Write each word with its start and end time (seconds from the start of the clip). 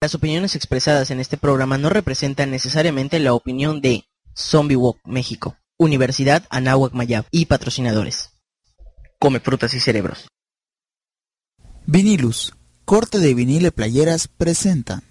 Las 0.00 0.14
opiniones 0.14 0.54
expresadas 0.54 1.10
en 1.10 1.18
este 1.18 1.36
programa 1.36 1.76
no 1.76 1.90
representan 1.90 2.52
necesariamente 2.52 3.18
la 3.18 3.34
opinión 3.34 3.80
de 3.80 4.04
Zombie 4.32 4.76
Walk 4.76 5.00
México, 5.04 5.56
Universidad 5.76 6.44
Anáhuac 6.50 6.92
Mayab 6.92 7.24
y 7.32 7.46
patrocinadores. 7.46 8.30
Come 9.18 9.40
frutas 9.40 9.74
y 9.74 9.80
cerebros. 9.80 10.28
Vinilus, 11.84 12.54
corte 12.84 13.18
de 13.18 13.34
vinilo 13.34 13.66
y 13.66 13.70
playeras 13.72 14.28
presenta. 14.28 15.02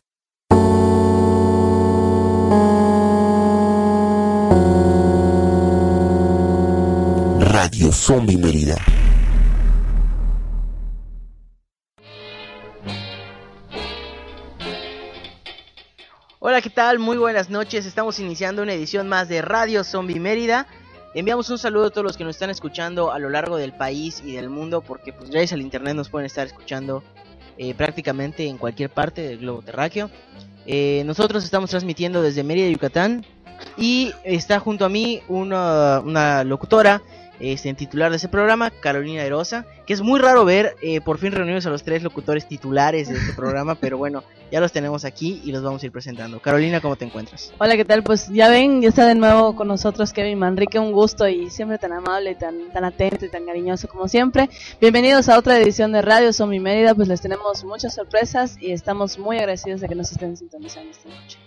Radio 7.42 7.92
Zombie 7.92 8.38
Mérida. 8.38 8.78
Hola, 16.50 16.62
¿qué 16.62 16.70
tal? 16.70 16.98
Muy 16.98 17.18
buenas 17.18 17.50
noches. 17.50 17.86
Estamos 17.86 18.20
iniciando 18.20 18.62
una 18.62 18.72
edición 18.72 19.10
más 19.10 19.28
de 19.28 19.42
Radio 19.42 19.84
Zombie 19.84 20.18
Mérida. 20.18 20.66
Enviamos 21.14 21.50
un 21.50 21.58
saludo 21.58 21.88
a 21.88 21.90
todos 21.90 22.06
los 22.06 22.16
que 22.16 22.24
nos 22.24 22.38
están 22.38 22.50
escuchando 22.50 23.12
a 23.12 23.20
lo 23.20 23.30
largo 23.30 23.58
del 23.58 23.74
país 23.74 24.24
y 24.26 24.32
del 24.32 24.50
mundo, 24.50 24.80
porque 24.80 25.12
pues 25.12 25.30
gracias 25.30 25.52
al 25.52 25.62
internet 25.62 25.94
nos 25.94 26.08
pueden 26.08 26.26
estar 26.26 26.48
escuchando 26.48 27.04
eh, 27.58 27.74
prácticamente 27.74 28.48
en 28.48 28.58
cualquier 28.58 28.90
parte 28.90 29.24
del 29.24 29.40
globo 29.40 29.62
terráqueo. 29.62 30.10
Eh, 30.66 31.04
nosotros 31.06 31.44
estamos 31.44 31.70
transmitiendo 31.70 32.22
desde 32.22 32.46
Mérida, 32.46 32.70
Yucatán, 32.70 33.26
y 33.76 34.14
está 34.24 34.62
junto 34.62 34.86
a 34.86 34.90
mí 34.90 35.22
una, 35.28 36.00
una 36.00 36.46
locutora 36.46 37.02
este, 37.40 37.74
titular 37.74 38.10
de 38.12 38.18
ese 38.18 38.28
programa, 38.28 38.72
Carolina 38.72 39.24
Erosa, 39.24 39.66
que 39.86 39.94
es 39.94 40.02
muy 40.02 40.20
raro 40.20 40.46
ver 40.46 40.76
eh, 40.82 41.02
por 41.02 41.18
fin 41.18 41.32
reunidos 41.32 41.66
a 41.66 41.70
los 41.70 41.84
tres 41.84 42.04
locutores 42.04 42.48
titulares 42.48 43.10
de 43.10 43.16
este 43.16 43.34
programa, 43.34 43.76
pero 43.80 43.98
bueno, 43.98 44.24
ya 44.52 44.60
los 44.60 44.72
tenemos 44.72 45.06
aquí 45.06 45.42
y 45.44 45.52
los 45.52 45.62
vamos 45.62 45.84
a 45.84 45.86
ir 45.86 45.92
presentando. 45.92 46.40
Carolina, 46.40 46.82
¿cómo 46.82 46.96
te 46.96 47.06
encuentras? 47.06 47.54
Hola, 47.58 47.76
¿qué 47.76 47.86
tal? 47.86 48.04
Pues 48.04 48.28
ya 48.30 48.50
ven, 48.50 48.82
ya 48.82 48.90
está 48.90 49.06
de 49.06 49.16
nuevo 49.16 49.56
con 49.56 49.68
nosotros 49.68 50.14
Kevin 50.14 50.40
Manrique, 50.40 50.80
un 50.80 50.92
gusto 50.92 51.28
y 51.28 51.50
siempre 51.50 51.78
tan 51.78 51.94
amable, 51.94 52.36
tan, 52.36 52.72
tan 52.72 52.84
atento 52.84 53.26
y 53.26 53.30
tan 53.30 53.46
cariñoso 53.46 53.88
como 53.88 54.08
siempre. 54.08 54.50
Bienvenidos 54.80 55.30
a 55.30 55.38
otra 55.38 55.60
edición 55.60 55.92
de 55.92 56.02
Radio 56.02 56.34
Zombie 56.34 56.60
Mérida, 56.60 56.96
pues 56.96 57.08
les 57.08 57.22
tenemos 57.22 57.64
muchas 57.64 57.94
sorpresas 57.94 58.58
y 58.60 58.72
estamos 58.72 59.20
muy 59.20 59.38
agradecidos 59.38 59.82
de 59.82 59.88
que 59.88 59.96
nos 59.96 60.12
estén 60.12 60.38
sintonizando 60.38 60.92
esta 60.92 61.10
noche. 61.10 61.38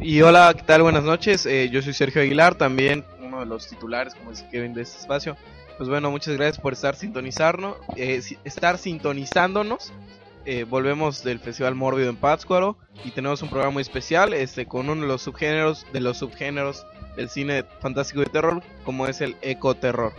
Y 0.00 0.20
hola, 0.22 0.52
¿qué 0.56 0.62
tal? 0.62 0.82
Buenas 0.82 1.04
noches. 1.04 1.46
Eh, 1.46 1.68
yo 1.70 1.80
soy 1.80 1.92
Sergio 1.92 2.22
Aguilar, 2.22 2.56
también 2.56 3.04
uno 3.32 3.40
de 3.40 3.46
los 3.46 3.66
titulares, 3.66 4.14
como 4.14 4.30
dice 4.30 4.46
Kevin, 4.50 4.74
de 4.74 4.82
este 4.82 4.98
espacio. 4.98 5.36
Pues 5.78 5.88
bueno, 5.88 6.10
muchas 6.10 6.36
gracias 6.36 6.60
por 6.60 6.74
estar 6.74 6.94
sintonizarnos, 6.94 7.76
eh, 7.96 8.20
estar 8.44 8.78
sintonizándonos. 8.78 9.92
Eh, 10.44 10.64
volvemos 10.64 11.24
del 11.24 11.38
Festival 11.38 11.74
Mórbido 11.74 12.10
en 12.10 12.16
Pátzcuaro 12.16 12.76
y 13.04 13.10
tenemos 13.12 13.42
un 13.42 13.48
programa 13.48 13.72
muy 13.72 13.80
especial, 13.80 14.34
este, 14.34 14.66
con 14.66 14.90
uno 14.90 15.02
de 15.02 15.08
los 15.08 15.22
subgéneros 15.22 15.86
de 15.92 16.00
los 16.00 16.18
subgéneros 16.18 16.84
del 17.16 17.28
cine 17.28 17.64
fantástico 17.80 18.22
y 18.22 18.26
terror, 18.26 18.62
como 18.84 19.06
es 19.06 19.20
el 19.20 19.36
ecoterror. 19.40 20.12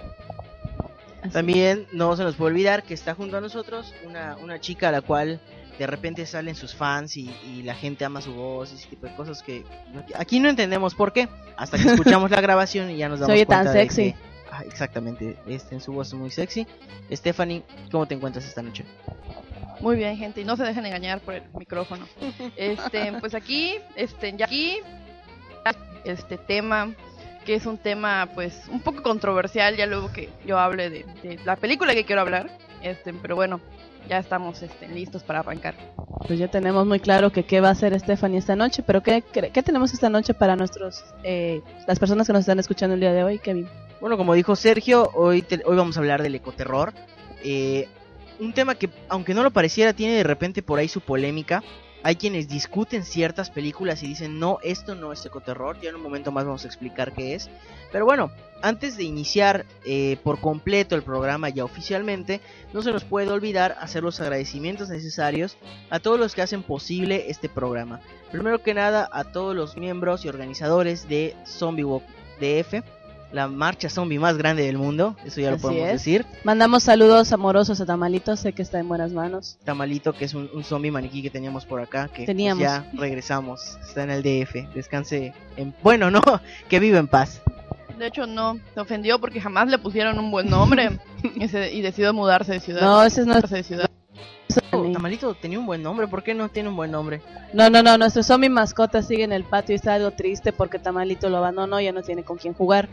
También 1.31 1.87
no 1.91 2.15
se 2.15 2.23
nos 2.23 2.35
puede 2.35 2.51
olvidar 2.51 2.83
que 2.83 2.93
está 2.93 3.15
junto 3.15 3.37
a 3.37 3.41
nosotros 3.41 3.93
una, 4.05 4.37
una 4.37 4.59
chica 4.59 4.89
a 4.89 4.91
la 4.91 5.01
cual 5.01 5.39
de 5.79 5.87
repente 5.87 6.25
salen 6.25 6.55
sus 6.55 6.75
fans 6.75 7.17
y, 7.17 7.29
y 7.45 7.63
la 7.63 7.73
gente 7.75 8.05
ama 8.05 8.21
su 8.21 8.33
voz 8.33 8.71
y 8.71 8.75
ese 8.75 8.87
tipo 8.87 9.07
de 9.07 9.15
cosas 9.15 9.41
que 9.43 9.63
aquí 10.15 10.39
no 10.39 10.49
entendemos 10.49 10.93
por 10.95 11.13
qué, 11.13 11.27
hasta 11.57 11.77
que 11.77 11.89
escuchamos 11.89 12.29
la 12.31 12.41
grabación 12.41 12.89
y 12.91 12.97
ya 12.97 13.09
nos 13.09 13.19
damos 13.19 13.35
cuenta 13.35 13.63
tan 13.63 13.73
de 13.73 13.79
sexy. 13.81 14.11
que- 14.13 14.17
ah, 14.51 14.63
exactamente, 14.65 15.37
este 15.47 15.75
en 15.75 15.81
su 15.81 15.91
voz 15.93 16.07
es 16.09 16.13
muy 16.13 16.29
sexy. 16.31 16.67
Stephanie, 17.11 17.63
¿cómo 17.91 18.05
te 18.07 18.15
encuentras 18.15 18.45
esta 18.45 18.61
noche? 18.61 18.85
Muy 19.79 19.95
bien, 19.97 20.15
gente, 20.15 20.39
y 20.41 20.45
no 20.45 20.55
se 20.55 20.63
dejen 20.63 20.85
engañar 20.85 21.19
por 21.19 21.33
el 21.33 21.43
micrófono. 21.57 22.07
Este, 22.55 23.11
pues 23.19 23.33
aquí, 23.33 23.75
este, 23.95 24.33
ya 24.37 24.45
aquí, 24.45 24.77
este 26.05 26.37
tema, 26.37 26.91
que 27.45 27.55
es 27.55 27.65
un 27.65 27.77
tema, 27.77 28.29
pues, 28.33 28.61
un 28.69 28.79
poco 28.81 29.01
controversial, 29.03 29.75
ya 29.75 29.85
luego 29.85 30.11
que 30.11 30.29
yo 30.45 30.59
hable 30.59 30.89
de, 30.89 31.05
de 31.23 31.39
la 31.45 31.55
película 31.55 31.93
que 31.93 32.05
quiero 32.05 32.21
hablar, 32.21 32.49
este, 32.81 33.13
pero 33.13 33.35
bueno, 33.35 33.59
ya 34.09 34.17
estamos, 34.17 34.61
este, 34.61 34.87
listos 34.87 35.23
para 35.23 35.39
arrancar. 35.39 35.75
Pues 36.27 36.39
ya 36.39 36.47
tenemos 36.49 36.85
muy 36.85 36.99
claro 36.99 37.31
que 37.31 37.43
qué 37.45 37.61
va 37.61 37.69
a 37.69 37.71
hacer 37.71 37.97
Stephanie 37.99 38.37
esta 38.37 38.55
noche, 38.55 38.83
pero 38.85 39.01
¿qué, 39.01 39.21
qué, 39.21 39.63
tenemos 39.63 39.93
esta 39.93 40.09
noche 40.09 40.33
para 40.33 40.55
nuestros, 40.55 41.03
eh, 41.23 41.61
las 41.87 41.99
personas 41.99 42.27
que 42.27 42.33
nos 42.33 42.41
están 42.41 42.59
escuchando 42.59 42.93
el 42.93 42.99
día 42.99 43.13
de 43.13 43.23
hoy, 43.23 43.39
Kevin? 43.39 43.67
Bueno, 43.99 44.17
como 44.17 44.33
dijo 44.33 44.55
Sergio, 44.55 45.09
hoy, 45.13 45.41
te- 45.41 45.61
hoy 45.65 45.75
vamos 45.77 45.97
a 45.97 45.99
hablar 46.01 46.21
del 46.21 46.35
ecoterror. 46.35 46.93
Eh, 47.43 47.87
un 48.39 48.53
tema 48.53 48.75
que, 48.75 48.89
aunque 49.09 49.33
no 49.33 49.43
lo 49.43 49.51
pareciera, 49.51 49.93
tiene 49.93 50.15
de 50.15 50.23
repente 50.23 50.61
por 50.63 50.79
ahí 50.79 50.87
su 50.87 51.01
polémica. 51.01 51.63
Hay 52.03 52.17
quienes 52.17 52.49
discuten 52.49 53.05
ciertas 53.05 53.49
películas 53.49 54.03
y 54.03 54.07
dicen, 54.07 54.37
no, 54.37 54.59
esto 54.61 54.93
no 54.93 55.13
es 55.13 55.25
ecoterror. 55.25 55.79
Ya 55.79 55.89
en 55.89 55.95
un 55.95 56.01
momento 56.01 56.31
más 56.31 56.43
vamos 56.43 56.65
a 56.65 56.67
explicar 56.67 57.13
qué 57.13 57.33
es. 57.33 57.49
Pero 57.93 58.05
bueno, 58.05 58.29
antes 58.61 58.97
de 58.97 59.03
iniciar 59.03 59.65
eh, 59.85 60.17
por 60.21 60.39
completo 60.39 60.95
el 60.95 61.03
programa 61.03 61.47
ya 61.47 61.63
oficialmente, 61.63 62.41
no 62.73 62.81
se 62.81 62.91
nos 62.91 63.05
puede 63.05 63.29
olvidar 63.29 63.77
hacer 63.79 64.03
los 64.03 64.19
agradecimientos 64.19 64.89
necesarios 64.89 65.57
a 65.89 65.99
todos 65.99 66.19
los 66.19 66.35
que 66.35 66.41
hacen 66.41 66.61
posible 66.61 67.29
este 67.29 67.47
programa. 67.47 68.01
Primero 68.31 68.61
que 68.61 68.73
nada, 68.73 69.09
a 69.11 69.23
todos 69.23 69.55
los 69.55 69.77
miembros 69.77 70.25
y 70.25 70.29
organizadores 70.29 71.07
de 71.07 71.35
Zombie 71.45 71.85
Walk 71.85 72.03
DF, 72.41 72.83
la 73.33 73.47
marcha 73.47 73.89
zombie 73.89 74.19
más 74.19 74.37
grande 74.37 74.63
del 74.63 74.77
mundo, 74.77 75.15
eso 75.25 75.41
ya 75.41 75.51
lo 75.51 75.57
podemos 75.57 75.87
es. 75.87 75.91
decir. 75.93 76.25
Mandamos 76.43 76.83
saludos 76.83 77.33
amorosos 77.33 77.81
a 77.81 77.85
Tamalito, 77.85 78.35
sé 78.35 78.53
que 78.53 78.61
está 78.61 78.79
en 78.79 78.87
buenas 78.87 79.11
manos. 79.11 79.57
Tamalito, 79.65 80.13
que 80.13 80.25
es 80.25 80.33
un, 80.35 80.49
un 80.53 80.63
zombie 80.63 80.91
maniquí 80.91 81.21
que 81.23 81.29
teníamos 81.31 81.65
por 81.65 81.81
acá, 81.81 82.07
que 82.07 82.25
pues, 82.25 82.57
ya 82.59 82.89
regresamos, 82.93 83.77
está 83.81 84.03
en 84.03 84.11
el 84.11 84.21
DF, 84.23 84.73
descanse 84.75 85.33
en... 85.57 85.73
Bueno, 85.81 86.11
no, 86.11 86.21
que 86.69 86.79
vive 86.79 86.99
en 86.99 87.07
paz. 87.07 87.41
De 87.97 88.07
hecho, 88.07 88.25
no, 88.27 88.59
se 88.73 88.79
ofendió 88.79 89.19
porque 89.19 89.41
jamás 89.41 89.67
le 89.67 89.77
pusieron 89.79 90.17
un 90.19 90.29
buen 90.31 90.49
nombre 90.49 90.99
y, 91.35 91.47
se- 91.47 91.73
y 91.73 91.81
decidió 91.81 92.13
mudarse 92.13 92.53
de 92.53 92.59
ciudad. 92.59 92.81
No, 92.81 93.03
ese 93.03 93.21
es 93.21 93.27
nuestro... 93.27 93.47
mudarse 93.49 93.55
de 93.57 93.63
ciudad. 93.63 93.89
Oh, 94.71 94.91
Tamalito 94.91 95.33
tenía 95.35 95.57
un 95.57 95.65
buen 95.65 95.81
nombre, 95.81 96.07
¿por 96.07 96.21
qué 96.21 96.33
no 96.35 96.49
tiene 96.49 96.69
un 96.69 96.75
buen 96.75 96.91
nombre? 96.91 97.21
No, 97.53 97.69
no, 97.69 97.81
no, 97.81 97.97
nuestro 97.97 98.21
zombie 98.23 98.49
mascota 98.49 99.01
sigue 99.01 99.23
en 99.23 99.31
el 99.31 99.43
patio 99.43 99.73
y 99.73 99.77
está 99.77 99.93
algo 99.95 100.11
triste 100.11 100.51
porque 100.53 100.77
Tamalito 100.79 101.29
lo 101.29 101.37
abandonó, 101.37 101.79
ya 101.81 101.91
no 101.91 102.01
tiene 102.03 102.23
con 102.23 102.37
quién 102.37 102.53
jugar. 102.53 102.89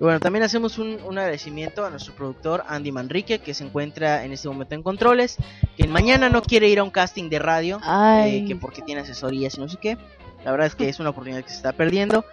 Y 0.00 0.02
bueno, 0.04 0.18
también 0.20 0.42
hacemos 0.42 0.78
un, 0.78 0.98
un 1.04 1.18
agradecimiento 1.18 1.84
a 1.84 1.90
nuestro 1.90 2.14
productor 2.14 2.64
Andy 2.68 2.90
Manrique, 2.90 3.38
que 3.38 3.54
se 3.54 3.64
encuentra 3.64 4.24
en 4.24 4.32
este 4.32 4.48
momento 4.48 4.74
en 4.74 4.82
controles, 4.82 5.36
que 5.76 5.86
mañana 5.86 6.28
no 6.28 6.42
quiere 6.42 6.68
ir 6.68 6.80
a 6.80 6.82
un 6.82 6.90
casting 6.90 7.30
de 7.30 7.38
radio, 7.38 7.80
eh, 8.26 8.44
que 8.48 8.56
porque 8.56 8.82
tiene 8.82 9.02
asesorías 9.02 9.56
y 9.56 9.60
no 9.60 9.68
sé 9.68 9.76
qué. 9.80 9.96
La 10.44 10.50
verdad 10.50 10.66
es 10.66 10.74
que 10.74 10.88
es 10.88 10.98
una 11.00 11.10
oportunidad 11.10 11.42
que 11.42 11.50
se 11.50 11.56
está 11.56 11.72
perdiendo. 11.72 12.24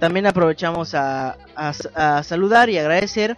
También 0.00 0.26
aprovechamos 0.26 0.94
a, 0.94 1.36
a- 1.54 1.72
a 1.94 2.22
saludar 2.22 2.68
y 2.70 2.78
agradecer 2.78 3.36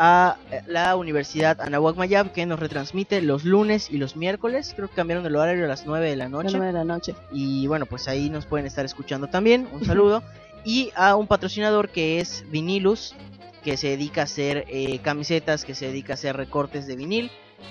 a 0.00 0.36
la 0.68 0.94
Universidad 0.94 1.60
Anahuac 1.60 1.96
Mayab 1.96 2.30
que 2.32 2.46
nos 2.46 2.60
retransmite 2.60 3.20
los 3.20 3.44
lunes 3.44 3.90
y 3.90 3.98
los 3.98 4.14
miércoles. 4.14 4.72
Creo 4.76 4.86
que 4.88 4.94
cambiaron 4.94 5.26
el 5.26 5.34
horario 5.34 5.64
a 5.64 5.68
las 5.68 5.84
9 5.86 6.08
de 6.08 6.14
la 6.16 6.26
A 6.26 6.28
noche. 6.28 6.44
las 6.44 6.52
nueve 6.54 6.66
de 6.68 6.72
la 6.72 6.84
noche. 6.84 7.14
Y 7.32 7.66
bueno, 7.66 7.84
pues 7.84 8.06
ahí 8.06 8.30
nos 8.30 8.46
pueden 8.46 8.64
estar 8.64 8.84
escuchando 8.84 9.26
también. 9.26 9.68
Un 9.72 9.84
saludo. 9.84 10.22
y 10.68 10.92
a 10.94 11.16
un 11.16 11.26
patrocinador 11.26 11.88
que 11.88 12.20
es 12.20 12.44
Vinilus, 12.50 13.14
que 13.64 13.78
se 13.78 13.88
dedica 13.88 14.20
a 14.20 14.24
hacer 14.24 14.66
eh, 14.68 14.98
camisetas, 14.98 15.64
que 15.64 15.74
se 15.74 15.86
dedica 15.86 16.12
a 16.12 16.14
hacer 16.14 16.36
recortes 16.36 16.86
de 16.86 16.94
vinil. 16.94 17.30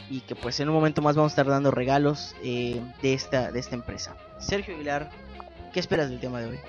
Y 0.10 0.22
que 0.22 0.36
pues 0.36 0.60
en 0.60 0.68
un 0.68 0.74
momento 0.74 1.04
más 1.04 1.16
vamos 1.16 1.32
a 1.32 1.34
estar 1.34 1.46
dando 1.46 1.70
regalos 1.70 2.36
eh, 2.44 2.82
de, 3.04 3.14
esta, 3.14 3.52
de 3.52 3.60
esta 3.60 3.76
empresa. 3.76 4.18
Sergio 4.40 4.74
Aguilar, 4.74 5.12
¿qué 5.74 5.80
esperas 5.80 6.10
del 6.10 6.20
tema 6.20 6.42
de 6.42 6.48
hoy? 6.48 6.60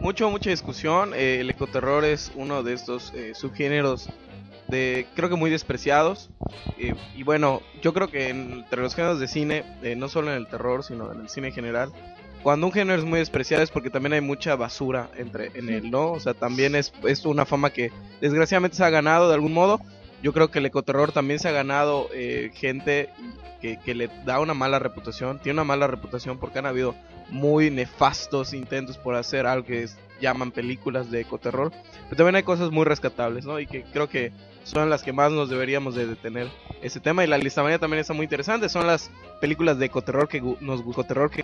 Mucho, 0.00 0.28
mucha 0.28 0.50
discusión. 0.50 1.14
eh, 1.14 1.38
el 1.40 1.48
ecoterror 1.48 2.04
es 2.04 2.32
uno 2.34 2.64
de 2.64 2.72
estos 2.72 3.12
eh, 3.14 3.32
subgéneros 3.36 4.08
de 4.68 5.06
creo 5.14 5.28
que 5.28 5.36
muy 5.36 5.50
despreciados. 5.50 6.30
eh, 6.78 6.94
y 7.14 7.22
bueno, 7.22 7.62
yo 7.82 7.92
creo 7.94 8.08
que 8.08 8.28
entre 8.28 8.82
los 8.82 8.94
géneros 8.94 9.20
de 9.20 9.28
cine, 9.28 9.64
eh, 9.82 9.94
no 9.94 10.08
solo 10.08 10.30
en 10.30 10.36
el 10.36 10.48
terror, 10.48 10.82
sino 10.82 11.12
en 11.12 11.20
el 11.20 11.28
cine 11.28 11.48
en 11.48 11.54
general, 11.54 11.92
cuando 12.44 12.66
un 12.66 12.72
género 12.74 12.98
es 12.98 13.06
muy 13.06 13.20
despreciado 13.20 13.62
es 13.62 13.70
porque 13.70 13.88
también 13.88 14.12
hay 14.12 14.20
mucha 14.20 14.54
basura 14.54 15.08
entre 15.16 15.50
en 15.54 15.70
él, 15.70 15.90
¿no? 15.90 16.12
O 16.12 16.20
sea, 16.20 16.34
también 16.34 16.74
es, 16.74 16.92
es 17.08 17.24
una 17.24 17.46
fama 17.46 17.70
que 17.70 17.90
desgraciadamente 18.20 18.76
se 18.76 18.84
ha 18.84 18.90
ganado 18.90 19.28
de 19.28 19.34
algún 19.34 19.54
modo. 19.54 19.80
Yo 20.22 20.34
creo 20.34 20.50
que 20.50 20.58
el 20.58 20.66
ecoterror 20.66 21.10
también 21.10 21.40
se 21.40 21.48
ha 21.48 21.52
ganado 21.52 22.10
eh, 22.12 22.50
gente 22.54 23.08
que, 23.62 23.78
que 23.78 23.94
le 23.94 24.10
da 24.26 24.40
una 24.40 24.52
mala 24.52 24.78
reputación. 24.78 25.38
Tiene 25.38 25.54
una 25.54 25.64
mala 25.64 25.86
reputación 25.86 26.38
porque 26.38 26.58
han 26.58 26.66
habido 26.66 26.94
muy 27.30 27.70
nefastos 27.70 28.52
intentos 28.52 28.98
por 28.98 29.14
hacer 29.14 29.46
algo 29.46 29.64
que 29.64 29.88
llaman 30.20 30.52
películas 30.52 31.10
de 31.10 31.22
ecoterror. 31.22 31.72
Pero 32.04 32.16
también 32.16 32.36
hay 32.36 32.42
cosas 32.42 32.70
muy 32.70 32.84
rescatables, 32.84 33.46
¿no? 33.46 33.58
Y 33.58 33.66
que 33.66 33.84
creo 33.84 34.10
que 34.10 34.32
son 34.64 34.90
las 34.90 35.02
que 35.02 35.14
más 35.14 35.32
nos 35.32 35.48
deberíamos 35.48 35.94
de 35.94 36.06
detener 36.06 36.48
ese 36.82 37.00
tema. 37.00 37.24
Y 37.24 37.26
la 37.26 37.38
lista 37.38 37.62
también 37.78 38.00
está 38.00 38.12
muy 38.12 38.24
interesante. 38.24 38.68
Son 38.68 38.86
las 38.86 39.10
películas 39.40 39.78
de 39.78 39.86
ecoterror 39.86 40.28
que 40.28 40.42
nos 40.60 40.82
ecoterror 40.82 41.30
que 41.30 41.42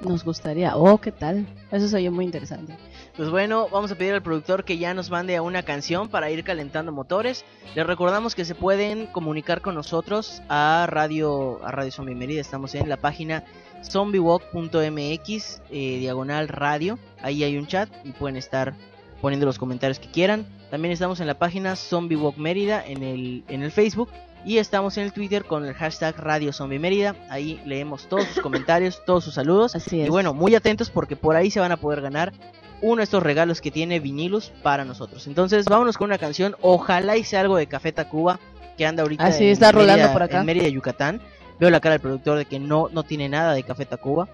Nos 0.00 0.24
gustaría. 0.24 0.76
Oh, 0.76 0.98
¿qué 0.98 1.12
tal? 1.12 1.46
Eso 1.72 1.88
se 1.88 2.10
muy 2.10 2.24
interesante. 2.24 2.76
Pues 3.16 3.30
bueno, 3.30 3.68
vamos 3.70 3.90
a 3.90 3.96
pedir 3.96 4.14
al 4.14 4.22
productor 4.22 4.64
que 4.64 4.78
ya 4.78 4.94
nos 4.94 5.10
mande 5.10 5.38
una 5.40 5.64
canción 5.64 6.08
para 6.08 6.30
ir 6.30 6.44
calentando 6.44 6.92
motores. 6.92 7.44
Les 7.74 7.86
recordamos 7.86 8.34
que 8.34 8.44
se 8.44 8.54
pueden 8.54 9.06
comunicar 9.06 9.60
con 9.60 9.74
nosotros 9.74 10.40
a 10.48 10.86
Radio 10.88 11.60
a 11.64 11.72
Radio 11.72 11.90
Zombie 11.90 12.14
Mérida. 12.14 12.40
Estamos 12.40 12.74
en 12.76 12.88
la 12.88 12.96
página 12.96 13.44
zombiewalk.mx 13.82 15.62
eh, 15.70 15.98
diagonal 15.98 16.48
radio. 16.48 16.98
Ahí 17.20 17.42
hay 17.42 17.56
un 17.58 17.66
chat 17.66 17.88
y 18.04 18.12
pueden 18.12 18.36
estar 18.36 18.74
poniendo 19.20 19.46
los 19.46 19.58
comentarios 19.58 19.98
que 19.98 20.10
quieran. 20.10 20.46
También 20.70 20.92
estamos 20.92 21.20
en 21.20 21.26
la 21.26 21.38
página 21.38 21.76
Zombie 21.76 22.16
Walk 22.16 22.36
Mérida 22.36 22.84
en 22.86 23.02
el, 23.02 23.44
en 23.48 23.62
el 23.62 23.72
Facebook. 23.72 24.10
Y 24.48 24.56
estamos 24.56 24.96
en 24.96 25.04
el 25.04 25.12
Twitter 25.12 25.44
con 25.44 25.66
el 25.66 25.74
hashtag 25.74 26.16
Radio 26.16 26.54
Zombie 26.54 26.78
Mérida. 26.78 27.14
Ahí 27.28 27.60
leemos 27.66 28.08
todos 28.08 28.24
sus 28.28 28.42
comentarios, 28.42 29.02
todos 29.06 29.22
sus 29.22 29.34
saludos. 29.34 29.74
Así 29.76 29.98
Y 29.98 30.00
es. 30.02 30.08
bueno, 30.08 30.32
muy 30.32 30.54
atentos 30.54 30.88
porque 30.88 31.16
por 31.16 31.36
ahí 31.36 31.50
se 31.50 31.60
van 31.60 31.70
a 31.70 31.76
poder 31.76 32.00
ganar 32.00 32.32
uno 32.80 32.96
de 32.96 33.04
estos 33.04 33.22
regalos 33.22 33.60
que 33.60 33.70
tiene 33.70 34.00
Vinilus 34.00 34.50
para 34.62 34.86
nosotros. 34.86 35.26
Entonces, 35.26 35.66
vámonos 35.66 35.98
con 35.98 36.06
una 36.06 36.16
canción. 36.16 36.56
Ojalá 36.62 37.18
hice 37.18 37.36
algo 37.36 37.58
de 37.58 37.66
Café 37.66 37.92
Tacuba 37.92 38.40
que 38.78 38.86
anda 38.86 39.02
ahorita 39.02 39.26
Así 39.26 39.44
en 39.44 39.50
está 39.50 39.70
rolando 39.70 40.04
Mérida- 40.04 40.12
por 40.14 40.22
acá. 40.22 40.40
en 40.40 40.46
Mérida, 40.46 40.68
Yucatán. 40.68 41.20
Veo 41.60 41.68
la 41.68 41.80
cara 41.80 41.94
del 41.94 42.00
productor 42.00 42.38
de 42.38 42.46
que 42.46 42.58
no, 42.58 42.88
no 42.90 43.02
tiene 43.02 43.28
nada 43.28 43.52
de 43.52 43.64
Café 43.64 43.84
Tacuba. 43.84 44.28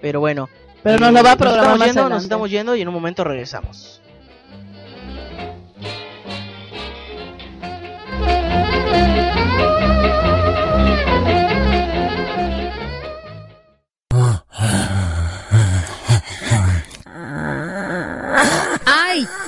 Pero 0.00 0.20
bueno. 0.20 0.48
Pero 0.84 0.98
nos 1.00 1.12
lo 1.12 1.24
va 1.24 1.32
a 1.32 1.36
programar 1.36 1.64
estamos 1.64 1.78
más 1.80 1.88
yendo, 1.88 2.08
Nos 2.08 2.22
estamos 2.22 2.50
yendo 2.50 2.76
y 2.76 2.82
en 2.82 2.88
un 2.88 2.94
momento 2.94 3.24
regresamos. 3.24 4.00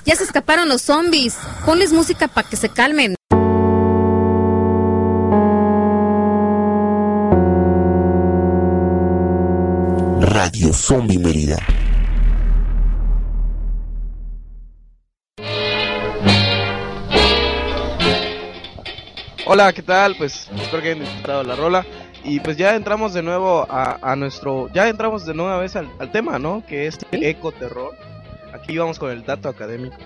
Ya 0.08 0.16
se 0.16 0.25
escaparon 0.25 0.70
los 0.70 0.81
zombies. 0.81 1.37
Ponles 1.66 1.93
música 1.93 2.28
para 2.28 2.49
que 2.49 2.56
se 2.56 2.70
calmen. 2.70 3.14
Radio 10.22 10.72
Zombie 10.72 11.19
Mérida. 11.19 11.58
Hola, 19.44 19.75
¿qué 19.75 19.82
tal? 19.82 20.14
Pues 20.16 20.49
espero 20.56 20.82
que 20.82 20.93
hayan 20.93 21.00
disfrutado 21.00 21.43
la 21.43 21.54
rola. 21.54 21.84
Y 22.25 22.40
pues 22.40 22.56
ya 22.56 22.75
entramos 22.76 23.12
de 23.12 23.22
nuevo 23.22 23.66
a, 23.69 23.99
a 24.00 24.16
nuestro. 24.16 24.72
Ya 24.72 24.88
entramos 24.88 25.26
de 25.26 25.34
nueva 25.34 25.58
vez 25.58 25.76
al, 25.76 25.90
al 25.99 26.11
tema, 26.11 26.38
¿no? 26.38 26.64
Que 26.66 26.87
es 26.87 26.96
el 27.11 27.25
ecoterror. 27.25 28.07
Aquí 28.52 28.76
vamos 28.78 28.98
con 28.98 29.10
el 29.10 29.24
dato 29.24 29.48
académico. 29.48 29.96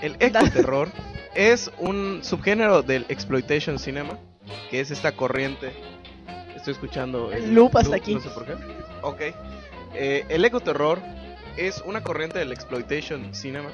El 0.00 0.16
ecoterror 0.20 0.88
es 1.34 1.70
un 1.78 2.20
subgénero 2.22 2.82
del 2.82 3.04
exploitation 3.08 3.78
cinema, 3.78 4.18
que 4.70 4.80
es 4.80 4.90
esta 4.90 5.12
corriente. 5.12 5.72
Estoy 6.56 6.72
escuchando 6.72 7.32
El 7.32 7.54
loop 7.54 7.76
hasta 7.76 7.90
loop, 7.90 8.00
aquí. 8.00 8.14
No 8.14 8.20
sé 8.20 8.30
por 8.30 8.46
qué. 8.46 8.54
Ok. 9.02 9.20
Eh, 9.94 10.24
el 10.28 10.44
ecoterror 10.44 10.98
es 11.56 11.82
una 11.84 12.02
corriente 12.02 12.38
del 12.38 12.52
exploitation 12.52 13.34
cinema 13.34 13.70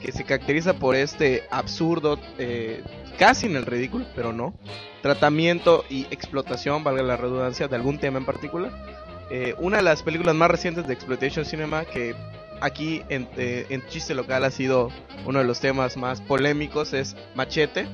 que 0.00 0.12
se 0.12 0.24
caracteriza 0.24 0.74
por 0.74 0.96
este 0.96 1.44
absurdo, 1.50 2.18
eh, 2.38 2.82
casi 3.18 3.46
en 3.46 3.56
el 3.56 3.66
ridículo, 3.66 4.06
pero 4.14 4.32
no, 4.32 4.54
tratamiento 5.02 5.84
y 5.90 6.06
explotación, 6.10 6.82
valga 6.84 7.02
la 7.02 7.16
redundancia, 7.16 7.68
de 7.68 7.76
algún 7.76 7.98
tema 7.98 8.18
en 8.18 8.24
particular. 8.24 8.72
Eh, 9.30 9.54
una 9.58 9.76
de 9.78 9.82
las 9.82 10.02
películas 10.02 10.34
más 10.34 10.50
recientes 10.50 10.86
de 10.86 10.94
exploitation 10.94 11.44
cinema 11.44 11.84
que 11.84 12.14
aquí 12.60 13.02
en, 13.08 13.28
eh, 13.36 13.66
en 13.68 13.86
chiste 13.88 14.14
local 14.14 14.44
ha 14.44 14.50
sido 14.50 14.90
uno 15.26 15.38
de 15.38 15.44
los 15.44 15.60
temas 15.60 15.96
más 15.96 16.20
polémicos 16.20 16.92
es 16.92 17.16
Machete 17.34 17.86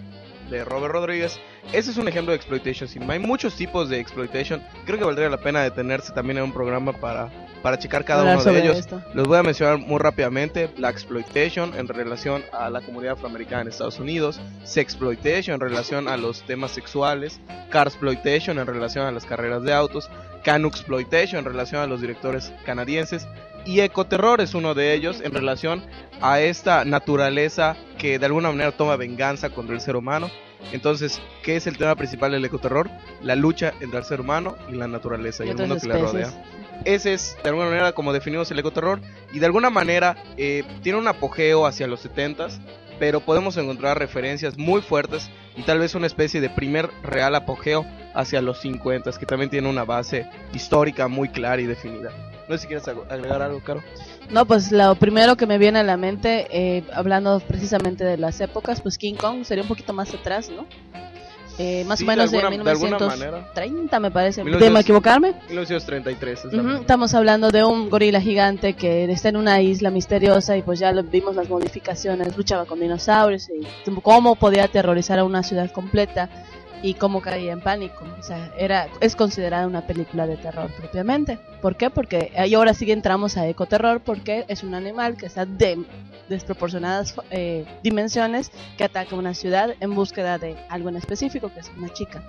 de 0.50 0.64
Robert 0.64 0.92
Rodríguez. 0.92 1.40
Ese 1.72 1.90
es 1.90 1.96
un 1.96 2.06
ejemplo 2.06 2.30
de 2.30 2.36
exploitation 2.36 2.88
cinema. 2.88 3.14
Hay 3.14 3.18
muchos 3.18 3.56
tipos 3.56 3.88
de 3.88 3.98
exploitation. 3.98 4.62
Creo 4.84 4.98
que 4.98 5.04
valdría 5.04 5.28
la 5.28 5.38
pena 5.38 5.62
detenerse 5.62 6.12
también 6.12 6.38
en 6.38 6.44
un 6.44 6.52
programa 6.52 6.92
para, 6.92 7.28
para 7.62 7.76
checar 7.78 8.04
cada 8.04 8.20
Hablar 8.20 8.38
uno 8.38 8.52
de 8.52 8.60
ellos. 8.60 8.78
esto. 8.78 9.02
Los 9.14 9.26
voy 9.26 9.38
a 9.38 9.42
mencionar 9.42 9.78
muy 9.78 9.98
rápidamente. 9.98 10.68
Black 10.68 10.94
exploitation 10.94 11.74
en 11.74 11.88
relación 11.88 12.44
a 12.52 12.70
la 12.70 12.80
comunidad 12.80 13.14
afroamericana 13.14 13.62
en 13.62 13.68
Estados 13.68 13.98
Unidos. 13.98 14.40
Sexploitation 14.62 15.54
en 15.54 15.60
relación 15.60 16.06
a 16.06 16.16
los 16.16 16.42
temas 16.42 16.70
sexuales. 16.70 17.40
Carsploitation 17.70 18.60
en 18.60 18.66
relación 18.66 19.06
a 19.06 19.10
las 19.10 19.24
carreras 19.24 19.64
de 19.64 19.72
autos. 19.72 20.08
Canuxploitation 20.44 21.40
en 21.40 21.44
relación 21.46 21.82
a 21.82 21.88
los 21.88 22.00
directores 22.00 22.52
canadienses. 22.64 23.26
Y 23.66 23.80
ecoterror 23.80 24.40
es 24.40 24.54
uno 24.54 24.74
de 24.74 24.94
ellos 24.94 25.20
en 25.20 25.32
relación 25.32 25.82
a 26.20 26.40
esta 26.40 26.84
naturaleza 26.84 27.76
que 27.98 28.18
de 28.18 28.26
alguna 28.26 28.50
manera 28.50 28.72
toma 28.72 28.96
venganza 28.96 29.50
contra 29.50 29.74
el 29.74 29.80
ser 29.80 29.96
humano. 29.96 30.30
Entonces, 30.72 31.20
¿qué 31.42 31.56
es 31.56 31.66
el 31.66 31.76
tema 31.76 31.96
principal 31.96 32.32
del 32.32 32.44
ecoterror? 32.44 32.88
La 33.22 33.34
lucha 33.34 33.74
entre 33.80 33.98
el 33.98 34.04
ser 34.04 34.20
humano 34.20 34.56
y 34.70 34.76
la 34.76 34.86
naturaleza 34.86 35.44
y, 35.44 35.48
Y 35.48 35.50
el 35.50 35.56
mundo 35.56 35.76
que 35.78 35.88
le 35.88 35.98
rodea. 35.98 36.44
Ese 36.84 37.14
es 37.14 37.36
de 37.42 37.48
alguna 37.48 37.66
manera 37.66 37.92
como 37.92 38.12
definimos 38.12 38.50
el 38.52 38.58
ecoterror 38.58 39.00
y 39.32 39.40
de 39.40 39.46
alguna 39.46 39.70
manera 39.70 40.16
eh, 40.36 40.62
tiene 40.82 40.98
un 40.98 41.08
apogeo 41.08 41.66
hacia 41.66 41.88
los 41.88 42.06
70s, 42.06 42.60
pero 43.00 43.20
podemos 43.20 43.56
encontrar 43.56 43.98
referencias 43.98 44.56
muy 44.56 44.80
fuertes 44.80 45.28
y 45.56 45.62
tal 45.62 45.80
vez 45.80 45.94
una 45.94 46.06
especie 46.06 46.40
de 46.40 46.50
primer 46.50 46.90
real 47.02 47.34
apogeo 47.34 47.84
hacia 48.14 48.40
los 48.42 48.64
50s, 48.64 49.18
que 49.18 49.26
también 49.26 49.50
tiene 49.50 49.68
una 49.68 49.84
base 49.84 50.26
histórica 50.52 51.08
muy 51.08 51.28
clara 51.28 51.60
y 51.60 51.66
definida. 51.66 52.12
No 52.48 52.54
sé 52.56 52.62
si 52.62 52.66
quieres 52.68 52.86
ag- 52.86 53.10
agregar 53.10 53.42
algo, 53.42 53.60
Caro. 53.60 53.82
No, 54.30 54.44
pues 54.46 54.70
lo 54.72 54.94
primero 54.94 55.36
que 55.36 55.46
me 55.46 55.58
viene 55.58 55.80
a 55.80 55.82
la 55.82 55.96
mente, 55.96 56.46
eh, 56.50 56.84
hablando 56.92 57.40
precisamente 57.40 58.04
de 58.04 58.16
las 58.18 58.40
épocas, 58.40 58.80
pues 58.80 58.98
King 58.98 59.14
Kong 59.14 59.44
sería 59.44 59.62
un 59.62 59.68
poquito 59.68 59.92
más 59.92 60.12
atrás, 60.14 60.48
¿no? 60.50 60.66
Eh, 61.58 61.84
más 61.86 61.98
Sí, 62.00 62.04
o 62.04 62.08
menos 62.08 62.30
de 62.30 62.36
alguna- 62.38 62.64
de 62.64 62.70
alguna 62.70 62.98
1930, 62.98 63.98
me 63.98 64.10
parece. 64.10 64.44
1900. 64.44 64.68
¿Debo 64.68 64.78
equivocarme? 64.78 65.34
1933 65.48 66.44
es. 66.44 66.52
Estamos 66.80 67.14
hablando 67.14 67.50
de 67.50 67.64
un 67.64 67.88
gorila 67.88 68.20
gigante 68.20 68.74
que 68.74 69.04
está 69.10 69.30
en 69.30 69.36
una 69.38 69.62
isla 69.62 69.90
misteriosa 69.90 70.54
y 70.58 70.62
pues 70.62 70.78
ya 70.80 70.92
lo 70.92 71.02
vimos 71.02 71.34
las 71.34 71.48
modificaciones, 71.48 72.36
luchaba 72.36 72.66
con 72.66 72.78
dinosaurios 72.78 73.48
y 73.48 73.66
cómo 74.02 74.34
podía 74.36 74.64
aterrorizar 74.64 75.18
a 75.18 75.24
una 75.24 75.42
ciudad 75.42 75.70
completa 75.72 76.28
y 76.82 76.94
cómo 76.94 77.20
caía 77.20 77.52
en 77.52 77.60
pánico. 77.60 78.04
O 78.18 78.22
sea, 78.22 78.52
era 78.58 78.88
es 79.00 79.16
considerada 79.16 79.66
una 79.66 79.86
película 79.86 80.26
de 80.26 80.36
terror 80.36 80.70
propiamente. 80.76 81.38
¿Por 81.60 81.76
qué? 81.76 81.90
Porque 81.90 82.32
ahí 82.36 82.54
ahora 82.54 82.74
sí 82.74 82.90
entramos 82.90 83.36
a 83.36 83.46
ecoterror 83.48 84.00
porque 84.00 84.44
es 84.48 84.62
un 84.62 84.74
animal 84.74 85.16
que 85.16 85.26
está 85.26 85.46
de 85.46 85.84
desproporcionadas 86.28 87.14
eh, 87.30 87.64
dimensiones 87.82 88.50
que 88.76 88.84
ataca 88.84 89.14
una 89.14 89.34
ciudad 89.34 89.74
en 89.80 89.94
búsqueda 89.94 90.38
de 90.38 90.56
algo 90.68 90.88
en 90.88 90.96
específico, 90.96 91.52
que 91.52 91.60
es 91.60 91.70
una 91.76 91.92
chica. 91.92 92.22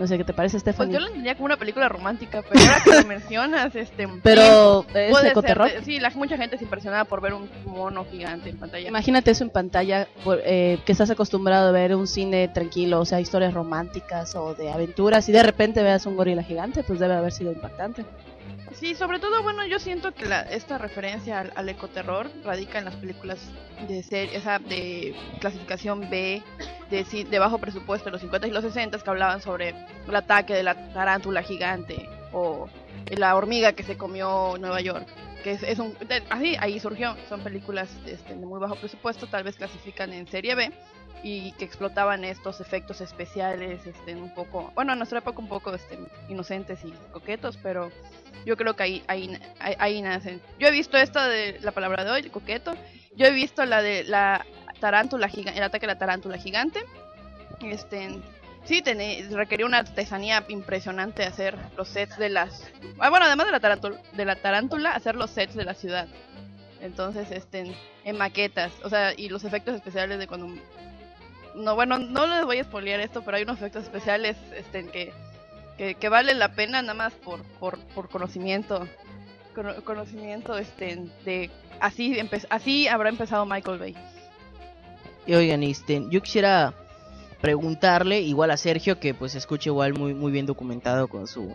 No 0.00 0.06
sé 0.06 0.16
qué 0.16 0.24
te 0.24 0.32
parece, 0.32 0.54
Pues 0.54 0.62
Stephanie. 0.62 0.94
yo 0.94 1.00
lo 1.00 1.08
entendía 1.08 1.34
como 1.34 1.44
una 1.44 1.58
película 1.58 1.86
romántica, 1.86 2.42
pero 2.48 2.58
ahora 2.58 2.80
que 2.82 3.02
lo 3.02 3.06
mencionas, 3.06 3.76
este... 3.76 4.08
Pero 4.22 4.86
es 4.94 5.10
eh, 5.14 5.82
Sí, 5.84 6.00
la, 6.00 6.08
mucha 6.08 6.38
gente 6.38 6.56
es 6.56 6.62
impresionada 6.62 7.04
por 7.04 7.20
ver 7.20 7.34
un 7.34 7.50
mono 7.66 8.06
gigante 8.10 8.48
en 8.48 8.56
pantalla. 8.56 8.88
Imagínate 8.88 9.30
eso 9.30 9.44
en 9.44 9.50
pantalla, 9.50 10.08
por- 10.24 10.40
eh, 10.42 10.78
que 10.86 10.92
estás 10.92 11.10
acostumbrado 11.10 11.68
a 11.68 11.72
ver 11.72 11.94
un 11.94 12.06
cine 12.06 12.48
tranquilo, 12.48 12.98
o 13.00 13.04
sea, 13.04 13.20
historias 13.20 13.52
románticas 13.52 14.34
o 14.36 14.54
de 14.54 14.72
aventuras, 14.72 15.28
y 15.28 15.32
de 15.32 15.42
repente 15.42 15.82
veas 15.82 16.06
un 16.06 16.16
gorila 16.16 16.42
gigante, 16.42 16.82
pues 16.82 16.98
debe 16.98 17.12
haber 17.12 17.32
sido 17.32 17.52
impactante. 17.52 18.06
Sí, 18.74 18.94
sobre 18.94 19.18
todo, 19.18 19.42
bueno, 19.42 19.66
yo 19.66 19.78
siento 19.78 20.12
que 20.12 20.26
la, 20.26 20.42
esta 20.42 20.78
referencia 20.78 21.40
al, 21.40 21.52
al 21.56 21.68
ecoterror 21.68 22.30
radica 22.44 22.78
en 22.78 22.84
las 22.84 22.94
películas 22.96 23.38
de 23.88 24.02
serie, 24.02 24.38
o 24.38 24.68
de 24.68 25.14
clasificación 25.40 26.08
B, 26.08 26.42
de, 26.88 27.04
de 27.04 27.38
bajo 27.38 27.58
presupuesto 27.58 28.06
de 28.06 28.12
los 28.12 28.20
50 28.20 28.46
y 28.46 28.50
los 28.50 28.62
60 28.62 28.98
que 28.98 29.10
hablaban 29.10 29.40
sobre 29.40 29.74
el 30.06 30.14
ataque 30.14 30.54
de 30.54 30.62
la 30.62 30.92
tarántula 30.92 31.42
gigante 31.42 32.08
o 32.32 32.68
la 33.10 33.34
hormiga 33.34 33.72
que 33.72 33.82
se 33.82 33.96
comió 33.96 34.56
Nueva 34.58 34.80
York. 34.80 35.06
Que 35.42 35.52
es, 35.52 35.78
un, 35.78 35.96
así, 36.28 36.54
ahí 36.60 36.78
surgió. 36.78 37.16
Son 37.28 37.42
películas 37.42 37.88
este, 38.06 38.34
de 38.34 38.46
muy 38.46 38.60
bajo 38.60 38.76
presupuesto, 38.76 39.26
tal 39.26 39.42
vez 39.42 39.56
clasifican 39.56 40.12
en 40.12 40.26
serie 40.28 40.54
B 40.54 40.70
y 41.22 41.52
que 41.52 41.64
explotaban 41.64 42.24
estos 42.24 42.60
efectos 42.60 43.00
especiales, 43.00 43.86
este, 43.86 44.14
un 44.14 44.32
poco, 44.34 44.72
bueno, 44.74 44.92
en 44.92 44.98
nuestra 44.98 45.18
época 45.18 45.38
un 45.40 45.48
poco 45.48 45.74
este, 45.74 45.98
inocentes 46.28 46.80
y 46.84 46.92
coquetos, 47.12 47.58
pero 47.62 47.90
yo 48.46 48.56
creo 48.56 48.74
que 48.74 48.82
ahí, 48.82 49.04
ahí, 49.06 49.38
ahí, 49.58 49.74
ahí 49.78 50.02
nacen. 50.02 50.40
Yo 50.58 50.68
he 50.68 50.70
visto 50.70 50.96
esta 50.96 51.28
de 51.28 51.58
la 51.60 51.72
palabra 51.72 52.04
de 52.04 52.10
hoy, 52.10 52.30
coqueto. 52.30 52.74
Yo 53.16 53.26
he 53.26 53.32
visto 53.32 53.64
la 53.66 53.82
de 53.82 54.04
la 54.04 54.46
tarántula 54.80 55.28
gigante, 55.28 55.58
el 55.58 55.64
ataque 55.64 55.86
de 55.86 55.92
la 55.92 55.98
tarántula 55.98 56.38
gigante. 56.38 56.80
Este, 57.60 58.18
sí, 58.64 58.82
tené- 58.82 59.28
requería 59.30 59.66
una 59.66 59.78
artesanía 59.78 60.44
impresionante 60.48 61.24
hacer 61.24 61.56
los 61.76 61.88
sets 61.88 62.16
de 62.16 62.30
las. 62.30 62.66
Ah, 62.98 63.10
bueno, 63.10 63.26
además 63.26 63.46
de 63.46 63.52
la 63.52 63.60
tarántula, 63.60 64.00
de 64.12 64.24
la 64.24 64.36
tarántula, 64.36 64.92
hacer 64.92 65.16
los 65.16 65.30
sets 65.30 65.54
de 65.54 65.64
la 65.64 65.74
ciudad. 65.74 66.08
Entonces, 66.80 67.30
este, 67.30 67.74
en 68.04 68.16
maquetas, 68.16 68.72
o 68.82 68.88
sea, 68.88 69.12
y 69.14 69.28
los 69.28 69.44
efectos 69.44 69.74
especiales 69.74 70.18
de 70.18 70.26
cuando. 70.26 70.48
No, 71.54 71.74
bueno, 71.74 71.98
no 71.98 72.26
les 72.26 72.44
voy 72.44 72.58
a 72.58 72.64
spoilear 72.64 73.00
esto, 73.00 73.22
pero 73.22 73.36
hay 73.36 73.42
unos 73.42 73.56
efectos 73.58 73.84
especiales, 73.84 74.36
este, 74.56 74.86
que 74.86 75.12
que, 75.78 75.94
que 75.94 76.08
vale 76.10 76.34
la 76.34 76.52
pena 76.54 76.82
nada 76.82 76.92
más 76.94 77.14
por, 77.14 77.42
por, 77.58 77.78
por 77.94 78.08
conocimiento. 78.10 78.86
cono- 79.54 79.82
conocimiento 79.82 80.58
este, 80.58 81.00
de 81.24 81.50
así 81.80 82.14
empe- 82.16 82.46
así 82.50 82.86
habrá 82.86 83.08
empezado 83.08 83.46
Michael 83.46 83.78
Bay. 83.78 83.96
Y 85.26 85.34
oigan, 85.34 85.62
este, 85.62 86.02
yo 86.10 86.20
quisiera 86.22 86.74
preguntarle 87.40 88.20
igual 88.20 88.50
a 88.50 88.56
Sergio 88.56 89.00
que 89.00 89.14
pues 89.14 89.34
escuche 89.34 89.70
igual 89.70 89.94
muy 89.94 90.12
muy 90.14 90.30
bien 90.32 90.44
documentado 90.46 91.08
con 91.08 91.26
su 91.26 91.54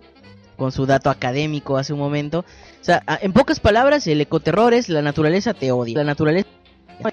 con 0.57 0.71
su 0.71 0.85
dato 0.85 1.09
académico 1.09 1.77
hace 1.77 1.93
un 1.93 1.99
momento. 1.99 2.39
O 2.39 2.83
sea, 2.83 3.03
en 3.21 3.33
pocas 3.33 3.59
palabras, 3.59 4.07
el 4.07 4.21
ecoterror 4.21 4.73
es 4.73 4.87
la 4.89 5.01
naturaleza 5.01 5.53
te 5.53 5.71
odia. 5.71 5.97
La 5.97 6.03
naturaleza 6.05 6.47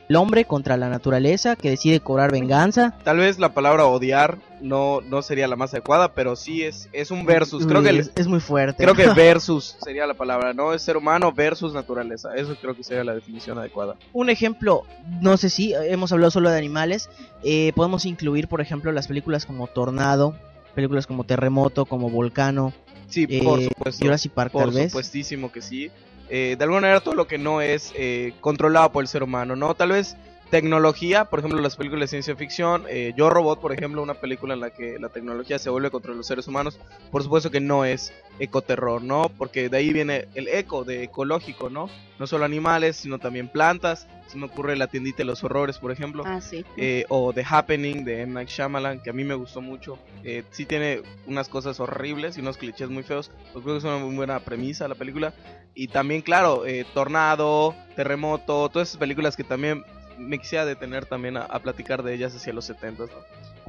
el 0.09 0.17
hombre 0.17 0.45
contra 0.45 0.77
la 0.77 0.89
naturaleza 0.89 1.57
que 1.57 1.71
decide 1.71 2.01
cobrar 2.01 2.31
venganza. 2.33 2.95
Tal 3.05 3.19
vez 3.19 3.39
la 3.39 3.53
palabra 3.55 3.87
odiar 3.87 4.39
no, 4.61 5.01
no 5.01 5.23
sería 5.23 5.49
la 5.49 5.57
más 5.57 5.73
adecuada, 5.75 6.13
pero 6.15 6.37
sí 6.37 6.63
es, 6.63 6.89
es 6.93 7.11
un 7.11 7.25
versus. 7.27 7.67
Creo 7.67 7.81
Uy, 7.81 7.85
que, 7.85 7.91
el- 7.91 8.11
es, 8.15 8.27
muy 8.27 8.41
fuerte. 8.41 8.83
creo 8.83 8.95
que 8.95 9.09
versus 9.15 9.77
sería 9.83 10.07
la 10.07 10.15
palabra, 10.15 10.53
¿no? 10.55 10.73
Es 10.73 10.83
ser 10.83 10.97
humano 10.97 11.33
versus 11.33 11.73
naturaleza. 11.75 12.35
Eso 12.37 12.55
creo 12.61 12.75
que 12.77 12.85
sería 12.85 13.05
la 13.05 13.15
definición 13.15 13.59
adecuada. 13.59 13.97
un 14.13 14.31
ejemplo, 14.31 14.83
no 15.21 15.37
sé 15.37 15.51
si 15.51 15.75
hemos 15.75 16.13
hablado 16.13 16.31
solo 16.31 16.51
de 16.51 16.59
animales, 16.59 17.11
eh, 17.43 17.73
podemos 17.75 18.05
incluir, 18.07 18.49
por 18.49 18.61
ejemplo, 18.61 18.93
las 18.93 19.09
películas 19.09 19.47
como 19.47 19.67
Tornado, 19.67 20.37
películas 20.75 21.07
como 21.07 21.25
Terremoto, 21.25 21.85
como 21.87 22.09
Volcano, 22.11 22.73
Sí, 23.09 23.27
eh, 23.29 23.43
por 23.45 23.61
supuesto. 23.63 24.03
Jurassic 24.05 24.33
Park 24.33 24.53
Por 24.53 24.63
tal 24.63 24.71
vez. 24.71 24.91
supuestísimo 24.91 25.53
que 25.53 25.61
sí. 25.61 25.91
Eh, 26.35 26.57
de 26.57 26.65
alguna 26.65 26.81
manera 26.81 27.01
todo 27.01 27.15
lo 27.15 27.27
que 27.27 27.37
no 27.37 27.61
es 27.61 27.93
eh, 27.95 28.33
controlado 28.41 28.91
por 28.91 29.05
el 29.05 29.09
ser 29.09 29.23
humano, 29.23 29.55
¿no? 29.55 29.75
Tal 29.75 29.91
vez 29.91 30.17
tecnología, 30.53 31.25
por 31.25 31.39
ejemplo 31.39 31.63
las 31.63 31.77
películas 31.77 32.03
de 32.03 32.09
ciencia 32.09 32.37
ficción, 32.37 32.85
eh, 32.87 33.15
Yo 33.17 33.31
Robot, 33.31 33.59
por 33.59 33.73
ejemplo, 33.73 34.03
una 34.03 34.13
película 34.13 34.53
en 34.53 34.61
la 34.61 34.69
que 34.69 34.99
la 34.99 35.09
tecnología 35.09 35.59
se 35.59 35.71
vuelve 35.71 35.91
contra 35.91 36.13
los 36.13 36.27
seres 36.27 36.47
humanos, 36.47 36.79
por 37.11 37.23
supuesto 37.23 37.51
que 37.51 37.59
no 37.59 37.87
es 37.87 38.13
ecoterror, 38.39 39.03
¿no? 39.03 39.31
Porque 39.39 39.71
de 39.71 39.79
ahí 39.79 39.95
viene 39.95 40.29
el 40.35 40.49
eco, 40.49 40.85
de 40.85 41.05
ecológico, 41.05 41.71
¿no? 41.71 41.89
No 42.19 42.27
solo 42.27 42.45
animales, 42.45 42.97
sino 42.99 43.19
también 43.19 43.49
plantas. 43.49 44.07
Se 44.27 44.37
me 44.37 44.45
ocurre 44.45 44.77
la 44.77 44.89
tiendita 44.89 45.19
de 45.19 45.25
los 45.25 45.43
horrores, 45.43 45.79
por 45.79 45.91
ejemplo 45.91 46.23
Ah, 46.27 46.41
sí. 46.43 46.65
eh, 46.77 47.07
o 47.09 47.33
The 47.33 47.45
Happening 47.49 48.05
de 48.05 48.21
M. 48.21 48.35
Night 48.35 48.49
Shyamalan, 48.51 49.01
que 49.01 49.09
a 49.09 49.15
mí 49.15 49.25
me 49.25 49.35
gustó 49.35 49.63
mucho. 49.63 49.99
Eh, 50.23 50.43
sí 50.51 50.67
tiene 50.67 51.01
unas 51.27 51.49
cosas 51.49 51.81
horribles 51.81 52.37
y 52.37 52.41
unos 52.41 52.59
clichés 52.59 52.91
muy 52.91 53.03
feos, 53.05 53.31
pues 53.55 53.63
creo 53.65 53.75
que 53.77 53.79
es 53.79 53.85
una 53.85 53.97
muy 53.97 54.15
buena 54.15 54.39
premisa 54.41 54.87
la 54.87 54.97
película. 54.97 55.33
Y 55.75 55.89
también, 55.89 56.21
claro, 56.21 56.67
eh, 56.67 56.85
Tornado, 56.93 57.75
Terremoto, 57.97 58.69
todas 58.69 58.89
esas 58.89 58.99
películas 59.01 59.35
que 59.37 59.45
también 59.45 59.83
me 60.19 60.39
quisiera 60.39 60.65
detener 60.65 61.07
también 61.07 61.37
a, 61.37 61.43
a 61.43 61.59
platicar 61.61 62.03
de 62.03 62.15
ellas 62.15 62.35
hacia 62.35 62.53
los 62.53 62.65
70, 62.65 63.05
¿no? 63.05 63.11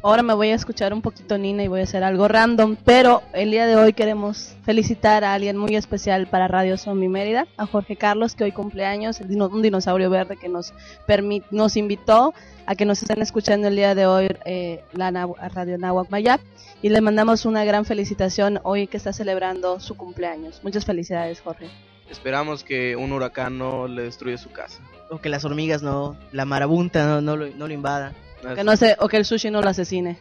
Ahora 0.06 0.22
me 0.22 0.34
voy 0.34 0.50
a 0.50 0.56
escuchar 0.56 0.94
un 0.94 1.02
poquito 1.02 1.38
Nina 1.38 1.64
y 1.64 1.70
voy 1.70 1.80
a 1.80 1.84
hacer 1.84 2.04
algo 2.04 2.28
random, 2.28 2.76
pero 2.84 3.24
el 3.32 3.52
día 3.52 3.66
de 3.66 3.78
hoy 3.78 3.94
queremos 3.94 4.54
felicitar 4.66 5.24
a 5.24 5.34
alguien 5.34 5.56
muy 5.56 5.78
especial 5.78 6.28
para 6.28 6.50
Radio 6.50 6.78
Zombie 6.78 7.08
Mérida, 7.08 7.48
a 7.56 7.66
Jorge 7.66 7.96
Carlos 7.96 8.36
que 8.36 8.44
hoy 8.44 8.52
cumpleaños, 8.52 9.22
un 9.22 9.62
dinosaurio 9.62 10.10
verde 10.10 10.36
que 10.36 10.50
nos 10.50 10.74
permit, 11.08 11.46
nos 11.52 11.78
invitó 11.78 12.34
a 12.66 12.76
que 12.76 12.84
nos 12.84 13.02
estén 13.02 13.22
escuchando 13.22 13.70
el 13.70 13.78
día 13.78 13.96
de 13.96 14.06
hoy 14.06 14.28
eh, 14.44 14.84
la 14.92 15.10
Radio 15.54 15.78
Nahuac 15.78 16.10
Mayap 16.10 16.42
y 16.82 16.90
le 16.90 17.00
mandamos 17.00 17.46
una 17.46 17.64
gran 17.64 17.86
felicitación 17.86 18.60
hoy 18.64 18.88
que 18.88 18.98
está 18.98 19.14
celebrando 19.14 19.80
su 19.80 19.96
cumpleaños. 19.96 20.60
Muchas 20.64 20.84
felicidades 20.84 21.40
Jorge. 21.40 21.70
Esperamos 22.10 22.66
que 22.66 22.98
un 22.98 23.14
huracán 23.14 23.58
no 23.58 23.88
le 23.88 24.04
destruya 24.04 24.38
su 24.38 24.52
casa. 24.52 24.82
O 25.14 25.22
que 25.22 25.30
las 25.30 25.46
hormigas 25.46 25.84
no, 25.84 26.18
la 26.32 26.46
marabunta 26.46 27.06
no, 27.06 27.22
no, 27.22 27.38
lo, 27.38 27.48
no 27.48 27.68
lo 27.68 27.74
invadan. 27.74 28.14
Que 28.56 28.64
no 28.64 28.76
se, 28.76 28.96
o 29.00 29.08
que 29.08 29.18
el 29.18 29.26
sushi 29.26 29.52
no 29.52 29.62
lo 29.62 29.70
asesine. 29.70 30.18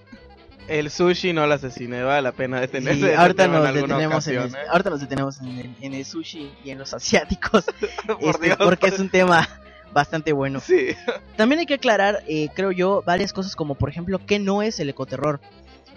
El 0.69 0.91
sushi 0.91 1.33
no 1.33 1.47
la 1.47 1.55
asesine, 1.55 2.03
vale 2.03 2.23
la 2.23 2.33
pena 2.33 2.61
detenerse. 2.61 3.01
Sí, 3.01 3.07
de 3.07 3.17
ahorita, 3.17 3.45
en 3.47 3.53
nos 3.53 3.75
detenemos 3.75 4.27
en 4.29 4.39
el, 4.39 4.55
¿eh? 4.55 4.59
ahorita 4.71 4.91
nos 4.91 5.01
detenemos 5.01 5.41
en 5.41 5.59
el, 5.59 5.77
en 5.81 5.95
el 5.95 6.05
sushi 6.05 6.53
y 6.63 6.71
en 6.71 6.79
los 6.79 6.93
asiáticos, 6.95 7.65
Por 8.07 8.35
este, 8.35 8.47
Dios. 8.47 8.59
porque 8.59 8.89
es 8.89 8.99
un 8.99 9.09
tema 9.09 9.49
bastante 9.93 10.33
bueno. 10.33 10.61
Sí. 10.61 10.89
También 11.37 11.61
hay 11.61 11.67
que 11.67 11.75
aclarar, 11.75 12.23
eh, 12.29 12.49
creo 12.55 12.71
yo, 12.71 13.03
varias 13.05 13.33
cosas 13.33 13.57
como 13.57 13.75
por 13.75 13.89
ejemplo, 13.89 14.21
¿qué 14.25 14.39
no 14.39 14.63
es 14.63 14.79
el 14.79 14.91
ecoterror? 14.91 15.41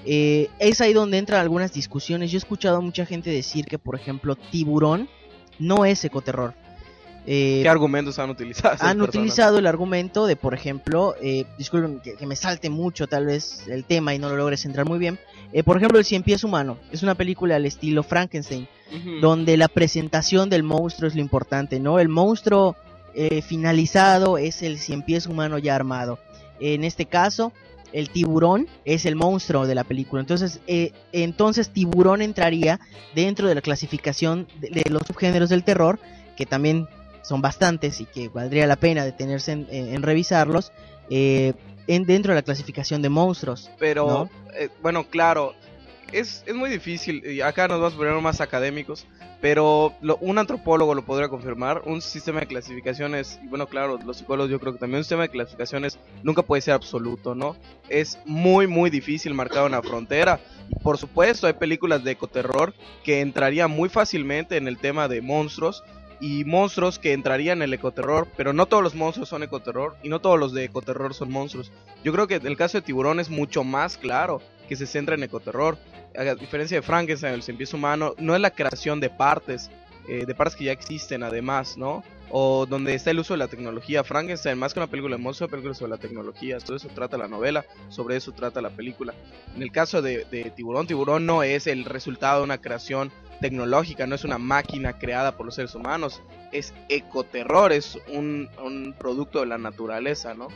Eh, 0.05 0.49
es 0.59 0.81
ahí 0.81 0.93
donde 0.93 1.17
entran 1.17 1.41
algunas 1.41 1.73
discusiones. 1.73 2.31
Yo 2.31 2.37
he 2.37 2.39
escuchado 2.39 2.77
a 2.77 2.81
mucha 2.81 3.05
gente 3.05 3.29
decir 3.29 3.65
que, 3.65 3.77
por 3.77 3.95
ejemplo, 3.95 4.35
tiburón 4.35 5.09
no 5.59 5.85
es 5.85 6.03
ecoterror. 6.05 6.53
Eh, 7.27 7.62
¿Qué 7.63 7.70
argumentos 7.70 8.20
han 8.20 8.29
utilizado? 8.29 8.74
han 8.74 8.77
personas? 8.79 9.08
utilizado 9.10 9.58
el 9.58 9.67
argumento 9.67 10.27
de, 10.27 10.36
por 10.36 10.53
ejemplo, 10.53 11.15
eh, 11.22 11.46
disculpen 11.58 12.00
que, 12.00 12.15
que 12.15 12.25
me 12.25 12.36
salte 12.36 12.70
mucho 12.70 13.08
tal 13.08 13.25
vez 13.25 13.65
el 13.67 13.84
tema 13.84 14.13
y 14.13 14.20
no 14.20 14.29
lo 14.29 14.38
logre 14.38 14.58
centrar 14.58 14.86
muy 14.86 15.00
bien. 15.00 15.17
Eh, 15.55 15.63
por 15.63 15.77
ejemplo, 15.77 15.98
El 15.98 16.05
Cien 16.05 16.22
Pies 16.24 16.44
Humano 16.44 16.77
es 16.91 17.01
una 17.01 17.15
película 17.15 17.55
al 17.55 17.65
estilo 17.65 18.03
Frankenstein, 18.03 18.67
donde 19.22 19.58
la 19.58 19.67
presentación 19.67 20.50
del 20.50 20.63
monstruo 20.63 21.08
es 21.08 21.15
lo 21.15 21.22
importante, 21.22 21.79
¿no? 21.79 22.00
El 22.00 22.10
monstruo 22.10 22.75
eh, 23.13 23.41
finalizado 23.41 24.38
es 24.38 24.62
el 24.63 24.77
Cien 24.79 25.01
Pies 25.01 25.27
Humano 25.27 25.58
ya 25.58 25.75
armado. 25.75 26.20
En 26.60 26.84
este 26.84 27.05
caso, 27.05 27.53
el 27.94 28.10
tiburón 28.10 28.67
es 28.84 29.05
el 29.05 29.15
monstruo 29.15 29.65
de 29.65 29.75
la 29.75 29.86
película. 29.86 30.22
Entonces, 30.22 30.60
eh, 30.67 30.91
entonces 31.13 31.70
tiburón 31.70 32.22
entraría 32.22 32.79
dentro 33.15 33.48
de 33.48 33.55
la 33.55 33.62
clasificación 33.62 34.48
de, 34.60 34.70
de 34.70 34.89
los 34.89 35.03
subgéneros 35.08 35.50
del 35.50 35.63
terror, 35.63 36.00
que 36.36 36.46
también 36.46 36.88
son 37.27 37.41
bastantes 37.41 38.00
y 38.01 38.05
que 38.05 38.29
valdría 38.29 38.67
la 38.67 38.75
pena 38.75 39.03
detenerse 39.03 39.51
en, 39.53 39.67
en- 39.72 39.94
en 39.96 40.01
revisarlos, 40.03 40.72
eh, 41.10 41.53
en, 41.88 42.05
dentro 42.05 42.34
de 42.34 42.39
la 42.39 42.44
clasificación 42.44 43.01
de 43.01 43.10
monstruos. 43.10 43.70
Pero, 43.79 44.08
¿no? 44.08 44.29
eh, 44.58 44.70
bueno, 44.82 45.08
claro, 45.10 45.53
es, 46.12 46.44
es 46.46 46.55
muy 46.55 46.70
difícil. 46.70 47.24
Y 47.25 47.41
acá 47.41 47.67
nos 47.67 47.79
vamos 47.79 47.94
a 47.94 47.98
poner 47.98 48.13
más 48.22 48.41
académicos. 48.41 49.05
Pero 49.41 49.94
lo- 50.01 50.17
un 50.22 50.38
antropólogo 50.39 50.96
lo 50.96 51.05
podría 51.05 51.27
confirmar. 51.27 51.82
Un 51.86 52.01
sistema 52.01 52.39
de 52.39 52.48
clasificaciones, 52.48 53.38
y 53.44 53.48
bueno, 53.48 53.67
claro, 53.67 54.00
los 54.03 54.17
psicólogos 54.17 54.50
yo 54.50 54.60
creo 54.60 54.74
que 54.74 54.79
también 54.79 55.00
un 55.00 55.03
sistema 55.03 55.24
de 55.24 55.29
clasificaciones 55.29 56.00
nunca 56.24 56.41
puede 56.41 56.62
ser 56.62 56.74
absoluto, 56.74 57.36
¿no? 57.36 57.55
Es 57.89 58.17
muy, 58.25 58.65
muy 58.65 58.89
difícil 58.89 59.34
marcar 59.36 59.65
una 59.65 59.82
frontera. 59.84 60.39
Por 60.82 60.98
supuesto, 60.98 61.46
hay 61.46 61.53
películas 61.53 62.03
de 62.03 62.12
ecoterror 62.12 62.74
que 63.03 63.22
entrarían 63.22 63.70
muy 63.70 63.89
fácilmente 63.89 64.58
en 64.58 64.67
el 64.67 64.77
tema 64.79 65.08
de 65.08 65.22
monstruos. 65.22 65.84
Y 66.27 66.44
monstruos 66.44 66.98
que 66.98 67.13
entrarían 67.13 67.60
en 67.60 67.65
el 67.65 67.74
ecoterror, 67.75 68.27
pero 68.36 68.51
no 68.51 68.65
todos 68.65 68.82
los 68.82 68.96
monstruos 68.96 69.29
son 69.29 69.44
ecoterror 69.44 69.96
y 70.01 70.10
no 70.10 70.22
todos 70.22 70.39
los 70.39 70.53
de 70.53 70.63
ecoterror 70.63 71.13
son 71.13 71.32
monstruos. 71.32 71.72
Yo 72.03 72.12
creo 72.13 72.25
que 72.25 72.38
el 72.38 72.58
caso 72.58 72.79
de 72.79 72.82
Tiburón 72.82 73.20
es 73.20 73.29
mucho 73.29 73.63
más 73.63 73.96
claro 73.96 74.41
que 74.67 74.75
se 74.75 74.88
centra 74.88 75.13
en 75.13 75.22
ecoterror. 75.22 75.77
A 76.17 76.34
diferencia 76.34 76.77
de 76.77 76.82
Frankenstein, 76.82 77.36
el 77.36 77.55
pies 77.55 77.75
humano, 77.75 78.15
no 78.17 78.34
es 78.34 78.41
la 78.41 78.50
creación 78.50 79.00
de 79.00 79.12
partes, 79.12 79.70
eh, 80.07 80.25
de 80.25 80.35
partes 80.35 80.55
que 80.55 80.65
ya 80.65 80.71
existen 80.71 81.24
además, 81.24 81.77
¿no? 81.77 82.03
O 82.31 82.65
donde 82.65 82.93
está 82.93 83.12
el 83.12 83.19
uso 83.19 83.33
de 83.33 83.38
la 83.38 83.47
tecnología. 83.47 84.03
Frankenstein, 84.03 84.57
más 84.57 84.74
que 84.74 84.79
una 84.79 84.88
película 84.88 85.15
de 85.15 85.21
monstruos, 85.21 85.51
película 85.51 85.74
sobre 85.74 85.91
la 85.91 85.97
tecnología. 85.97 86.57
Todo 86.59 86.77
eso 86.77 86.89
trata 86.89 87.17
la 87.17 87.27
novela, 87.27 87.65
sobre 87.89 88.15
eso 88.15 88.31
trata 88.31 88.62
la 88.62 88.71
película. 88.71 89.13
En 89.55 89.62
el 89.62 89.71
caso 89.71 90.01
de, 90.01 90.25
de 90.25 90.51
Tiburón, 90.51 90.88
Tiburón 90.88 91.25
no 91.25 91.43
es 91.43 91.67
el 91.67 91.85
resultado 91.85 92.39
de 92.39 92.45
una 92.45 92.59
creación 92.59 93.12
tecnológica, 93.41 94.07
no 94.07 94.15
es 94.15 94.24
una 94.24 94.38
máquina 94.38 94.97
creada 94.97 95.38
por 95.38 95.45
los 95.45 95.55
seres 95.55 95.75
humanos, 95.75 96.21
es 96.51 96.74
ecoterror, 96.89 97.71
es 97.71 97.97
un, 98.13 98.50
un 98.63 98.95
producto 98.97 99.41
de 99.41 99.45
la 99.45 99.57
naturaleza, 99.57 100.33
¿no? 100.33 100.47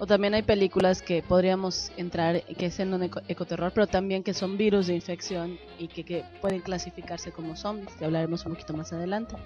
O 0.00 0.06
también 0.06 0.34
hay 0.34 0.42
películas 0.42 1.02
que 1.02 1.22
podríamos 1.22 1.92
entrar, 1.96 2.42
que 2.42 2.66
es 2.66 2.80
en 2.80 2.92
un 2.94 3.04
eco- 3.04 3.22
ecoterror, 3.28 3.72
pero 3.72 3.86
también 3.86 4.24
que 4.24 4.34
son 4.34 4.56
virus 4.56 4.88
de 4.88 4.94
infección 4.94 5.56
y 5.78 5.86
que, 5.88 6.04
que 6.04 6.24
pueden 6.40 6.60
clasificarse 6.60 7.30
como 7.30 7.54
zombies, 7.54 7.94
que 7.94 8.04
hablaremos 8.04 8.44
un 8.44 8.52
poquito 8.52 8.72
más 8.74 8.92
adelante. 8.92 9.36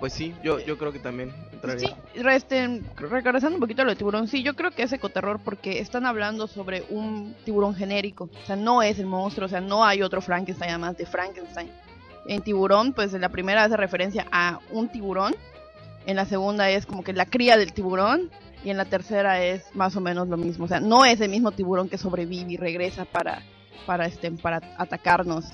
Pues 0.00 0.12
sí, 0.12 0.34
yo, 0.42 0.58
yo 0.60 0.76
creo 0.76 0.92
que 0.92 0.98
también 0.98 1.32
entraría. 1.52 1.88
Sí, 1.88 1.94
este, 2.28 2.82
regresando 2.96 3.56
un 3.56 3.60
poquito 3.60 3.80
a 3.82 3.84
lo 3.86 3.92
de 3.92 3.96
tiburón, 3.96 4.28
sí, 4.28 4.42
yo 4.42 4.54
creo 4.54 4.72
que 4.72 4.82
es 4.82 4.92
ecoterror 4.92 5.38
porque 5.42 5.78
están 5.78 6.04
hablando 6.04 6.48
sobre 6.48 6.84
un 6.90 7.34
tiburón 7.44 7.74
genérico, 7.74 8.24
o 8.24 8.46
sea, 8.46 8.56
no 8.56 8.82
es 8.82 8.98
el 8.98 9.06
monstruo, 9.06 9.46
o 9.46 9.48
sea, 9.48 9.60
no 9.62 9.84
hay 9.84 10.02
otro 10.02 10.20
Frankenstein 10.20 10.70
además 10.70 10.98
de 10.98 11.06
Frankenstein. 11.06 11.70
En 12.26 12.42
tiburón, 12.42 12.92
pues 12.92 13.14
en 13.14 13.20
la 13.22 13.28
primera 13.30 13.64
hace 13.64 13.76
referencia 13.76 14.26
a 14.32 14.58
un 14.70 14.88
tiburón, 14.88 15.34
en 16.04 16.16
la 16.16 16.26
segunda 16.26 16.68
es 16.68 16.84
como 16.84 17.02
que 17.02 17.12
la 17.14 17.24
cría 17.24 17.56
del 17.56 17.72
tiburón 17.72 18.30
y 18.66 18.70
en 18.70 18.76
la 18.76 18.84
tercera 18.84 19.40
es 19.42 19.62
más 19.74 19.94
o 19.96 20.00
menos 20.00 20.26
lo 20.28 20.36
mismo, 20.36 20.64
o 20.64 20.68
sea, 20.68 20.80
no 20.80 21.04
es 21.04 21.20
el 21.20 21.30
mismo 21.30 21.52
tiburón 21.52 21.88
que 21.88 21.96
sobrevive 21.98 22.52
y 22.52 22.56
regresa 22.56 23.04
para 23.04 23.42
para 23.86 24.06
este 24.06 24.30
para 24.32 24.60
atacarnos 24.76 25.44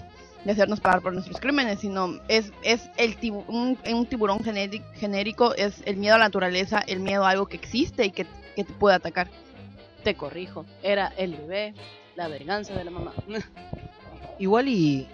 y 0.47 0.50
hacernos 0.50 0.81
pagar 0.81 1.02
por 1.02 1.12
nuestros 1.12 1.38
crímenes, 1.38 1.81
sino 1.81 2.19
es, 2.28 2.50
es 2.62 2.88
el 2.97 3.21
tibu- 3.21 3.45
un, 3.47 3.78
un 3.95 4.07
tiburón 4.07 4.38
genéri- 4.40 4.83
genérico, 4.95 5.54
es 5.54 5.83
el 5.85 5.97
miedo 5.99 6.14
a 6.14 6.19
la 6.19 6.25
naturaleza, 6.25 6.81
el 6.87 7.00
miedo 7.00 7.25
a 7.25 7.31
algo 7.31 7.47
que 7.47 7.57
existe 7.57 8.07
y 8.07 8.11
que, 8.11 8.26
que 8.57 8.64
te 8.64 8.73
puede 8.73 8.97
atacar. 8.97 9.28
Te 10.02 10.14
corrijo, 10.16 10.64
era 10.83 11.09
el 11.19 11.37
bebé, 11.37 11.75
la 12.16 12.26
venganza 12.28 12.73
de 12.75 12.83
la 12.85 12.90
mamá. 12.90 13.12
Igual 14.38 14.69
y 14.69 15.07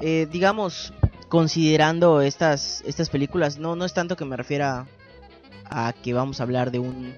eh, 0.00 0.28
digamos 0.30 0.92
considerando 1.28 2.20
estas 2.20 2.82
estas 2.86 3.08
películas 3.10 3.58
no 3.58 3.74
no 3.74 3.84
es 3.84 3.94
tanto 3.94 4.14
que 4.16 4.24
me 4.24 4.36
refiera 4.36 4.86
a 5.66 5.92
que 5.92 6.12
vamos 6.12 6.40
a 6.40 6.44
hablar 6.44 6.70
de 6.70 6.78
un 6.78 7.14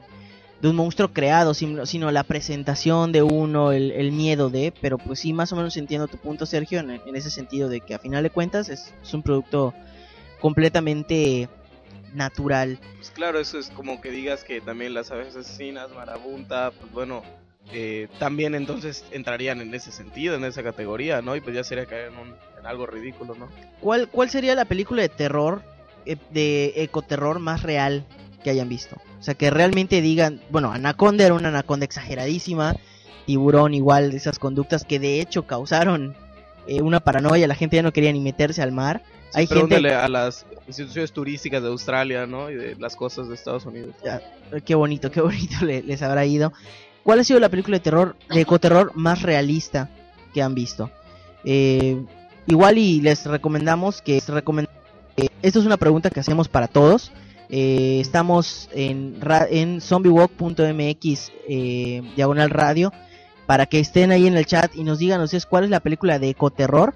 de 0.61 0.69
un 0.69 0.76
monstruo 0.76 1.12
creado 1.12 1.53
sino, 1.53 1.85
sino 1.85 2.11
la 2.11 2.25
presentación 2.25 3.12
de 3.12 3.23
uno 3.23 3.73
el, 3.73 3.91
el 3.91 4.12
miedo 4.12 4.49
de 4.49 4.73
pero 4.81 4.97
pues 4.97 5.21
sí 5.21 5.33
más 5.33 5.53
o 5.53 5.57
menos 5.57 5.76
entiendo 5.76 6.09
tu 6.09 6.17
punto 6.17 6.47
Sergio 6.47 6.81
en, 6.81 6.91
en 6.91 7.17
ese 7.17 7.31
sentido 7.31 7.69
de 7.69 7.81
que 7.81 7.95
a 7.95 7.99
final 7.99 8.23
de 8.23 8.31
cuentas 8.31 8.69
es, 8.69 8.95
es 9.03 9.15
un 9.15 9.23
producto 9.23 9.75
completamente 10.41 11.49
natural. 12.15 12.79
Pues 12.97 13.11
claro, 13.11 13.38
eso 13.38 13.59
es 13.59 13.69
como 13.71 14.00
que 14.00 14.11
digas 14.11 14.43
que 14.43 14.61
también 14.61 14.95
las 14.95 15.11
aves 15.11 15.37
asesinas, 15.37 15.91
marabunta, 15.91 16.73
pues 16.81 16.91
bueno, 16.93 17.23
eh, 17.73 18.09
también 18.19 18.55
entonces 18.55 19.05
entrarían 19.11 19.61
en 19.61 19.75
ese 19.75 19.93
sentido, 19.93 20.35
en 20.35 20.45
esa 20.45 20.62
categoría, 20.62 21.21
¿no? 21.23 21.37
Y 21.37 21.41
pues 21.41 21.55
ya 21.55 21.62
sería 21.62 21.87
caer 21.87 22.12
en, 22.12 22.19
un, 22.19 22.35
en 22.59 22.67
algo 22.67 22.87
ridículo, 22.87 23.35
¿no? 23.35 23.49
¿Cuál, 23.81 24.09
¿Cuál 24.09 24.31
sería 24.31 24.55
la 24.55 24.65
película 24.65 25.03
de 25.03 25.09
terror, 25.09 25.62
eh, 26.07 26.17
de 26.31 26.73
ecoterror 26.76 27.38
más 27.38 27.62
real 27.62 28.05
que 28.47 28.50
hayan 28.50 28.69
visto? 28.69 28.95
O 29.19 29.23
sea, 29.25 29.35
que 29.35 29.50
realmente 29.50 30.00
digan, 30.00 30.41
bueno, 30.50 30.71
Anaconda 30.71 31.25
era 31.26 31.35
una 31.35 31.49
anaconda 31.49 31.85
exageradísima, 31.85 32.76
tiburón 33.26 33.75
igual, 33.75 34.12
de 34.12 34.19
esas 34.19 34.38
conductas 34.38 34.85
que 34.85 35.00
de 35.00 35.21
hecho 35.21 35.49
causaron 35.49 36.15
eh, 36.69 36.81
una 36.81 37.00
paranoia, 37.00 37.49
la 37.49 37.57
gente 37.57 37.75
ya 37.75 37.83
no 37.83 37.93
quería 37.93 38.12
ni 38.12 38.21
meterse 38.21 38.62
al 38.62 38.71
mar. 38.71 39.03
Sí, 39.31 39.41
Hay 39.41 39.47
gente... 39.49 39.75
a 39.93 40.07
las 40.09 40.47
instituciones 40.69 41.11
turísticas 41.11 41.61
de 41.61 41.69
Australia, 41.71 42.25
¿no? 42.26 42.49
Y 42.49 42.55
de 42.55 42.76
las 42.76 42.95
costas 42.95 43.26
de 43.29 43.35
Estados 43.35 43.67
Unidos. 43.67 43.97
Ya, 44.05 44.23
qué 44.65 44.76
bonito, 44.76 45.11
qué 45.11 45.21
bonito 45.29 45.65
le- 45.65 45.83
les 45.83 46.00
habrá 46.03 46.25
ido. 46.25 46.53
¿Cuál 47.03 47.19
ha 47.19 47.25
sido 47.25 47.41
la 47.41 47.49
película 47.49 47.79
de 47.79 47.83
terror, 47.83 48.15
de 48.31 48.41
ecoterror 48.43 48.93
más 48.95 49.23
realista 49.23 49.91
que 50.33 50.41
han 50.41 50.55
visto? 50.55 50.93
Eh, 51.45 52.00
igual 52.47 52.79
y 52.79 53.00
les 53.00 53.26
recomendamos 53.26 54.03
que 54.03 54.12
les 54.15 54.29
recomend- 54.29 54.69
eh, 55.17 55.29
esto 55.43 55.59
es 55.59 55.67
una 55.67 55.76
pregunta 55.79 56.11
que 56.11 56.21
hacemos 56.21 56.47
para 56.49 56.69
todos. 56.69 57.11
Eh, 57.49 57.99
estamos 58.00 58.69
en, 58.73 59.19
en 59.50 59.81
zombiewalk.mx 59.81 61.33
eh, 61.49 62.03
diagonal 62.17 62.50
radio 62.50 62.93
para 63.47 63.67
que 63.67 63.79
estén 63.79 64.11
ahí 64.11 64.26
en 64.26 64.37
el 64.37 64.47
chat 64.47 64.75
y 64.75 64.83
nos 64.83 64.99
digan 64.99 65.21
ustedes 65.21 65.47
cuál 65.47 65.65
es 65.65 65.71
la 65.71 65.81
película 65.81 66.19
de 66.19 66.31
ecoterror. 66.31 66.95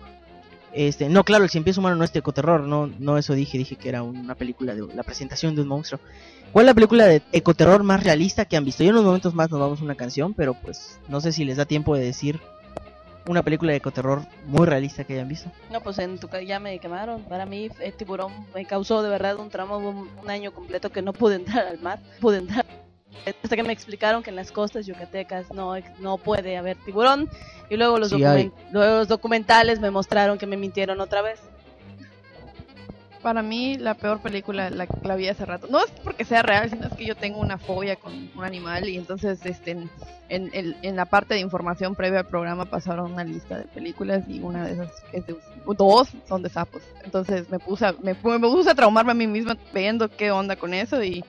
Este, 0.73 1.09
no, 1.09 1.25
claro, 1.25 1.45
el 1.45 1.51
cien 1.51 1.65
pies 1.65 1.79
humano 1.79 1.97
no 1.97 2.05
es 2.05 2.13
de 2.13 2.21
ecoterror, 2.21 2.63
no, 2.63 2.87
no 2.87 3.19
eso 3.19 3.35
dije, 3.35 3.59
dije 3.59 3.77
que 3.77 3.89
era 3.89 4.03
una 4.03 4.37
película 4.37 4.75
de 4.75 4.87
la 4.95 5.03
presentación 5.03 5.55
de 5.55 5.63
un 5.63 5.69
monstruo. 5.69 6.01
¿Cuál 6.53 6.65
es 6.65 6.71
la 6.71 6.75
película 6.75 7.07
de 7.07 7.23
ecoterror 7.33 7.83
más 7.83 8.03
realista 8.03 8.45
que 8.45 8.57
han 8.57 8.65
visto? 8.65 8.83
Yo 8.83 8.91
en 8.91 8.97
unos 8.97 9.07
momentos 9.07 9.35
más 9.35 9.51
nos 9.51 9.61
vamos 9.61 9.81
a 9.81 9.85
una 9.85 9.95
canción, 9.95 10.35
pero 10.35 10.55
pues 10.55 10.99
no 11.09 11.21
sé 11.21 11.33
si 11.33 11.45
les 11.45 11.57
da 11.57 11.65
tiempo 11.65 11.95
de 11.97 12.05
decir 12.05 12.41
una 13.27 13.43
película 13.43 13.73
de 13.73 13.79
ecoterror 13.79 14.23
muy 14.47 14.67
realista 14.67 15.05
que 15.05 15.15
hayan 15.15 15.29
visto. 15.29 15.51
No, 15.71 15.81
pues 15.81 15.99
en 15.99 16.19
tu 16.19 16.29
ya 16.29 16.59
me 16.61 16.79
quemaron. 16.79 17.23
Para 17.23 17.47
mí, 17.47 17.69
el 17.81 17.93
tiburón 17.95 18.33
me 18.55 18.65
causó 18.65 19.03
de 19.03 19.11
verdad 19.11 19.37
un 19.39 19.51
trauma. 19.51 19.77
Hubo 19.77 19.91
un, 19.91 20.11
un 20.23 20.31
año 20.31 20.53
completo 20.53 20.91
que 20.91 21.03
no 21.03 21.13
pude 21.13 21.35
entrar 21.37 21.67
al 21.67 21.79
mar. 21.81 22.01
Pude 22.21 22.39
entrar. 22.39 22.65
Hasta 23.43 23.57
que 23.57 23.63
me 23.63 23.73
explicaron 23.73 24.23
que 24.23 24.31
en 24.31 24.37
las 24.37 24.51
costas 24.53 24.87
yucatecas 24.87 25.53
no, 25.53 25.75
no 25.99 26.17
puede 26.19 26.57
haber 26.57 26.77
tiburón. 26.79 27.29
Y 27.69 27.77
luego 27.77 27.99
los, 27.99 28.11
Sí 28.11 28.17
luego 28.73 28.99
los 28.99 29.09
documentales 29.09 29.81
me 29.81 29.91
mostraron 29.91 30.39
que 30.39 30.47
me 30.47 30.57
mintieron 30.57 31.01
otra 31.01 31.23
vez. 31.23 31.41
Para 33.23 33.43
mí, 33.43 33.77
la 33.77 33.95
peor 33.95 34.21
película 34.21 34.71
la, 34.71 34.87
la 35.03 35.15
vi 35.17 35.29
hace 35.29 35.45
rato. 35.45 35.67
No 35.71 35.79
es 35.79 35.91
porque 36.03 36.25
sea 36.25 36.43
real, 36.43 36.71
sino 36.71 36.87
es 36.87 36.95
que 36.95 37.05
yo 37.05 37.15
tengo 37.15 37.39
una 37.41 37.59
fobia 37.59 37.97
con 37.97 38.13
un 38.35 38.45
animal 38.45 38.89
y 38.89 38.97
entonces 38.97 39.45
este, 39.45 39.73
en, 39.73 39.91
en, 40.31 40.49
en- 40.55 40.77
en 40.83 40.97
la 40.97 41.05
parte 41.05 41.35
de 41.35 41.41
información 41.41 41.95
previa 41.95 42.21
al 42.21 42.27
programa 42.27 42.65
pasaron 42.65 43.13
una 43.13 43.25
lista 43.25 43.59
de 43.59 43.65
películas 43.65 44.25
y 44.27 44.41
una 44.41 44.65
de 44.67 44.73
esas 44.73 44.91
es 45.13 45.27
de 45.27 45.37
dos 45.77 46.09
son 46.29 46.43
de 46.43 46.49
sapos. 46.49 46.83
Entonces 47.05 47.51
me 47.51 47.59
puse 47.59 47.87
a, 47.87 47.93
me, 48.03 48.15
me 48.15 48.39
puse 48.41 48.71
a 48.71 48.75
traumarme 48.75 49.13
a 49.13 49.15
mí 49.15 49.27
misma 49.27 49.57
viendo 49.75 50.09
qué 50.09 50.31
onda 50.31 50.57
con 50.57 50.73
eso 50.73 51.03
y, 51.03 51.23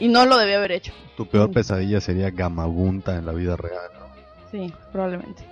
y 0.00 0.08
no 0.08 0.26
lo 0.26 0.36
debía 0.38 0.56
haber 0.58 0.72
hecho. 0.72 0.92
Tu 1.16 1.26
peor 1.28 1.52
pesadilla 1.52 2.00
sería 2.00 2.30
Gamabunta 2.30 3.14
en 3.16 3.26
la 3.26 3.32
vida 3.32 3.56
real. 3.56 3.90
¿no? 3.98 4.06
Sí, 4.50 4.72
probablemente. 4.92 5.44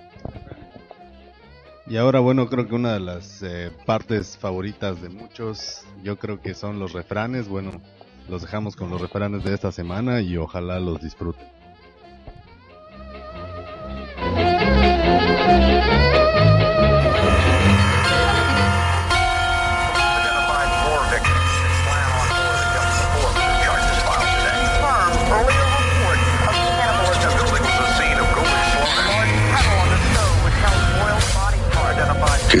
Y 1.87 1.97
ahora, 1.97 2.19
bueno, 2.19 2.49
creo 2.49 2.67
que 2.67 2.73
una 2.73 2.93
de 2.93 2.99
las 2.99 3.43
eh, 3.43 3.71
partes 3.85 4.37
favoritas 4.37 5.01
de 5.01 5.09
muchos, 5.09 5.85
yo 6.03 6.17
creo 6.17 6.41
que 6.41 6.55
son 6.55 6.79
los 6.79 6.93
refranes. 6.93 7.47
Bueno, 7.47 7.79
los 8.27 8.41
dejamos 8.41 8.75
con 8.75 8.89
los 8.89 8.99
refranes 8.99 9.43
de 9.43 9.53
esta 9.53 9.71
semana 9.71 10.19
y 10.21 10.35
ojalá 10.35 10.79
los 10.79 10.99
disfruten. 10.99 11.54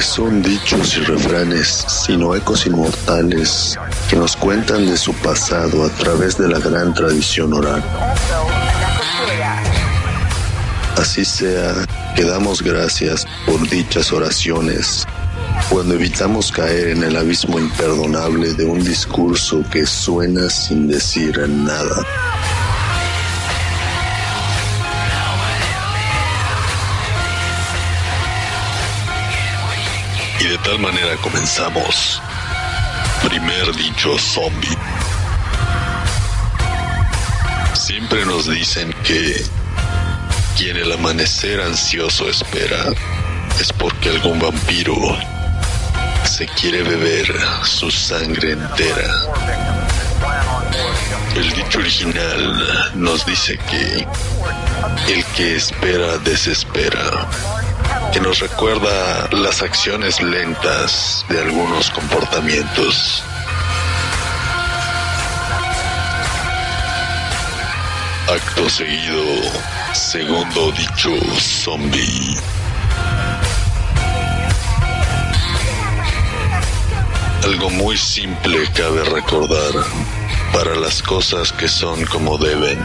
Son 0.05 0.41
dichos 0.43 0.97
y 0.97 0.99
refranes, 0.99 1.83
sino 1.87 2.35
ecos 2.35 2.67
inmortales 2.67 3.77
que 4.07 4.15
nos 4.15 4.35
cuentan 4.35 4.85
de 4.85 4.97
su 4.97 5.13
pasado 5.15 5.83
a 5.83 5.89
través 5.89 6.37
de 6.37 6.47
la 6.47 6.59
gran 6.59 6.93
tradición 6.93 7.53
oral. 7.53 7.83
Así 10.97 11.25
sea, 11.25 11.73
que 12.15 12.23
damos 12.23 12.61
gracias 12.61 13.25
por 13.45 13.67
dichas 13.67 14.13
oraciones 14.13 15.05
cuando 15.69 15.95
evitamos 15.95 16.51
caer 16.51 16.89
en 16.89 17.03
el 17.03 17.17
abismo 17.17 17.59
imperdonable 17.59 18.53
de 18.53 18.65
un 18.65 18.83
discurso 18.83 19.63
que 19.71 19.85
suena 19.85 20.49
sin 20.49 20.87
decir 20.87 21.37
nada. 21.49 22.05
Tal 30.65 30.79
manera 30.79 31.15
comenzamos. 31.17 32.19
Primer 33.23 33.75
dicho 33.75 34.17
zombie. 34.17 34.75
Siempre 37.73 38.25
nos 38.25 38.49
dicen 38.49 38.91
que 39.03 39.45
quien 40.57 40.75
el 40.77 40.91
amanecer 40.91 41.61
ansioso 41.61 42.27
espera 42.27 42.83
es 43.59 43.71
porque 43.73 44.09
algún 44.09 44.39
vampiro 44.39 44.95
se 46.25 46.47
quiere 46.47 46.81
beber 46.81 47.27
su 47.63 47.91
sangre 47.91 48.53
entera. 48.53 49.21
El 51.35 51.53
dicho 51.53 51.77
original 51.77 52.91
nos 52.95 53.23
dice 53.25 53.59
que 53.69 54.07
el 55.13 55.23
que 55.35 55.57
espera 55.57 56.17
desespera 56.19 57.27
que 58.15 58.21
nos 58.21 58.39
recuerda 58.39 59.27
las 59.31 59.61
acciones 59.61 60.21
lentas 60.21 61.25
de 61.27 61.41
algunos 61.41 61.89
comportamientos. 61.89 63.21
Acto 68.29 68.69
seguido, 68.69 69.25
segundo 69.93 70.71
dicho 70.71 71.09
zombie. 71.41 72.37
Algo 77.43 77.69
muy 77.71 77.97
simple 77.97 78.65
cabe 78.71 79.03
recordar 79.03 79.73
para 80.53 80.73
las 80.75 81.03
cosas 81.03 81.51
que 81.51 81.67
son 81.67 82.05
como 82.05 82.37
deben. 82.37 82.79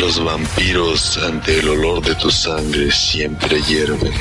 Los 0.00 0.22
vampiros 0.22 1.18
ante 1.18 1.58
el 1.58 1.68
olor 1.70 2.02
de 2.02 2.14
tu 2.16 2.30
sangre 2.30 2.92
siempre 2.92 3.62
hierven. 3.62 4.12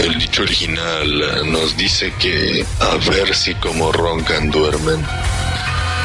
El 0.00 0.18
dicho 0.18 0.42
original 0.42 1.50
nos 1.52 1.76
dice 1.76 2.12
que 2.18 2.66
a 2.80 2.96
ver 3.08 3.34
si 3.34 3.54
como 3.54 3.92
roncan 3.92 4.50
duermen, 4.50 5.06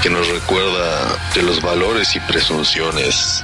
que 0.04 0.10
nos 0.10 0.28
recuerda 0.28 1.18
que 1.34 1.42
los 1.42 1.60
valores 1.62 2.16
y 2.16 2.20
presunciones 2.22 3.44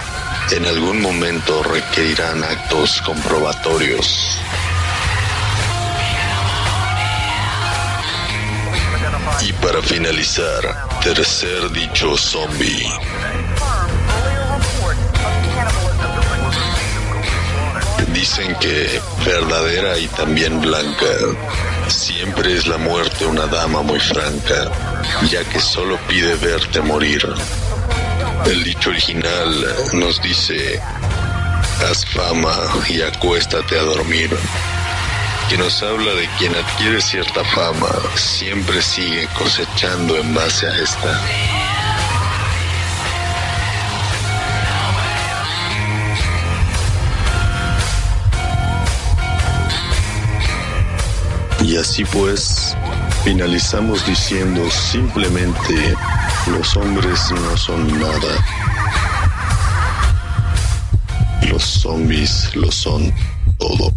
en 0.52 0.65
algún 0.67 1.02
momento 1.02 1.63
requerirán 1.63 2.43
actos 2.43 3.02
comprobatorios. 3.02 4.38
Y 9.41 9.54
para 9.54 9.82
finalizar, 9.82 11.02
tercer 11.02 11.71
dicho 11.71 12.15
zombie. 12.15 12.88
Dicen 18.13 18.56
que 18.56 19.02
verdadera 19.26 19.97
y 19.97 20.08
también 20.08 20.62
blanca, 20.62 21.06
siempre 21.88 22.56
es 22.56 22.67
la 22.67 22.78
muerte 22.78 23.26
una 23.26 23.47
dama 23.47 23.82
muy 23.82 23.99
franca, 23.99 24.71
ya 25.30 25.43
que 25.43 25.60
solo 25.60 25.97
pide 26.08 26.36
verte 26.36 26.82
morir. 26.82 27.21
El 28.45 28.63
dicho 28.63 28.91
original 28.91 29.65
nos 29.93 30.21
dice, 30.21 30.80
haz 31.89 32.06
fama 32.06 32.56
y 32.88 33.02
acuéstate 33.02 33.78
a 33.78 33.84
dormir, 33.84 34.30
que 35.49 35.58
nos 35.58 35.82
habla 35.84 36.13
de 36.13 36.30
quien 36.38 36.56
adquiere 36.56 37.02
cierta 37.02 37.43
fama, 37.43 37.89
siempre 38.15 38.82
sigue 38.82 39.28
cosechando 39.38 40.17
en 40.17 40.34
base 40.34 40.67
a 40.67 40.78
esta. 40.78 41.72
Y 51.63 51.78
así 51.78 52.04
pues, 52.04 52.76
finalizamos 53.23 54.06
diciendo 54.06 54.69
simplemente, 54.69 55.95
los 56.47 56.76
hombres 56.76 57.32
no 57.32 57.58
son 57.58 57.99
nada. 57.99 58.45
Los 61.49 61.63
zombies 61.63 62.54
lo 62.56 62.69
son 62.69 63.13
todo. 63.58 63.93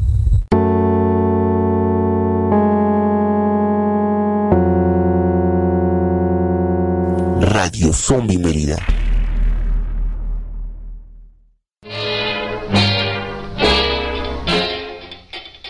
Radio 7.41 7.93
Zombie 7.93 8.39
Mérida. 8.39 8.77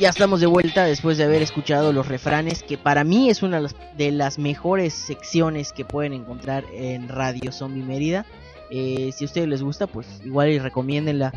Ya 0.06 0.10
estamos 0.10 0.38
de 0.38 0.46
vuelta 0.46 0.84
después 0.84 1.18
de 1.18 1.24
haber 1.24 1.42
escuchado 1.42 1.92
los 1.92 2.06
refranes, 2.06 2.62
que 2.62 2.78
para 2.78 3.02
mí 3.02 3.28
es 3.28 3.42
una 3.42 3.60
de 3.96 4.12
las 4.12 4.38
mejores 4.38 4.94
secciones 4.94 5.72
que 5.72 5.84
pueden 5.84 6.12
encontrar 6.12 6.62
en 6.72 7.08
Radio 7.08 7.50
Zombie 7.50 7.82
Mérida. 7.82 8.24
Eh, 8.70 9.10
si 9.12 9.24
a 9.24 9.26
ustedes 9.26 9.48
les 9.48 9.64
gusta, 9.64 9.88
pues 9.88 10.06
igual 10.24 10.50
y 10.50 10.60
recomiéndenla. 10.60 11.32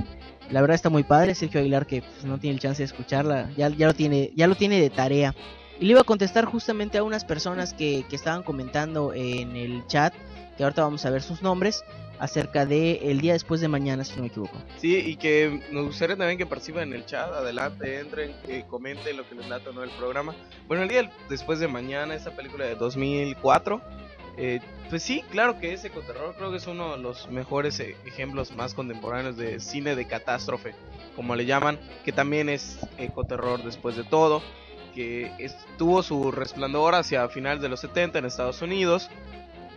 La 0.52 0.62
verdad 0.62 0.76
está 0.76 0.92
muy 0.92 1.02
padre. 1.02 1.34
Sergio 1.34 1.62
Aguilar, 1.62 1.88
que 1.88 2.04
pues, 2.04 2.26
no 2.26 2.38
tiene 2.38 2.54
el 2.54 2.60
chance 2.60 2.84
de 2.84 2.86
escucharla, 2.86 3.50
ya, 3.58 3.70
ya, 3.70 3.88
lo 3.88 3.96
tiene, 3.96 4.34
ya 4.36 4.46
lo 4.46 4.54
tiene 4.54 4.80
de 4.80 4.92
tarea. 4.92 5.34
Y 5.80 5.86
le 5.86 5.94
iba 5.94 6.02
a 6.02 6.04
contestar 6.04 6.46
justamente 6.46 7.00
a 7.00 7.04
unas 7.04 7.26
personas 7.26 7.74
que, 7.74 8.06
que 8.08 8.16
estaban 8.16 8.44
comentando 8.44 9.16
en 9.16 9.56
el 9.56 9.84
chat, 9.88 10.14
que 10.58 10.64
ahorita 10.64 10.84
vamos 10.84 11.04
a 11.08 11.10
ver 11.10 11.24
sus 11.24 11.42
nombres 11.42 11.84
acerca 12.20 12.66
de 12.66 13.10
el 13.10 13.22
día 13.22 13.34
después 13.34 13.62
de 13.62 13.68
mañana, 13.68 14.04
si 14.04 14.16
no 14.16 14.22
me 14.24 14.28
equivoco. 14.28 14.58
Sí, 14.78 14.98
y 14.98 15.16
que 15.16 15.62
nos 15.72 15.86
gustaría 15.86 16.18
también 16.18 16.38
que 16.38 16.46
participen 16.46 16.90
en 16.90 16.94
el 16.94 17.06
chat, 17.06 17.32
adelante, 17.34 18.00
entren, 18.00 18.34
que 18.46 18.66
comenten 18.66 19.18
lo 19.18 19.28
que 19.28 19.36
les 19.36 19.48
lata 19.48 19.70
o 19.70 19.74
no 19.74 19.84
el 19.84 19.90
programa. 19.92 20.36
Bueno, 20.68 20.84
el 20.84 20.90
día 20.90 21.10
después 21.30 21.60
de 21.60 21.68
mañana, 21.68 22.14
esta 22.14 22.32
película 22.32 22.66
de 22.66 22.76
2004, 22.76 23.82
eh, 24.38 24.60
pues 24.90 25.04
sí, 25.04 25.24
claro 25.32 25.60
que 25.60 25.74
es 25.74 25.84
ecoterror, 25.84 26.36
creo 26.36 26.52
que 26.52 26.58
es 26.58 26.68
uno 26.68 26.96
de 26.96 27.02
los 27.02 27.30
mejores 27.30 27.80
e- 27.80 27.96
ejemplos 28.06 28.56
más 28.56 28.74
contemporáneos 28.74 29.38
de 29.38 29.60
cine 29.60 29.96
de 29.96 30.06
catástrofe, 30.08 30.76
como 31.16 31.36
le 31.36 31.46
llaman, 31.46 31.80
que 32.06 32.12
también 32.12 32.48
es 32.50 32.80
ecoterror 32.98 33.64
después 33.64 33.96
de 33.98 34.04
todo, 34.06 34.42
que 34.96 35.32
tuvo 35.78 36.04
su 36.04 36.32
resplandor 36.32 36.96
hacia 36.96 37.28
finales 37.30 37.62
de 37.62 37.70
los 37.70 37.82
70 37.82 38.20
en 38.20 38.26
Estados 38.26 38.62
Unidos, 38.62 39.10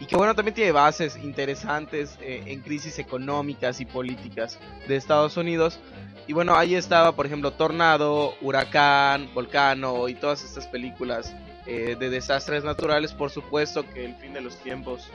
y 0.03 0.07
que 0.07 0.17
bueno, 0.17 0.35
también 0.35 0.57
tiene 0.57 0.73
bases 0.73 1.17
interesantes 1.17 2.19
eh, 2.21 2.43
en 2.47 2.61
crisis 2.61 2.99
económicas 2.99 3.81
y 3.81 3.85
políticas 3.85 4.59
de 4.89 4.97
Estados 4.97 5.37
Unidos. 5.37 5.79
Y 6.27 6.33
bueno, 6.33 6.57
ahí 6.57 6.75
estaba, 6.75 7.15
por 7.15 7.25
ejemplo, 7.25 7.53
Tornado, 7.53 8.35
Huracán, 8.41 9.33
Volcano 9.33 10.09
y 10.09 10.15
todas 10.15 10.43
estas 10.43 10.67
películas 10.67 11.33
eh, 11.67 11.95
de 11.97 12.11
desastres 12.11 12.65
naturales. 12.65 13.13
Por 13.13 13.31
supuesto 13.31 13.85
que 13.95 14.05
el 14.05 14.17
fin 14.17 14.33
de 14.33 14.41
los 14.41 14.57
tiempos, 14.57 15.09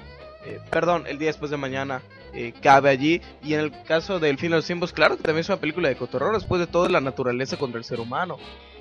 eh, 0.45 0.61
perdón, 0.69 1.03
el 1.05 1.17
día 1.17 1.27
después 1.27 1.51
de 1.51 1.57
mañana 1.57 2.01
eh, 2.33 2.53
cabe 2.61 2.89
allí. 2.89 3.21
Y 3.43 3.55
en 3.55 3.59
el 3.59 3.83
caso 3.83 4.21
del 4.21 4.37
fin 4.37 4.51
de 4.51 4.55
los 4.55 4.65
tiempos, 4.65 4.93
claro 4.93 5.17
que 5.17 5.23
también 5.23 5.41
es 5.41 5.49
una 5.49 5.59
película 5.59 5.89
de 5.89 5.97
cotorreo, 5.97 6.31
después 6.31 6.61
de 6.61 6.67
todo 6.67 6.87
la 6.87 7.01
naturaleza 7.01 7.57
contra 7.57 7.77
el 7.77 7.83
ser 7.83 7.99
humano. 7.99 8.37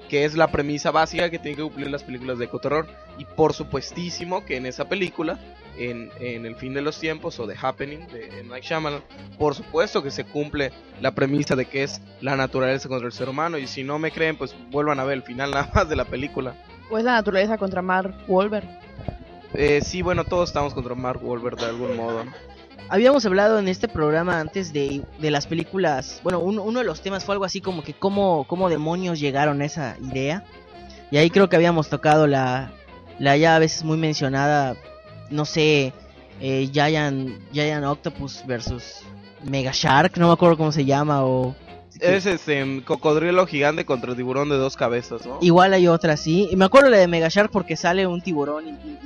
Que 0.09 0.25
es 0.25 0.35
la 0.35 0.49
premisa 0.49 0.91
básica 0.91 1.31
que 1.31 1.39
tienen 1.39 1.57
que 1.57 1.63
cumplir 1.63 1.91
las 1.91 2.05
películas 2.05 2.39
de 2.39 2.49
cotorreo. 2.49 2.87
Y 3.19 3.25
por 3.25 3.53
supuestísimo 3.53 4.45
que 4.45 4.57
en 4.57 4.67
esa 4.67 4.89
película 4.89 5.39
en, 5.79 6.11
en 6.21 6.47
El 6.47 6.57
fin 6.57 6.75
de 6.75 6.83
los 6.83 6.99
tiempos 6.99 7.39
o 7.39 7.47
The 7.47 7.55
Happening 7.61 8.07
de 8.09 8.45
Night 8.45 8.65
Shyamalan, 8.65 9.03
por 9.39 9.55
supuesto 9.55 10.03
que 10.03 10.11
se 10.11 10.25
cumple 10.25 10.73
la 11.01 11.13
premisa 11.13 11.57
de 11.57 11.67
que 11.67 11.83
es 11.83 12.01
la 12.21 12.37
naturaleza 12.37 12.89
contra 12.89 13.07
el 13.07 13.13
ser 13.13 13.29
humano 13.29 13.59
y 13.59 13.67
si 13.67 13.85
no 13.85 13.99
me 13.99 14.11
creen 14.11 14.37
pues 14.37 14.57
vuelvan 14.71 15.01
a 15.01 15.05
ver 15.05 15.19
el 15.19 15.23
final 15.23 15.51
nada 15.53 15.71
más 15.75 15.89
de 15.89 15.97
la 15.97 16.05
película. 16.05 16.55
O 16.91 16.99
es 16.99 17.05
la 17.05 17.13
naturaleza 17.13 17.59
contra 17.59 17.83
Mark 17.83 18.15
Wahlberg. 18.29 18.67
Eh, 19.55 19.81
sí, 19.83 20.03
bueno, 20.03 20.25
todos 20.25 20.51
estamos 20.51 20.75
contra 20.75 20.95
Mark 20.95 21.21
Wahlberg 21.23 21.57
de 21.57 21.67
algún 21.67 21.97
modo. 21.97 22.25
Habíamos 22.89 23.27
hablado 23.27 23.59
en 23.59 23.67
este 23.69 23.89
programa 23.89 24.39
antes 24.41 24.73
de, 24.73 25.03
de 25.19 25.31
las 25.31 25.47
películas. 25.47 26.21
Bueno, 26.23 26.39
un- 26.39 26.59
uno 26.59 26.79
de 26.79 26.85
los 26.85 27.01
temas 27.01 27.25
fue 27.25 27.35
algo 27.35 27.45
así 27.45 27.61
como 27.61 27.83
que 27.83 27.95
cómo, 27.95 28.45
cómo 28.49 28.69
demonios 28.69 29.19
llegaron 29.19 29.61
a 29.61 29.65
esa 29.65 29.97
idea. 30.01 30.45
Y 31.11 31.17
ahí 31.17 31.31
creo 31.31 31.49
que 31.49 31.57
habíamos 31.57 31.89
tocado 31.89 32.27
la, 32.29 32.71
la 33.19 33.37
ya 33.37 33.57
a 33.57 33.59
veces 33.59 33.83
muy 33.83 33.97
mencionada, 33.97 34.77
no 35.31 35.45
sé, 35.45 35.93
eh, 36.41 36.69
Giant, 36.73 37.31
Giant 37.53 37.85
Octopus 37.85 38.45
versus 38.47 39.01
Mega 39.45 39.73
Shark, 39.75 40.17
no 40.19 40.29
me 40.29 40.33
acuerdo 40.35 40.57
cómo 40.57 40.71
se 40.73 40.85
llama. 40.85 41.25
o 41.25 41.55
Es 42.01 42.27
este 42.27 42.83
cocodrilo 42.85 43.47
gigante 43.47 43.85
contra 43.85 44.15
tiburón 44.15 44.49
de 44.49 44.57
dos 44.57 44.77
cabezas, 44.77 45.27
¿no? 45.27 45.39
Igual 45.41 45.73
hay 45.75 45.89
otra, 45.89 46.17
sí. 46.17 46.49
Y 46.53 46.57
me 46.57 46.65
acuerdo 46.67 46.89
la 46.91 46.99
de 46.99 47.09
Mega 47.09 47.29
Shark 47.31 47.51
porque 47.51 47.77
sale 47.77 48.07
un 48.07 48.21
tiburón 48.23 48.69
y, 48.69 48.71
y- 48.71 48.99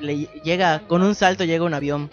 y 0.00 0.04
le 0.04 0.16
llega, 0.42 0.80
con 0.88 1.02
un 1.02 1.14
salto 1.14 1.44
llega 1.44 1.64
un 1.64 1.74
avión. 1.74 2.10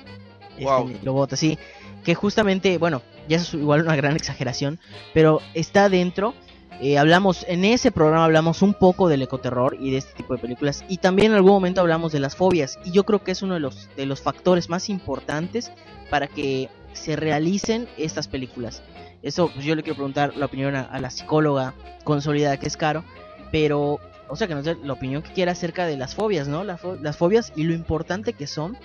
Este, 0.57 0.65
Wow. 0.65 0.91
Lo 1.03 1.13
bota, 1.13 1.35
sí. 1.35 1.57
Que 2.03 2.15
justamente, 2.15 2.77
bueno, 2.77 3.01
ya 3.27 3.37
es 3.37 3.53
igual 3.53 3.81
una 3.81 3.95
gran 3.95 4.15
exageración, 4.15 4.79
pero 5.13 5.41
está 5.53 5.89
dentro. 5.89 6.33
Eh, 6.79 6.97
hablamos, 6.99 7.43
en 7.49 7.65
ese 7.65 7.91
programa 7.91 8.25
hablamos 8.25 8.61
un 8.61 8.73
poco 8.75 9.09
del 9.09 9.23
ecoterror 9.23 9.75
y 9.79 9.89
de 9.91 9.97
este 9.97 10.13
tipo 10.13 10.33
de 10.35 10.39
películas. 10.39 10.85
Y 10.87 10.97
también 10.97 11.31
en 11.31 11.37
algún 11.37 11.51
momento 11.51 11.81
hablamos 11.81 12.11
de 12.11 12.19
las 12.19 12.35
fobias. 12.35 12.77
Y 12.85 12.91
yo 12.91 13.03
creo 13.03 13.23
que 13.23 13.31
es 13.31 13.41
uno 13.41 13.55
de 13.55 13.59
los, 13.59 13.89
de 13.97 14.05
los 14.05 14.21
factores 14.21 14.69
más 14.69 14.87
importantes 14.89 15.71
para 16.09 16.27
que 16.27 16.69
se 16.93 17.15
realicen 17.15 17.87
estas 17.97 18.27
películas. 18.27 18.83
Eso, 19.23 19.49
pues 19.51 19.65
yo 19.65 19.75
le 19.75 19.81
quiero 19.81 19.95
preguntar 19.95 20.37
la 20.37 20.45
opinión 20.45 20.75
a, 20.75 20.81
a 20.83 20.99
la 21.01 21.09
psicóloga 21.09 21.73
consolidada 22.03 22.57
que 22.57 22.67
es 22.67 22.77
Caro. 22.77 23.03
Pero, 23.51 23.99
o 24.29 24.35
sea, 24.35 24.47
que 24.47 24.53
nos 24.55 24.63
dé 24.65 24.75
la 24.83 24.93
opinión 24.93 25.23
que 25.23 25.31
quiera 25.33 25.53
acerca 25.53 25.85
de 25.87 25.97
las 25.97 26.13
fobias, 26.15 26.47
¿no? 26.47 26.63
La 26.63 26.77
fo- 26.77 26.99
las 27.01 27.17
fobias 27.17 27.51
y 27.55 27.63
lo 27.63 27.73
importante 27.73 28.33
que 28.33 28.45
son 28.45 28.77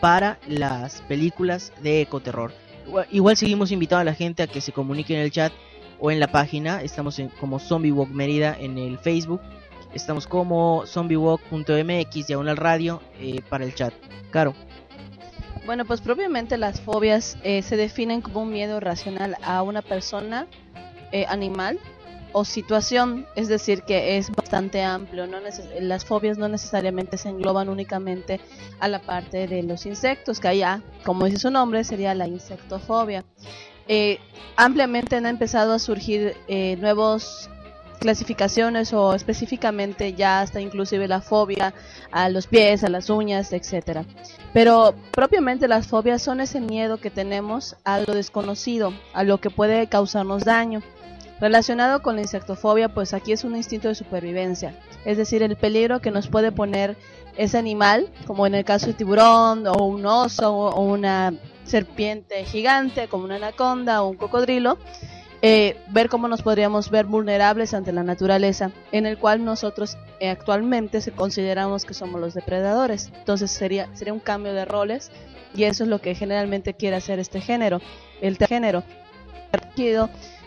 para 0.00 0.38
las 0.46 1.02
películas 1.02 1.72
de 1.82 2.02
ecoterror. 2.02 2.52
Igual, 2.86 3.06
igual 3.10 3.36
seguimos 3.36 3.72
invitando 3.72 4.02
a 4.02 4.04
la 4.04 4.14
gente 4.14 4.42
a 4.42 4.46
que 4.46 4.60
se 4.60 4.72
comunique 4.72 5.14
en 5.14 5.20
el 5.20 5.30
chat 5.30 5.52
o 5.98 6.10
en 6.10 6.20
la 6.20 6.28
página. 6.28 6.82
Estamos 6.82 7.18
en, 7.18 7.28
como 7.28 7.58
Zombie 7.58 7.92
Walk 7.92 8.10
Mérida 8.10 8.56
en 8.58 8.78
el 8.78 8.98
Facebook. 8.98 9.40
Estamos 9.94 10.26
como 10.26 10.84
zombiewalk.mx, 10.86 12.26
diagonal 12.26 12.56
radio, 12.56 13.00
eh, 13.18 13.40
para 13.48 13.64
el 13.64 13.74
chat. 13.74 13.94
Caro. 14.30 14.54
Bueno, 15.64 15.84
pues 15.84 16.00
propiamente 16.00 16.58
las 16.58 16.80
fobias 16.80 17.38
eh, 17.42 17.62
se 17.62 17.76
definen 17.76 18.20
como 18.20 18.42
un 18.42 18.52
miedo 18.52 18.78
racional 18.78 19.36
a 19.42 19.62
una 19.62 19.82
persona, 19.82 20.46
eh, 21.12 21.24
animal 21.28 21.80
o 22.32 22.44
situación, 22.44 23.26
es 23.34 23.48
decir, 23.48 23.82
que 23.82 24.18
es 24.18 24.30
bastante 24.30 24.82
amplio. 24.82 25.26
No 25.26 25.38
las 25.80 26.04
fobias 26.04 26.38
no 26.38 26.48
necesariamente 26.48 27.18
se 27.18 27.28
engloban 27.28 27.68
únicamente 27.68 28.40
a 28.80 28.88
la 28.88 29.00
parte 29.00 29.46
de 29.46 29.62
los 29.62 29.86
insectos, 29.86 30.40
que 30.40 30.48
allá, 30.48 30.82
como 31.04 31.24
dice 31.26 31.38
su 31.38 31.50
nombre, 31.50 31.84
sería 31.84 32.14
la 32.14 32.26
insectofobia. 32.26 33.24
Eh, 33.88 34.18
ampliamente 34.56 35.16
han 35.16 35.26
empezado 35.26 35.72
a 35.72 35.78
surgir 35.78 36.36
eh, 36.48 36.76
nuevos 36.76 37.48
clasificaciones 37.98 38.92
o 38.92 39.14
específicamente 39.14 40.14
ya 40.14 40.40
hasta 40.40 40.60
inclusive 40.60 41.08
la 41.08 41.20
fobia 41.20 41.74
a 42.10 42.28
los 42.28 42.46
pies, 42.46 42.84
a 42.84 42.88
las 42.88 43.10
uñas, 43.10 43.52
etcétera. 43.52 44.04
Pero 44.52 44.94
propiamente 45.10 45.68
las 45.68 45.86
fobias 45.86 46.22
son 46.22 46.40
ese 46.40 46.60
miedo 46.60 46.98
que 46.98 47.10
tenemos 47.10 47.76
a 47.84 48.00
lo 48.00 48.14
desconocido, 48.14 48.92
a 49.12 49.24
lo 49.24 49.38
que 49.38 49.50
puede 49.50 49.86
causarnos 49.88 50.44
daño. 50.44 50.82
Relacionado 51.40 52.02
con 52.02 52.16
la 52.16 52.22
insectofobia, 52.22 52.88
pues 52.88 53.12
aquí 53.12 53.32
es 53.32 53.44
un 53.44 53.56
instinto 53.56 53.88
de 53.88 53.94
supervivencia, 53.94 54.74
es 55.04 55.18
decir, 55.18 55.42
el 55.42 55.56
peligro 55.56 56.00
que 56.00 56.10
nos 56.10 56.28
puede 56.28 56.50
poner 56.50 56.96
ese 57.36 57.58
animal, 57.58 58.08
como 58.26 58.46
en 58.46 58.54
el 58.54 58.64
caso 58.64 58.86
de 58.86 58.94
tiburón 58.94 59.66
o 59.66 59.84
un 59.84 60.06
oso 60.06 60.54
o 60.54 60.82
una 60.82 61.34
serpiente 61.64 62.44
gigante 62.44 63.08
como 63.08 63.24
una 63.24 63.36
anaconda 63.36 64.02
o 64.02 64.08
un 64.08 64.16
cocodrilo, 64.16 64.78
eh, 65.42 65.76
ver 65.88 66.08
cómo 66.08 66.28
nos 66.28 66.40
podríamos 66.40 66.90
ver 66.90 67.04
vulnerables 67.04 67.74
ante 67.74 67.92
la 67.92 68.02
naturaleza, 68.02 68.70
en 68.90 69.04
el 69.04 69.18
cual 69.18 69.44
nosotros 69.44 69.98
eh, 70.18 70.30
actualmente 70.30 71.02
se 71.02 71.12
consideramos 71.12 71.84
que 71.84 71.92
somos 71.92 72.20
los 72.20 72.32
depredadores. 72.32 73.12
Entonces 73.14 73.50
sería, 73.50 73.94
sería 73.94 74.14
un 74.14 74.20
cambio 74.20 74.54
de 74.54 74.64
roles 74.64 75.10
y 75.54 75.64
eso 75.64 75.84
es 75.84 75.90
lo 75.90 76.00
que 76.00 76.14
generalmente 76.14 76.74
quiere 76.74 76.96
hacer 76.96 77.18
este 77.18 77.40
género, 77.40 77.80
el 78.22 78.38
género. 78.38 78.82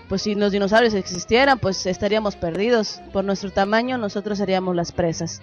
Pues 0.09 0.23
si 0.23 0.33
los 0.33 0.51
dinosaurios 0.51 0.95
existieran, 0.95 1.59
pues 1.59 1.85
estaríamos 1.85 2.35
perdidos. 2.35 2.99
Por 3.13 3.23
nuestro 3.23 3.51
tamaño, 3.51 3.97
nosotros 3.99 4.39
seríamos 4.39 4.75
las 4.75 4.91
presas. 4.91 5.41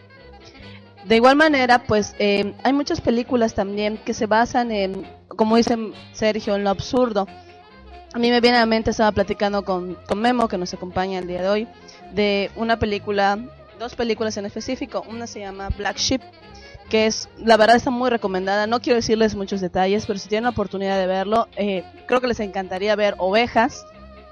De 1.04 1.14
igual 1.14 1.36
manera, 1.36 1.84
pues 1.84 2.16
eh, 2.18 2.52
hay 2.64 2.72
muchas 2.72 3.00
películas 3.00 3.54
también 3.54 3.96
que 3.96 4.12
se 4.12 4.26
basan 4.26 4.72
en, 4.72 5.08
como 5.28 5.56
dice 5.56 5.78
Sergio, 6.12 6.56
en 6.56 6.64
lo 6.64 6.70
absurdo. 6.70 7.28
A 8.12 8.18
mí 8.18 8.28
me 8.30 8.40
viene 8.40 8.56
a 8.56 8.60
la 8.60 8.66
mente, 8.66 8.90
estaba 8.90 9.12
platicando 9.12 9.64
con, 9.64 9.96
con 10.08 10.20
Memo, 10.20 10.48
que 10.48 10.58
nos 10.58 10.74
acompaña 10.74 11.20
el 11.20 11.28
día 11.28 11.42
de 11.42 11.48
hoy, 11.48 11.68
de 12.12 12.50
una 12.56 12.76
película, 12.78 13.38
dos 13.78 13.94
películas 13.94 14.36
en 14.36 14.46
específico. 14.46 15.04
Una 15.08 15.28
se 15.28 15.38
llama 15.38 15.68
Black 15.78 15.98
Sheep, 15.98 16.22
que 16.88 17.06
es, 17.06 17.28
la 17.38 17.56
verdad 17.56 17.76
está 17.76 17.90
muy 17.90 18.10
recomendada. 18.10 18.66
No 18.66 18.80
quiero 18.80 18.96
decirles 18.96 19.36
muchos 19.36 19.60
detalles, 19.60 20.06
pero 20.06 20.18
si 20.18 20.28
tienen 20.28 20.44
la 20.44 20.50
oportunidad 20.50 20.98
de 20.98 21.06
verlo, 21.06 21.46
eh, 21.56 21.84
creo 22.06 22.20
que 22.20 22.26
les 22.26 22.40
encantaría 22.40 22.96
ver 22.96 23.14
ovejas, 23.18 23.86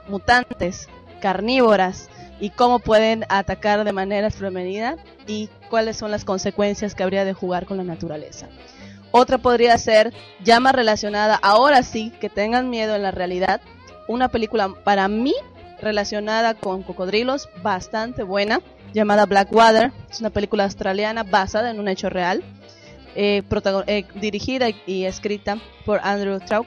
mutantes, 0.09 0.89
carnívoras, 1.21 2.09
y 2.41 2.51
cómo 2.51 2.79
pueden 2.79 3.25
atacar 3.29 3.85
de 3.85 3.93
manera 3.93 4.31
femenina 4.31 4.97
y 5.27 5.49
cuáles 5.71 5.97
son 5.97 6.11
las 6.11 6.25
consecuencias 6.25 6.95
que 6.95 7.03
habría 7.03 7.25
de 7.25 7.33
jugar 7.33 7.67
con 7.67 7.77
la 7.77 7.85
naturaleza. 7.85 8.49
Otra 9.13 9.39
podría 9.39 9.79
ser, 9.79 10.13
más 10.61 10.75
relacionada, 10.75 11.39
ahora 11.41 11.83
sí, 11.83 12.13
que 12.21 12.29
tengan 12.29 12.69
miedo 12.69 12.97
en 12.97 13.03
la 13.03 13.13
realidad, 13.13 13.61
una 14.09 14.29
película 14.29 14.75
para 14.85 15.07
mí 15.09 15.35
relacionada 15.81 16.55
con 16.55 16.83
cocodrilos, 16.83 17.49
bastante 17.63 18.25
buena, 18.25 18.61
llamada 18.93 19.27
Blackwater. 19.27 19.93
Es 20.11 20.21
una 20.21 20.31
película 20.31 20.65
australiana 20.65 21.23
basada 21.23 21.71
en 21.71 21.79
un 21.79 21.89
hecho 21.89 22.11
real, 22.11 22.43
eh, 23.15 23.43
eh, 23.87 24.05
dirigida 24.17 24.69
y, 24.69 24.77
y 24.87 25.05
escrita 25.05 25.59
por 25.87 26.01
Andrew 26.03 26.41
Trauk 26.41 26.67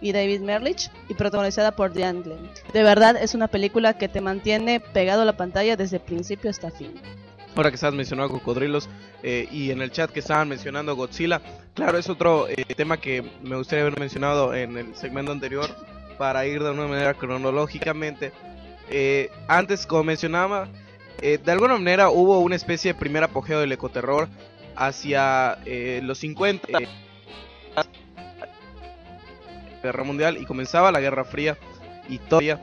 y 0.00 0.12
David 0.12 0.40
Merlich 0.40 0.90
y 1.08 1.14
protagonizada 1.14 1.76
por 1.76 1.92
Diane 1.92 2.22
Glenn. 2.22 2.50
De 2.72 2.82
verdad 2.82 3.16
es 3.16 3.34
una 3.34 3.48
película 3.48 3.96
que 3.96 4.08
te 4.08 4.20
mantiene 4.20 4.80
pegado 4.80 5.22
a 5.22 5.24
la 5.24 5.36
pantalla 5.36 5.76
desde 5.76 6.00
principio 6.00 6.50
hasta 6.50 6.70
fin. 6.70 6.94
Ahora 7.56 7.70
que 7.70 7.76
estabas 7.76 7.94
mencionando 7.94 8.32
cocodrilos 8.32 8.88
eh, 9.22 9.48
y 9.50 9.70
en 9.70 9.80
el 9.80 9.92
chat 9.92 10.10
que 10.10 10.20
estaban 10.20 10.48
mencionando 10.48 10.96
Godzilla, 10.96 11.40
claro, 11.74 11.98
es 11.98 12.08
otro 12.08 12.48
eh, 12.48 12.64
tema 12.74 12.96
que 12.96 13.22
me 13.42 13.56
gustaría 13.56 13.82
haber 13.82 13.98
mencionado 13.98 14.54
en 14.54 14.76
el 14.76 14.96
segmento 14.96 15.30
anterior 15.30 15.70
para 16.18 16.46
ir 16.46 16.62
de 16.62 16.70
una 16.70 16.86
manera 16.86 17.14
cronológicamente. 17.14 18.32
Eh, 18.90 19.30
antes, 19.46 19.86
como 19.86 20.04
mencionaba, 20.04 20.68
eh, 21.22 21.38
de 21.42 21.52
alguna 21.52 21.74
manera 21.74 22.10
hubo 22.10 22.40
una 22.40 22.56
especie 22.56 22.92
de 22.92 22.98
primer 22.98 23.24
apogeo 23.24 23.60
del 23.60 23.72
ecoterror 23.72 24.28
hacia 24.76 25.58
eh, 25.64 26.00
los 26.02 26.18
50 26.18 26.78
eh, 26.80 26.88
Guerra 29.84 30.04
Mundial 30.04 30.38
y 30.38 30.44
comenzaba 30.44 30.90
la 30.92 31.00
Guerra 31.00 31.24
Fría 31.24 31.56
todavía 32.28 32.60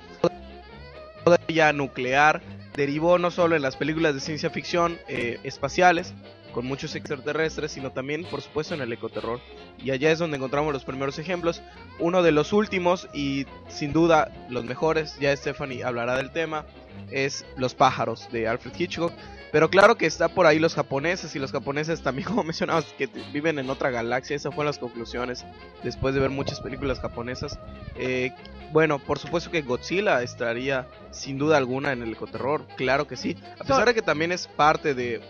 todavía 1.24 1.74
nuclear 1.74 2.42
derivó 2.76 3.18
no 3.18 3.32
solo 3.32 3.56
en 3.56 3.62
las 3.62 3.76
películas 3.76 4.14
de 4.14 4.20
ciencia 4.20 4.50
ficción 4.50 4.98
eh, 5.08 5.40
espaciales 5.44 6.14
con 6.54 6.66
muchos 6.66 6.96
extraterrestres, 6.96 7.72
sino 7.72 7.92
también, 7.92 8.26
por 8.26 8.42
supuesto, 8.42 8.74
en 8.74 8.82
el 8.82 8.92
ecoterror. 8.92 9.40
Y 9.82 9.92
allá 9.92 10.12
es 10.12 10.20
donde 10.20 10.36
encontramos 10.36 10.74
los 10.74 10.84
primeros 10.84 11.18
ejemplos. 11.18 11.62
Uno 11.98 12.24
de 12.24 12.34
los 12.34 12.52
últimos 12.52 13.08
y 13.14 13.46
sin 13.70 13.94
duda 13.94 14.32
los 14.50 14.66
mejores, 14.66 15.18
ya 15.20 15.36
Stephanie 15.36 15.84
hablará 15.84 16.18
del 16.18 16.32
tema, 16.32 16.66
es 17.10 17.46
Los 17.56 17.74
pájaros 17.74 18.28
de 18.32 18.50
Alfred 18.50 18.74
Hitchcock. 18.78 19.14
Pero 19.52 19.70
claro 19.70 19.98
que 19.98 20.06
está 20.06 20.30
por 20.30 20.46
ahí 20.46 20.60
los 20.60 20.76
japoneses 20.76 21.36
y 21.36 21.40
los 21.40 21.52
japoneses 21.52 22.02
también, 22.02 22.28
como 22.30 22.44
mencionabas, 22.44 22.86
que 22.98 23.08
viven 23.34 23.60
en 23.60 23.70
otra 23.70 23.90
galaxia. 23.90 24.36
Esas 24.36 24.54
fueron 24.56 24.68
las 24.68 24.80
conclusiones 24.80 25.46
después 25.84 26.14
de 26.14 26.22
ver 26.22 26.30
muchas 26.30 26.62
películas 26.62 27.00
japonesas. 27.00 27.60
Eh, 27.96 28.32
bueno, 28.72 29.00
por 29.00 29.20
supuesto 29.20 29.52
que 29.52 29.62
Godzilla 29.62 30.24
estaría 30.24 30.88
sin 31.12 31.38
duda 31.38 31.58
alguna 31.58 31.92
en 31.92 32.02
el 32.02 32.14
ecoterror, 32.14 32.66
claro 32.78 33.08
que 33.08 33.18
sí. 33.18 33.36
A 33.60 33.64
pesar 33.64 33.86
de 33.86 33.94
que 33.94 34.02
también 34.02 34.32
es 34.32 34.48
parte 34.48 34.94
de 34.94 35.22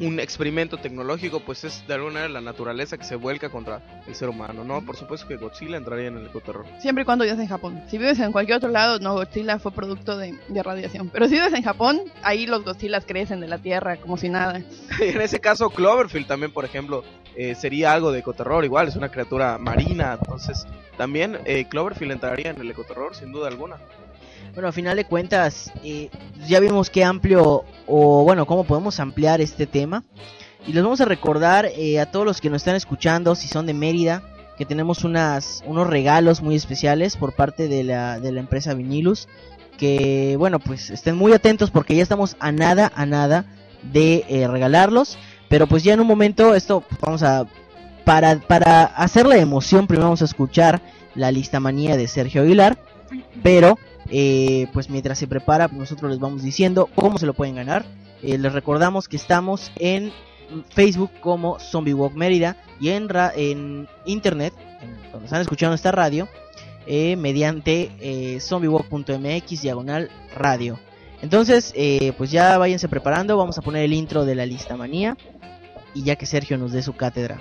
un 0.00 0.20
experimento 0.20 0.78
tecnológico, 0.78 1.40
pues 1.40 1.64
es 1.64 1.86
de 1.86 1.94
alguna 1.94 2.14
manera 2.14 2.32
la 2.32 2.40
naturaleza 2.40 2.96
que 2.96 3.04
se 3.04 3.16
vuelca 3.16 3.50
contra 3.50 3.82
el 4.06 4.14
ser 4.14 4.28
humano, 4.28 4.64
¿no? 4.64 4.84
Por 4.84 4.96
supuesto 4.96 5.26
que 5.28 5.36
Godzilla 5.36 5.76
entraría 5.76 6.08
en 6.08 6.18
el 6.18 6.26
ecoterror. 6.26 6.66
Siempre 6.80 7.02
y 7.02 7.04
cuando 7.04 7.24
vives 7.24 7.38
en 7.38 7.48
Japón. 7.48 7.82
Si 7.88 7.98
vives 7.98 8.18
en 8.18 8.32
cualquier 8.32 8.58
otro 8.58 8.70
lado, 8.70 8.98
no, 8.98 9.14
Godzilla 9.14 9.58
fue 9.58 9.72
producto 9.72 10.16
de, 10.16 10.34
de 10.48 10.62
radiación. 10.62 11.08
Pero 11.08 11.26
si 11.26 11.34
vives 11.34 11.52
en 11.52 11.62
Japón, 11.62 12.00
ahí 12.22 12.46
los 12.46 12.64
Godzillas 12.64 13.04
crecen 13.04 13.40
de 13.40 13.48
la 13.48 13.58
tierra 13.58 13.96
como 13.96 14.16
si 14.16 14.28
nada. 14.28 14.62
en 15.00 15.20
ese 15.20 15.40
caso, 15.40 15.70
Cloverfield 15.70 16.26
también, 16.26 16.52
por 16.52 16.64
ejemplo, 16.64 17.04
eh, 17.34 17.54
sería 17.54 17.92
algo 17.92 18.12
de 18.12 18.20
ecoterror, 18.20 18.64
igual, 18.64 18.88
es 18.88 18.96
una 18.96 19.10
criatura 19.10 19.56
marina, 19.58 20.18
entonces 20.20 20.66
también 20.96 21.38
eh, 21.44 21.66
Cloverfield 21.68 22.12
entraría 22.12 22.50
en 22.50 22.60
el 22.60 22.70
ecoterror, 22.70 23.14
sin 23.14 23.32
duda 23.32 23.48
alguna. 23.48 23.76
Bueno, 24.54 24.68
a 24.68 24.72
final 24.72 24.96
de 24.96 25.04
cuentas, 25.04 25.72
eh, 25.82 26.10
ya 26.46 26.60
vimos 26.60 26.90
qué 26.90 27.04
amplio, 27.04 27.64
o 27.86 28.24
bueno, 28.24 28.46
cómo 28.46 28.64
podemos 28.64 29.00
ampliar 29.00 29.40
este 29.40 29.66
tema. 29.66 30.04
Y 30.66 30.72
les 30.72 30.82
vamos 30.82 31.00
a 31.00 31.04
recordar 31.04 31.66
eh, 31.66 31.98
a 31.98 32.06
todos 32.06 32.24
los 32.24 32.40
que 32.40 32.50
nos 32.50 32.62
están 32.62 32.76
escuchando, 32.76 33.34
si 33.34 33.48
son 33.48 33.66
de 33.66 33.74
Mérida, 33.74 34.22
que 34.56 34.66
tenemos 34.66 35.04
unas, 35.04 35.62
unos 35.66 35.88
regalos 35.88 36.42
muy 36.42 36.54
especiales 36.54 37.16
por 37.16 37.32
parte 37.32 37.68
de 37.68 37.82
la, 37.82 38.20
de 38.20 38.32
la 38.32 38.40
empresa 38.40 38.74
Vinilus. 38.74 39.28
Que 39.78 40.36
bueno, 40.38 40.60
pues 40.60 40.90
estén 40.90 41.16
muy 41.16 41.32
atentos 41.32 41.70
porque 41.70 41.96
ya 41.96 42.02
estamos 42.02 42.36
a 42.38 42.52
nada, 42.52 42.92
a 42.94 43.06
nada 43.06 43.46
de 43.82 44.24
eh, 44.28 44.46
regalarlos. 44.46 45.18
Pero 45.48 45.66
pues 45.66 45.82
ya 45.82 45.94
en 45.94 46.00
un 46.00 46.06
momento, 46.06 46.54
esto 46.54 46.82
pues, 46.82 47.00
vamos 47.00 47.22
a. 47.22 47.46
Para, 48.04 48.40
para 48.40 48.84
hacer 48.84 49.26
la 49.26 49.36
emoción, 49.36 49.86
primero 49.86 50.06
vamos 50.06 50.22
a 50.22 50.26
escuchar 50.26 50.82
la 51.14 51.30
lista 51.30 51.60
manía 51.60 51.96
de 51.96 52.08
Sergio 52.08 52.42
Aguilar. 52.42 52.78
Pero 53.42 53.78
eh, 54.10 54.66
pues 54.72 54.90
mientras 54.90 55.18
se 55.18 55.26
prepara, 55.26 55.68
nosotros 55.68 56.10
les 56.10 56.20
vamos 56.20 56.42
diciendo 56.42 56.88
cómo 56.94 57.18
se 57.18 57.26
lo 57.26 57.34
pueden 57.34 57.54
ganar. 57.54 57.84
Eh, 58.22 58.38
les 58.38 58.52
recordamos 58.52 59.08
que 59.08 59.16
estamos 59.16 59.72
en 59.76 60.12
Facebook 60.70 61.10
como 61.20 61.58
Zombie 61.58 61.94
Walk 61.94 62.14
Mérida 62.14 62.56
y 62.80 62.90
en, 62.90 63.08
en 63.36 63.88
internet, 64.04 64.52
donde 65.12 65.26
están 65.26 65.40
escuchando 65.40 65.74
esta 65.74 65.92
radio, 65.92 66.28
eh, 66.86 67.16
mediante 67.16 68.38
zombiewalk.mx 68.40 69.62
diagonal 69.62 70.10
radio. 70.34 70.78
Entonces, 71.22 71.72
pues 72.18 72.30
ya 72.30 72.58
váyanse 72.58 72.88
preparando, 72.88 73.36
vamos 73.36 73.56
a 73.56 73.62
poner 73.62 73.84
el 73.84 73.92
intro 73.92 74.24
de 74.24 74.34
la 74.34 74.44
lista 74.44 74.76
manía 74.76 75.16
y 75.94 76.02
ya 76.02 76.16
que 76.16 76.26
Sergio 76.26 76.58
nos 76.58 76.72
dé 76.72 76.82
su 76.82 76.94
cátedra 76.94 77.40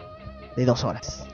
de 0.56 0.66
dos 0.66 0.84
horas. 0.84 1.26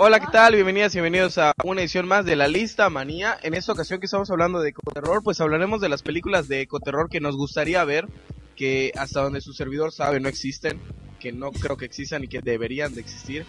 Hola, 0.00 0.20
¿qué 0.20 0.26
tal? 0.30 0.54
Bienvenidas 0.54 0.94
y 0.94 1.00
bienvenidos 1.00 1.38
a 1.38 1.52
una 1.64 1.80
edición 1.80 2.06
más 2.06 2.24
de 2.24 2.36
la 2.36 2.46
lista 2.46 2.88
Manía. 2.88 3.36
En 3.42 3.52
esta 3.52 3.72
ocasión 3.72 3.98
que 3.98 4.06
estamos 4.06 4.30
hablando 4.30 4.60
de 4.60 4.70
ecoterror, 4.70 5.24
pues 5.24 5.40
hablaremos 5.40 5.80
de 5.80 5.88
las 5.88 6.02
películas 6.02 6.46
de 6.46 6.60
ecoterror 6.60 7.08
que 7.10 7.20
nos 7.20 7.36
gustaría 7.36 7.84
ver, 7.84 8.06
que 8.54 8.92
hasta 8.96 9.22
donde 9.22 9.40
su 9.40 9.52
servidor 9.52 9.92
sabe 9.92 10.20
no 10.20 10.28
existen, 10.28 10.80
que 11.18 11.32
no 11.32 11.52
creo 11.52 11.76
que 11.76 11.84
existan 11.84 12.24
y 12.24 12.28
que 12.28 12.40
deberían 12.40 12.94
de 12.94 13.00
existir. 13.00 13.44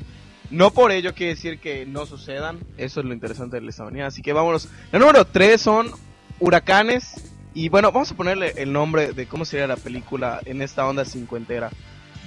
No 0.52 0.72
por 0.72 0.92
ello 0.92 1.14
quiere 1.14 1.36
decir 1.36 1.60
que 1.60 1.86
no 1.86 2.06
sucedan, 2.06 2.60
eso 2.78 3.00
es 3.00 3.06
lo 3.06 3.14
interesante 3.14 3.58
de 3.58 3.62
lista 3.62 3.84
Manía. 3.84 4.08
Así 4.08 4.22
que 4.22 4.34
vámonos. 4.34 4.68
La 4.92 5.00
número 5.00 5.26
3 5.26 5.62
son 5.62 5.92
huracanes. 6.40 7.14
Y 7.54 7.70
bueno, 7.70 7.92
vamos 7.92 8.12
a 8.12 8.16
ponerle 8.16 8.54
el 8.58 8.72
nombre 8.72 9.12
de 9.14 9.28
cómo 9.28 9.46
sería 9.46 9.68
la 9.68 9.76
película 9.76 10.40
en 10.46 10.62
esta 10.62 10.88
onda 10.88 11.06
cincuentera. 11.06 11.70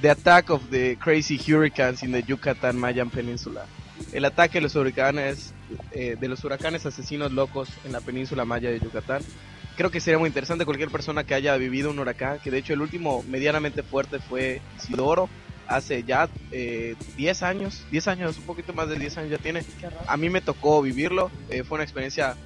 The 0.01 0.11
Attack 0.11 0.51
of 0.51 0.63
the 0.71 0.99
Crazy 0.99 1.39
Hurricanes 1.39 2.03
in 2.03 2.13
the 2.13 2.23
Yucatan 2.23 2.77
Mayan 2.79 3.09
Peninsula. 3.09 3.67
El 4.13 4.25
ataque 4.25 4.59
de 4.59 4.63
los 4.63 4.75
huracanes, 4.75 5.55
eh, 5.93 6.17
de 6.19 6.29
los 6.29 6.43
huracanes 6.45 6.85
asesinos 6.87 7.33
locos 7.33 7.69
en 7.85 7.93
la 7.93 8.01
península 8.01 8.45
maya 8.45 8.71
de 8.71 8.81
Yucatán. 8.81 9.23
Creo 9.77 9.91
que 9.91 10.01
sería 10.01 10.19
muy 10.19 10.29
interesante 10.29 10.65
cualquier 10.65 10.91
persona 10.91 11.25
que 11.25 11.35
haya 11.35 11.57
vivido 11.57 11.91
un 11.91 11.99
huracán, 11.99 12.39
que 12.41 12.51
de 12.51 12.59
hecho 12.59 12.75
el 12.75 12.83
último 12.83 13.25
medianamente 13.29 13.83
fuerte 13.83 14.19
fue 14.19 14.61
Sidoro, 14.79 15.29
hace 15.67 16.03
ya 16.05 16.29
eh, 16.51 16.95
10 17.17 17.43
años, 17.43 17.85
10 17.91 18.09
años, 18.09 18.39
un 18.39 18.45
poquito 18.45 18.73
más 18.73 18.89
de 18.89 18.99
10 18.99 19.19
años 19.19 19.31
ya 19.31 19.39
tiene. 19.39 19.65
A 20.07 20.17
mí 20.17 20.29
me 20.29 20.41
tocó 20.41 20.83
vivirlo, 20.83 21.31
eh, 21.49 21.65
fue 21.65 21.77
una 21.77 21.85
experiencia 21.85 22.37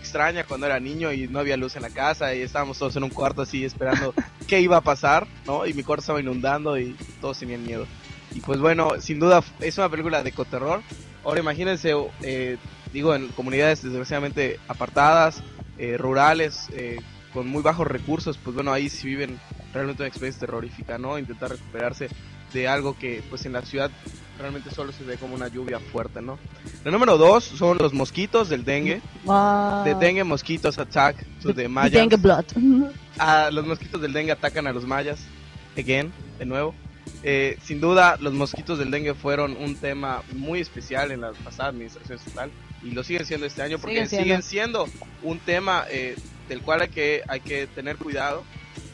extraña 0.00 0.44
cuando 0.44 0.66
era 0.66 0.80
niño 0.80 1.12
y 1.12 1.28
no 1.28 1.38
había 1.38 1.56
luz 1.56 1.76
en 1.76 1.82
la 1.82 1.90
casa 1.90 2.34
y 2.34 2.42
estábamos 2.42 2.76
todos 2.78 2.96
en 2.96 3.04
un 3.04 3.10
cuarto 3.10 3.42
así 3.42 3.64
esperando 3.64 4.14
qué 4.48 4.60
iba 4.60 4.76
a 4.76 4.80
pasar, 4.80 5.26
¿no? 5.46 5.66
Y 5.66 5.74
mi 5.74 5.82
cuarto 5.84 6.00
estaba 6.00 6.20
inundando 6.20 6.78
y 6.78 6.96
todos 7.20 7.38
tenían 7.38 7.64
miedo. 7.64 7.86
Y 8.34 8.40
pues 8.40 8.60
bueno, 8.60 9.00
sin 9.00 9.20
duda 9.20 9.44
es 9.60 9.78
una 9.78 9.88
película 9.88 10.22
de 10.22 10.30
ecoterror. 10.30 10.82
Ahora 11.24 11.40
imagínense, 11.40 11.94
eh, 12.22 12.56
digo, 12.92 13.14
en 13.14 13.28
comunidades 13.28 13.82
desgraciadamente 13.82 14.58
apartadas, 14.66 15.42
eh, 15.78 15.96
rurales, 15.96 16.68
eh, 16.72 16.98
con 17.32 17.48
muy 17.48 17.62
bajos 17.62 17.86
recursos, 17.86 18.38
pues 18.42 18.54
bueno, 18.54 18.72
ahí 18.72 18.88
sí 18.88 19.06
viven 19.06 19.38
realmente 19.72 20.02
una 20.02 20.08
experiencia 20.08 20.40
terrorífica, 20.40 20.98
¿no? 20.98 21.18
Intentar 21.18 21.50
recuperarse 21.50 22.08
de 22.52 22.68
algo 22.68 22.96
que 22.98 23.22
pues 23.30 23.46
en 23.46 23.54
la 23.54 23.62
ciudad 23.62 23.90
realmente 24.38 24.70
solo 24.70 24.92
se 24.92 25.04
ve 25.04 25.16
como 25.16 25.34
una 25.34 25.48
lluvia 25.48 25.78
fuerte, 25.80 26.20
¿no? 26.20 26.38
La 26.84 26.90
número 26.90 27.16
dos 27.16 27.44
son 27.44 27.78
los 27.78 27.94
mosquitos 27.94 28.48
del 28.48 28.64
dengue. 28.64 29.00
Wow. 29.24 29.84
The 29.84 29.94
dengue 29.94 30.24
mosquitos 30.24 30.78
attack 30.78 31.24
to 31.40 31.54
the 31.54 31.62
The 31.62 31.68
Mayans. 31.68 31.92
dengue 31.92 32.16
blood. 32.16 32.44
Ah, 33.18 33.50
los 33.52 33.66
mosquitos 33.66 34.00
del 34.00 34.12
dengue 34.12 34.32
atacan 34.32 34.66
a 34.66 34.72
los 34.72 34.86
mayas. 34.86 35.20
Again, 35.76 36.12
de 36.38 36.44
nuevo. 36.44 36.74
Eh, 37.22 37.56
sin 37.62 37.80
duda, 37.80 38.16
los 38.20 38.32
mosquitos 38.32 38.78
del 38.78 38.90
dengue 38.90 39.14
fueron 39.14 39.56
un 39.56 39.76
tema 39.76 40.22
muy 40.34 40.60
especial 40.60 41.12
en 41.12 41.22
la 41.22 41.32
pasada 41.32 41.70
administración 41.70 42.18
estatal 42.18 42.50
y 42.82 42.90
lo 42.90 43.04
siguen 43.04 43.26
siendo 43.26 43.46
este 43.46 43.62
año 43.62 43.78
porque 43.78 44.06
Siguen 44.06 44.08
siendo. 44.08 44.24
siguen 44.24 44.42
siendo 44.42 44.86
un 45.22 45.38
tema 45.38 45.84
eh, 45.90 46.16
del 46.48 46.62
cual 46.62 46.82
hay 46.82 46.88
que, 46.88 47.22
hay 47.28 47.40
que 47.40 47.66
tener 47.66 47.96
cuidado. 47.96 48.44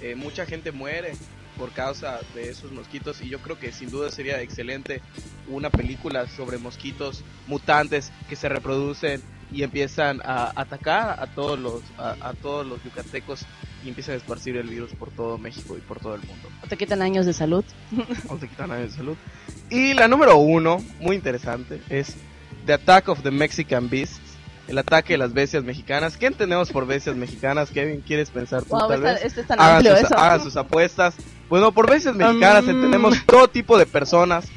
Eh, 0.03 0.15
mucha 0.15 0.47
gente 0.47 0.73
muere 0.73 1.13
por 1.57 1.73
causa 1.73 2.21
de 2.35 2.49
esos 2.51 2.71
mosquitos 2.71 3.21
y 3.21 3.29
yo 3.29 3.41
creo 3.41 3.59
que 3.59 3.73
sin 3.73 3.91
duda 3.91 4.11
sería 4.11 4.41
excelente 4.41 5.01
una 5.49 5.71
película 5.71 6.29
sobre 6.29 6.59
mosquitos 6.59 7.25
mutantes 7.49 8.13
que 8.29 8.37
se 8.37 8.49
reproducen 8.49 9.21
y 9.51 9.63
empiezan 9.63 10.21
a 10.25 10.53
atacar 10.55 11.19
a 11.21 11.27
todos 11.27 11.59
los 11.59 11.83
a, 11.97 12.15
a 12.21 12.35
todos 12.35 12.67
los 12.67 12.83
yucatecos 12.85 13.47
y 13.85 13.89
empiezan 13.89 14.15
a 14.15 14.19
esparcir 14.19 14.57
el 14.57 14.69
virus 14.69 14.93
por 14.93 15.11
todo 15.11 15.39
México 15.39 15.77
y 15.77 15.81
por 15.81 15.99
todo 16.01 16.15
el 16.15 16.21
mundo. 16.21 16.49
¿O 16.63 16.67
te 16.69 16.77
quitan 16.77 17.01
años 17.03 17.27
de 17.27 17.33
salud? 17.33 17.65
o 18.29 18.37
te 18.37 18.47
quitan 18.49 18.71
años 18.71 18.91
de 18.93 18.97
salud. 18.97 19.17
Y 19.71 19.95
la 19.95 20.07
número 20.09 20.37
uno, 20.37 20.79
muy 21.01 21.17
interesante, 21.17 21.81
es 21.89 22.17
The 22.69 22.75
Attack 22.75 23.09
of 23.09 23.23
the 23.23 23.31
Mexican 23.31 23.89
Beasts. 23.89 24.21
El 24.67 24.77
ataque 24.77 25.15
de 25.15 25.19
las 25.19 25.33
bestias 25.33 25.65
mexicanas. 25.65 26.19
¿Qué 26.19 26.27
entendemos 26.27 26.71
por 26.71 26.87
bestias 26.87 27.17
mexicanas? 27.17 27.71
Kevin, 27.71 28.03
¿quieres 28.07 28.29
pensar 28.29 28.63
tú 28.63 28.69
Wow, 28.77 28.89
tal 28.89 28.99
esta- 28.99 29.13
vez? 29.15 29.25
este 29.25 29.41
es 29.41 29.47
tan 29.47 29.59
hagan, 29.59 29.77
amplio 29.77 29.97
sus, 29.97 30.05
eso. 30.05 30.19
hagan 30.19 30.43
sus 30.43 30.57
apuestas. 30.59 31.15
Bueno, 31.49 31.73
por 31.73 31.89
bestias 31.89 32.15
mexicanas 32.15 32.69
entendemos 32.69 33.25
todo 33.25 33.49
tipo 33.49 33.79
de 33.79 33.87
personas 33.87 34.49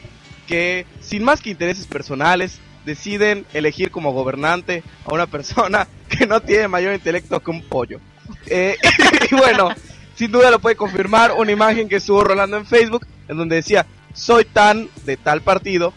que, 0.46 0.86
sin 1.00 1.24
más 1.24 1.40
que 1.40 1.52
intereses 1.52 1.88
personales, 1.88 2.60
deciden 2.84 3.46
elegir 3.54 3.92
como 3.92 4.12
gobernante 4.12 4.84
a 5.06 5.14
una 5.14 5.28
persona 5.28 5.88
que 6.10 6.28
no 6.28 6.42
tiene 6.42 6.68
mayor 6.68 6.94
intelecto 6.94 7.40
que 7.40 7.52
un 7.52 7.64
pollo. 7.64 8.02
Eh, 8.48 8.76
y 9.32 9.36
bueno, 9.36 9.70
sin 10.16 10.34
duda 10.34 10.52
lo 10.52 10.60
puede 10.60 10.76
confirmar 10.76 11.32
una 11.32 11.54
imagen 11.54 11.88
que 11.88 11.96
estuvo 11.96 12.22
rolando 12.26 12.58
en 12.58 12.66
Facebook, 12.66 13.08
en 13.30 13.38
donde 13.38 13.56
decía, 13.56 13.86
soy 14.14 14.44
tan 14.44 14.90
de 15.06 15.16
tal 15.16 15.40
partido, 15.40 15.94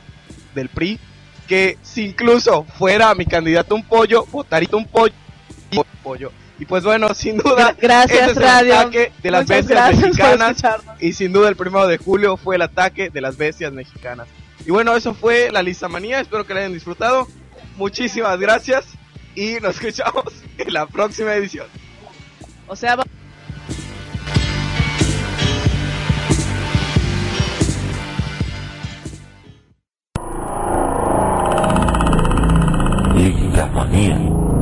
del 0.55 0.69
PRI, 0.69 1.01
que 1.47 1.79
si 1.83 2.07
incluso 2.07 2.65
fuera 2.79 3.15
mi 3.15 3.27
candidato 3.27 3.75
un 3.75 3.83
pollo, 3.85 4.25
votaría 4.27 4.69
un 4.73 4.87
pollo. 4.87 5.15
pollo. 6.03 6.33
Y 6.59 6.67
pues 6.67 6.85
bueno, 6.85 7.13
sin 7.15 7.39
duda, 7.39 7.75
Gracias, 7.81 8.21
ese 8.23 8.31
es 8.31 8.37
el 8.37 8.43
radio. 8.43 8.79
ataque 8.79 9.13
de 9.23 9.31
las 9.31 9.43
Muchas 9.43 9.67
bestias 9.67 9.99
mexicanas. 9.99 10.63
Y 11.01 11.13
sin 11.13 11.33
duda 11.33 11.49
el 11.49 11.57
primero 11.57 11.87
de 11.87 11.99
julio 11.99 12.37
fue 12.37 12.57
el 12.57 12.63
ataque 12.63 13.11
de 13.11 13.21
las 13.21 13.37
bestias 13.37 13.73
mexicanas. 13.73 14.29
Y 14.65 14.71
bueno, 14.71 14.95
eso 14.95 15.15
fue 15.15 15.51
la 15.51 15.63
lista 15.63 15.89
manía. 15.89 16.21
Espero 16.21 16.47
que 16.47 16.55
la 16.55 16.61
hayan 16.61 16.73
disfrutado. 16.73 17.27
Muchísimas 17.77 18.39
gracias. 18.39 18.87
Y 19.35 19.55
nos 19.61 19.75
escuchamos 19.81 20.25
en 20.59 20.73
la 20.73 20.87
próxima 20.87 21.35
edición. 21.35 21.67
O 22.67 22.77
sea, 22.77 22.97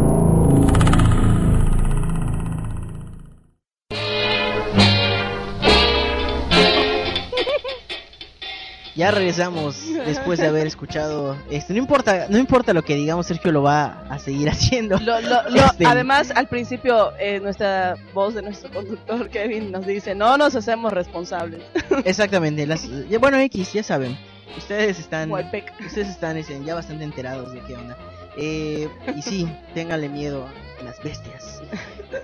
Ya 8.94 9.10
regresamos 9.10 9.82
después 10.04 10.38
de 10.38 10.46
haber 10.48 10.66
escuchado 10.66 11.34
esto. 11.50 11.72
No 11.72 11.78
importa, 11.78 12.26
no 12.28 12.36
importa 12.36 12.74
lo 12.74 12.82
que 12.84 12.94
digamos, 12.94 13.26
Sergio 13.26 13.50
lo 13.50 13.62
va 13.62 14.04
a 14.10 14.18
seguir 14.18 14.50
haciendo. 14.50 14.98
lo- 14.98 15.18
lo- 15.22 15.48
lo- 15.48 15.64
Este, 15.64 15.86
además, 15.86 16.30
al 16.30 16.46
principio, 16.46 17.16
eh, 17.18 17.40
nuestra 17.40 17.96
voz 18.12 18.34
de 18.34 18.42
nuestro 18.42 18.70
conductor 18.70 19.28
Kevin 19.30 19.72
nos 19.72 19.86
dice: 19.86 20.14
No 20.14 20.36
nos 20.36 20.54
hacemos 20.56 20.92
responsables. 20.92 21.62
Exactamente. 22.04 22.66
Las, 22.66 22.86
bueno, 23.18 23.38
X, 23.38 23.72
ya 23.72 23.82
saben. 23.82 24.18
Ustedes 24.58 24.98
están, 24.98 25.30
Huepec. 25.30 25.72
ustedes 25.80 26.08
están 26.08 26.36
este, 26.36 26.62
ya 26.62 26.74
bastante 26.74 27.04
enterados 27.04 27.50
de 27.54 27.60
qué 27.60 27.74
onda. 27.74 27.96
Eh, 28.36 28.88
y 29.16 29.22
sí, 29.22 29.48
ténganle 29.74 30.08
miedo 30.08 30.46
a 30.80 30.84
las 30.84 31.02
bestias. 31.02 31.60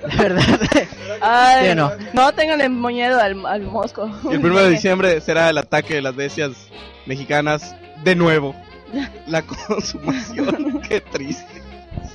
La 0.08 0.22
verdad. 0.22 0.60
Ay, 1.20 1.64
¿Sí 1.66 1.70
o 1.72 1.74
no? 1.74 1.92
no 2.12 2.32
tengan 2.32 2.80
miedo 2.80 3.20
al, 3.20 3.44
al 3.46 3.62
mosco. 3.62 4.04
El 4.30 4.40
primero 4.40 4.62
de 4.64 4.70
diciembre 4.78 5.20
será 5.20 5.48
el 5.50 5.58
ataque 5.58 5.94
de 5.94 6.02
las 6.02 6.14
bestias 6.14 6.52
mexicanas 7.06 7.74
de 8.04 8.14
nuevo. 8.14 8.54
La 9.26 9.42
consumación. 10.02 10.80
Qué 10.88 11.00
triste. 11.00 11.62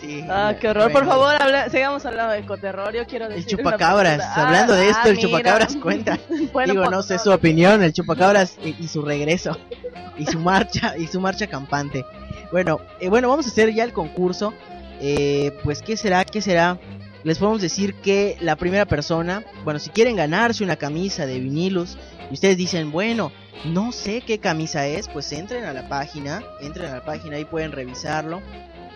Sí, 0.02 0.24
Ah, 0.30 0.54
qué 0.60 0.70
horror. 0.70 0.92
Por 0.92 1.06
favor, 1.06 1.36
habla- 1.42 1.70
sigamos 1.70 2.06
hablando 2.06 2.34
de 2.34 2.40
ecoterror. 2.40 2.94
Yo 2.94 3.06
quiero 3.08 3.26
El 3.28 3.36
decir. 3.36 3.56
una 3.60 3.64
chupacabras, 3.72 4.18
pregunta. 4.18 4.46
hablando 4.46 4.74
de 4.74 4.86
Ah, 4.86 4.90
esto, 4.90 5.02
el 5.04 5.10
ah, 5.10 5.16
mira. 5.16 5.22
chupacabras 5.30 5.76
cuenta. 5.78 6.20
Bueno, 6.52 6.74
Digo, 6.74 6.86
no 6.90 7.02
sé 7.04 7.20
su 7.20 7.32
opinión, 7.32 7.82
el 7.84 7.94
chupacabras 7.94 8.58
y, 8.64 8.76
y 8.84 8.88
su 8.88 9.02
regreso 9.04 9.58
y 10.18 10.26
su 10.26 10.40
marcha 10.40 10.96
y 10.98 11.08
su 11.08 11.20
marcha 11.22 11.48
campante. 11.48 12.06
Bueno, 12.54 12.82
eh, 13.00 13.10
bueno, 13.10 13.30
vamos 13.30 13.48
a 13.48 13.50
hacer 13.50 13.74
ya 13.74 13.84
el 13.84 13.94
concurso. 13.94 14.54
Eh, 15.02 15.58
pues 15.64 15.82
qué 15.82 15.98
será, 15.98 16.24
qué 16.24 16.40
será. 16.40 16.80
Les 17.24 17.40
podemos 17.40 17.60
decir 17.60 17.96
que 17.96 18.38
la 18.42 18.56
primera 18.58 18.86
persona, 18.86 19.44
bueno, 19.64 19.80
si 19.80 19.90
quieren 19.90 20.16
ganarse 20.16 20.64
una 20.64 20.76
camisa 20.76 21.26
de 21.26 21.40
vinilus 21.40 21.98
y 22.30 22.36
ustedes 22.36 22.56
dicen, 22.56 22.92
bueno, 22.92 23.32
no 23.66 23.92
sé 23.92 24.22
qué 24.22 24.38
camisa 24.38 24.86
es, 24.86 25.08
pues 25.08 25.32
entren 25.32 25.64
a 25.64 25.74
la 25.74 25.90
página, 25.90 26.44
entren 26.62 26.92
a 26.92 26.94
la 26.94 27.04
página 27.04 27.40
y 27.40 27.46
pueden 27.46 27.72
revisarlo. 27.72 28.40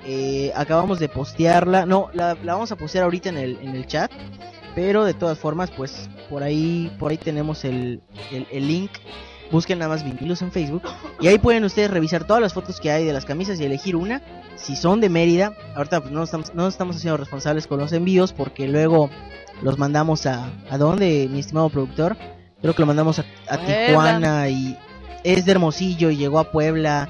Eh, 0.06 0.52
acabamos 0.56 1.00
de 1.00 1.10
postearla, 1.10 1.88
no, 1.88 2.12
la, 2.13 2.38
la 2.43 2.54
vamos 2.54 2.72
a 2.72 2.76
postear 2.76 3.06
ahorita 3.06 3.30
en 3.30 3.38
el, 3.39 3.58
en 3.63 3.76
el 3.76 3.88
chat, 3.88 4.12
pero 4.76 5.04
de 5.04 5.15
todas 5.15 5.39
formas, 5.39 5.72
pues 5.72 6.08
por 6.30 6.43
ahí, 6.43 6.96
por 7.00 7.10
ahí 7.10 7.17
tenemos 7.17 7.65
el, 7.65 8.04
el 8.30 8.67
link. 8.67 8.91
Busquen 9.52 9.80
nada 9.80 9.90
más 9.90 10.04
vinilos 10.04 10.42
en 10.42 10.52
Facebook 10.52 10.84
y 11.22 11.28
ahí 11.28 11.38
pueden 11.38 11.64
ustedes 11.64 11.90
revisar 11.90 12.26
todas 12.26 12.42
las 12.42 12.54
fotos 12.54 12.80
que 12.82 12.92
hay 12.92 13.06
de 13.06 13.14
las 13.14 13.26
camisas 13.26 13.60
y 13.60 13.64
elegir 13.66 13.96
una. 13.96 14.22
Si 14.56 14.76
son 14.76 15.00
de 15.02 15.10
Mérida, 15.10 15.54
ahorita 15.76 16.02
pues 16.02 16.12
no 16.12 16.24
estamos, 16.24 16.54
no 16.54 16.68
estamos 16.68 16.96
haciendo 16.98 17.18
responsables 17.18 17.68
con 17.68 17.80
los 17.80 17.94
envíos 17.94 18.34
porque 18.34 18.68
luego 18.68 19.10
los 19.62 19.78
mandamos 19.78 20.26
a 20.26 20.50
a 20.70 20.78
dónde, 20.78 21.28
mi 21.32 21.40
estimado 21.40 21.70
productor. 21.70 22.18
Creo 22.62 22.74
que 22.74 22.82
lo 22.82 22.88
mandamos 22.88 23.20
a. 23.20 23.26
Tijuana 23.58 24.50
y 24.50 24.78
es 25.24 25.46
de 25.46 25.52
Hermosillo 25.52 26.10
y 26.10 26.18
llegó 26.18 26.40
a 26.40 26.52
Puebla 26.52 27.08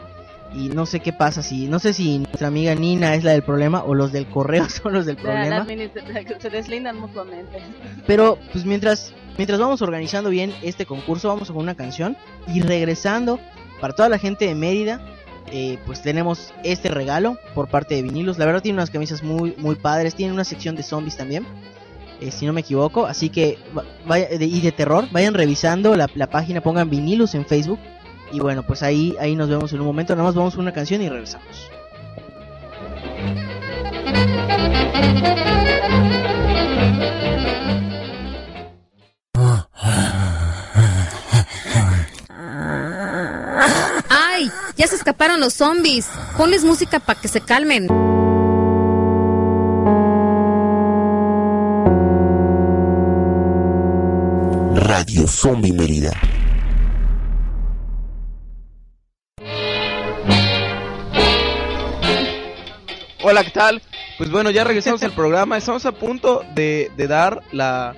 y 0.53 0.69
no 0.69 0.85
sé 0.85 1.01
qué 1.01 1.11
pasa 1.11 1.41
si 1.43 1.67
no 1.67 1.77
sé 1.79 1.93
si 1.93 2.19
nuestra 2.19 2.47
amiga 2.47 2.73
Nina 2.73 3.15
es 3.15 3.23
la 3.25 3.31
del 3.31 3.43
problema 3.43 3.83
o 3.83 3.93
los 3.93 4.11
del 4.13 4.27
correo 4.27 4.69
son 4.69 4.93
los 4.93 5.05
del 5.05 5.17
La- 5.23 5.45
la 5.49 5.65
problema. 5.65 5.89
se 6.39 6.49
deslindan 6.49 6.99
mutuamente. 6.99 7.59
Pero 8.05 8.37
pues 8.53 8.65
mientras 8.65 9.13
mientras 9.37 9.59
vamos 9.59 9.81
organizando 9.81 10.29
bien 10.29 10.53
este 10.61 10.85
concurso, 10.85 11.27
vamos 11.29 11.47
con 11.49 11.57
una 11.57 11.75
canción 11.75 12.17
y 12.47 12.61
regresando 12.61 13.39
para 13.79 13.93
toda 13.93 14.09
la 14.09 14.17
gente 14.17 14.45
de 14.45 14.55
Mérida, 14.55 14.99
eh, 15.51 15.77
pues 15.85 16.01
tenemos 16.01 16.53
este 16.63 16.89
regalo 16.89 17.37
por 17.55 17.69
parte 17.69 17.95
de 17.95 18.01
Vinilos. 18.01 18.37
La 18.37 18.45
verdad 18.45 18.61
tiene 18.61 18.77
unas 18.77 18.89
camisas 18.89 19.23
muy 19.23 19.53
muy 19.57 19.75
padres, 19.75 20.15
tiene 20.15 20.33
una 20.33 20.43
sección 20.43 20.75
de 20.75 20.83
zombies 20.83 21.15
también. 21.17 21.45
eh, 22.19 22.31
si 22.31 22.47
no 22.47 22.51
me 22.53 22.61
equivoco, 22.61 23.05
así 23.05 23.29
que 23.29 23.59
va- 23.77 23.85
vaya, 24.07 24.27
y 24.31 24.59
de 24.61 24.71
terror, 24.71 25.07
vayan 25.11 25.35
revisando 25.35 25.95
la, 25.95 26.09
la 26.15 26.27
página, 26.27 26.61
pongan 26.61 26.89
Vinilos 26.89 27.35
en 27.35 27.45
Facebook 27.45 27.77
y 28.31 28.39
bueno, 28.39 28.63
pues 28.63 28.81
ahí 28.81 29.15
ahí 29.19 29.35
nos 29.35 29.47
vemos 29.49 29.71
en 29.71 29.79
un 29.81 29.85
momento, 29.85 30.15
nada 30.15 30.25
más 30.27 30.33
vamos 30.35 30.55
con 30.55 30.63
una 30.63 30.73
canción 30.73 31.01
y 31.03 31.09
regresamos. 31.09 31.69
Ya 44.77 44.85
se 44.87 44.95
escaparon 44.95 45.39
los 45.39 45.55
zombies. 45.55 46.07
Ponles 46.37 46.63
música 46.63 46.99
para 46.99 47.19
que 47.19 47.27
se 47.27 47.41
calmen. 47.41 47.87
Radio 54.75 55.27
Zombie 55.27 55.73
Mérida. 55.73 56.11
Hola, 63.23 63.43
¿qué 63.43 63.51
tal? 63.51 63.81
Pues 64.19 64.29
bueno, 64.29 64.51
ya 64.51 64.63
regresamos 64.63 65.01
al 65.03 65.13
programa. 65.13 65.57
Estamos 65.57 65.87
a 65.87 65.91
punto 65.91 66.43
de, 66.53 66.91
de 66.95 67.07
dar 67.07 67.41
la, 67.51 67.95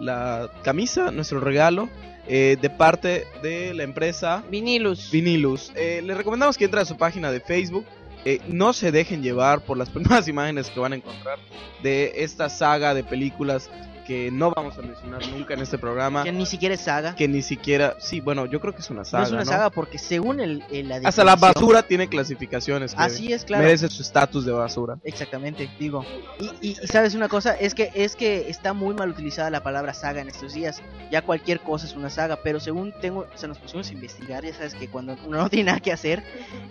la 0.00 0.48
camisa, 0.62 1.10
nuestro 1.10 1.40
regalo, 1.40 1.88
eh, 2.26 2.56
de 2.60 2.70
parte 2.70 3.26
de 3.42 3.74
la 3.74 3.82
empresa 3.82 4.42
Vinilus. 4.50 5.10
Vinilus. 5.10 5.72
Eh, 5.74 6.02
les 6.04 6.16
recomendamos 6.16 6.56
que 6.56 6.64
entren 6.64 6.82
a 6.82 6.86
su 6.86 6.96
página 6.96 7.30
de 7.32 7.40
Facebook. 7.40 7.84
Eh, 8.24 8.40
no 8.48 8.72
se 8.72 8.92
dejen 8.92 9.22
llevar 9.22 9.62
por 9.62 9.78
las 9.78 9.90
primeras 9.90 10.28
imágenes 10.28 10.68
que 10.68 10.80
van 10.80 10.92
a 10.92 10.96
encontrar 10.96 11.38
de 11.82 12.12
esta 12.16 12.48
saga 12.48 12.94
de 12.94 13.02
películas 13.02 13.70
que 14.06 14.30
no 14.30 14.50
vamos 14.50 14.76
a 14.78 14.82
mencionar 14.82 15.26
nunca 15.28 15.54
en 15.54 15.60
este 15.60 15.78
programa. 15.78 16.24
Que 16.24 16.32
ni 16.32 16.46
siquiera 16.46 16.74
es 16.74 16.80
saga. 16.82 17.14
Que 17.14 17.28
ni 17.28 17.42
siquiera, 17.42 17.96
sí, 18.00 18.20
bueno, 18.20 18.46
yo 18.46 18.60
creo 18.60 18.74
que 18.74 18.80
es 18.80 18.90
una 18.90 19.04
saga. 19.04 19.22
no 19.22 19.26
es 19.26 19.32
una 19.32 19.44
¿no? 19.44 19.50
saga 19.50 19.70
porque 19.70 19.98
según 19.98 20.40
el, 20.40 20.64
el- 20.70 20.88
la 20.88 20.96
Hasta 21.04 21.24
la 21.24 21.36
basura 21.36 21.82
tiene 21.82 22.08
clasificaciones. 22.08 22.94
Así 22.96 23.32
es, 23.32 23.44
claro. 23.44 23.64
Merece 23.64 23.88
su 23.88 24.02
estatus 24.02 24.44
de 24.44 24.52
basura. 24.52 24.98
Exactamente, 25.04 25.70
digo. 25.78 26.04
Y, 26.38 26.68
y- 26.68 26.76
y 26.82 26.86
sabes 26.86 27.14
una 27.14 27.28
cosa, 27.28 27.54
es 27.54 27.74
que 27.74 27.90
es 27.94 28.16
que 28.16 28.48
está 28.50 28.72
muy 28.72 28.94
mal 28.94 29.10
utilizada 29.10 29.50
la 29.50 29.62
palabra 29.62 29.94
saga 29.94 30.20
en 30.20 30.28
estos 30.28 30.54
días. 30.54 30.82
Ya 31.10 31.22
cualquier 31.22 31.60
cosa 31.60 31.86
es 31.86 31.94
una 31.94 32.10
saga, 32.10 32.36
pero 32.42 32.60
según 32.60 32.92
tengo, 33.00 33.26
o 33.32 33.36
sea, 33.38 33.48
nos 33.48 33.58
pusimos 33.58 33.90
a 33.90 33.92
investigar, 33.92 34.44
ya 34.44 34.54
sabes 34.54 34.74
que 34.74 34.88
cuando 34.88 35.16
uno 35.26 35.38
no 35.38 35.48
tiene 35.50 35.66
nada 35.66 35.80
que 35.80 35.92
hacer, 35.92 36.22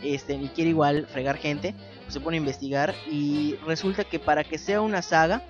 este, 0.04 0.38
ni 0.38 0.50
quiere 0.50 0.72
igual 0.72 1.08
fregar 1.08 1.38
gente, 1.38 1.74
pues 2.04 2.14
se 2.14 2.20
pone 2.20 2.38
a 2.38 2.40
investigar 2.40 2.96
y 3.10 3.56
resulta 3.66 4.04
que 4.04 4.20
para 4.20 4.44
que 4.44 4.58
sea 4.58 4.82
una 4.82 5.02
saga 5.02 5.42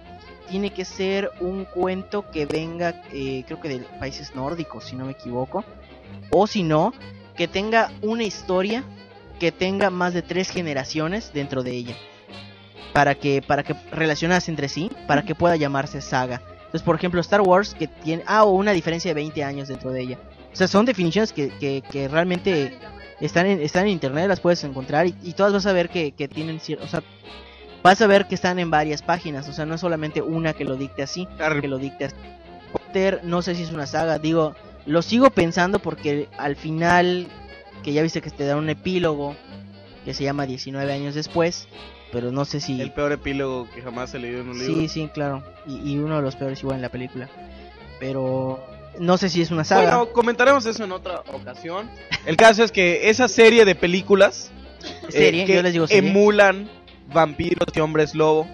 tiene 0.50 0.72
que 0.72 0.86
ser 0.86 1.32
un 1.40 1.66
cuento 1.66 2.30
que 2.32 2.46
venga, 2.46 3.02
eh, 3.14 3.44
creo 3.46 3.60
que 3.60 3.70
de 3.70 3.80
países 4.00 4.36
nórdicos, 4.36 4.86
si 4.86 4.96
no 4.96 5.06
me 5.06 5.12
equivoco. 5.12 5.64
O 6.32 6.48
si 6.48 6.64
no, 6.64 6.94
que 7.36 7.48
tenga 7.48 7.92
una 8.02 8.24
historia 8.24 8.84
que 9.40 9.52
tenga 9.52 9.90
más 9.90 10.14
de 10.14 10.22
tres 10.22 10.50
generaciones 10.50 11.32
dentro 11.34 11.64
de 11.64 11.72
ella. 11.72 11.96
Para 12.94 13.16
que, 13.16 13.42
para 13.42 13.64
que 13.64 13.76
relacionarse 13.92 14.52
entre 14.52 14.68
sí, 14.68 14.92
para 15.08 15.24
que 15.24 15.36
pueda 15.36 15.56
llamarse 15.56 16.02
saga. 16.02 16.42
Entonces, 16.58 16.82
por 16.84 16.96
ejemplo, 16.96 17.22
Star 17.22 17.42
Wars, 17.42 17.74
que 17.74 17.88
tiene. 17.88 18.24
Ah, 18.28 18.44
o 18.44 18.52
una 18.52 18.72
diferencia 18.72 19.10
de 19.10 19.16
20 19.16 19.44
años 19.44 19.68
dentro 19.68 19.92
de 19.92 20.02
ella. 20.02 20.20
O 20.52 20.56
sea, 20.56 20.68
son 20.68 20.86
definiciones 20.86 21.32
que, 21.32 21.50
que, 21.60 21.84
que 21.90 22.08
realmente 22.08 22.78
están 23.22 23.46
en, 23.46 23.62
están 23.62 23.84
en 23.84 23.90
internet, 23.90 24.28
las 24.28 24.40
puedes 24.40 24.64
encontrar 24.64 25.08
y, 25.08 25.16
y 25.24 25.34
todas 25.34 25.54
vas 25.54 25.66
a 25.66 25.74
ver 25.74 25.90
que, 25.90 26.12
que 26.12 26.28
tienen. 26.28 26.58
O 26.58 26.88
sea, 26.88 27.04
vas 27.84 28.02
a 28.02 28.08
ver 28.08 28.28
que 28.28 28.36
están 28.36 28.60
en 28.60 28.70
varias 28.72 29.02
páginas. 29.02 29.48
O 29.50 29.54
sea, 29.54 29.66
no 29.66 29.76
es 29.76 29.82
solamente 29.82 30.22
una 30.22 30.54
que 30.54 30.66
lo 30.66 30.76
dicte 30.76 31.04
así, 31.04 31.28
que 31.62 31.68
lo 31.68 31.78
dicte 31.78 32.06
así. 32.06 32.16
Potter, 32.72 33.22
no 33.24 33.42
sé 33.42 33.56
si 33.56 33.64
es 33.64 33.72
una 33.72 33.88
saga, 33.88 34.20
digo, 34.20 34.56
lo 34.86 35.02
sigo 35.02 35.30
pensando 35.32 35.80
porque 35.80 36.28
al 36.38 36.56
final, 36.56 37.28
que 37.84 37.94
ya 37.94 38.02
viste 38.02 38.22
que 38.22 38.30
te 38.30 38.46
da 38.46 38.56
un 38.56 38.70
epílogo 38.70 39.36
que 40.06 40.14
se 40.14 40.24
llama 40.24 40.46
19 40.46 40.92
años 40.92 41.16
después, 41.16 41.68
pero 42.12 42.32
no 42.32 42.46
sé 42.46 42.60
si... 42.60 42.80
El 42.80 42.92
peor 42.92 43.12
epílogo 43.12 43.68
que 43.74 43.82
jamás 43.82 44.14
he 44.14 44.20
leído 44.20 44.42
en 44.42 44.50
un 44.50 44.60
libro. 44.60 44.76
Sí, 44.76 44.88
sí, 44.88 45.10
claro. 45.14 45.44
Y, 45.68 45.94
y 45.94 45.98
uno 45.98 46.18
de 46.18 46.22
los 46.22 46.36
peores 46.36 46.60
igual 46.62 46.78
en 46.78 46.82
la 46.84 46.90
película. 46.90 47.30
Pero 48.00 48.64
no 49.00 49.18
sé 49.18 49.30
si 49.30 49.42
es 49.42 49.52
una 49.52 49.64
saga. 49.64 49.98
Bueno, 49.98 50.14
comentaremos 50.14 50.66
eso 50.66 50.84
en 50.84 50.92
otra 50.92 51.22
ocasión. 51.34 51.90
El 52.26 52.38
caso 52.38 52.64
es 52.64 52.72
que 52.72 53.10
esa 53.10 53.28
serie 53.28 53.66
de 53.66 53.76
películas 53.76 54.52
eh, 55.10 55.12
Serie, 55.12 55.46
que 55.46 55.56
yo 55.56 55.62
les 55.62 55.74
digo 55.74 55.88
serie. 55.88 56.10
emulan 56.10 56.70
vampiros 57.14 57.68
y 57.76 57.80
hombres 57.80 58.16
lobo 58.16 58.48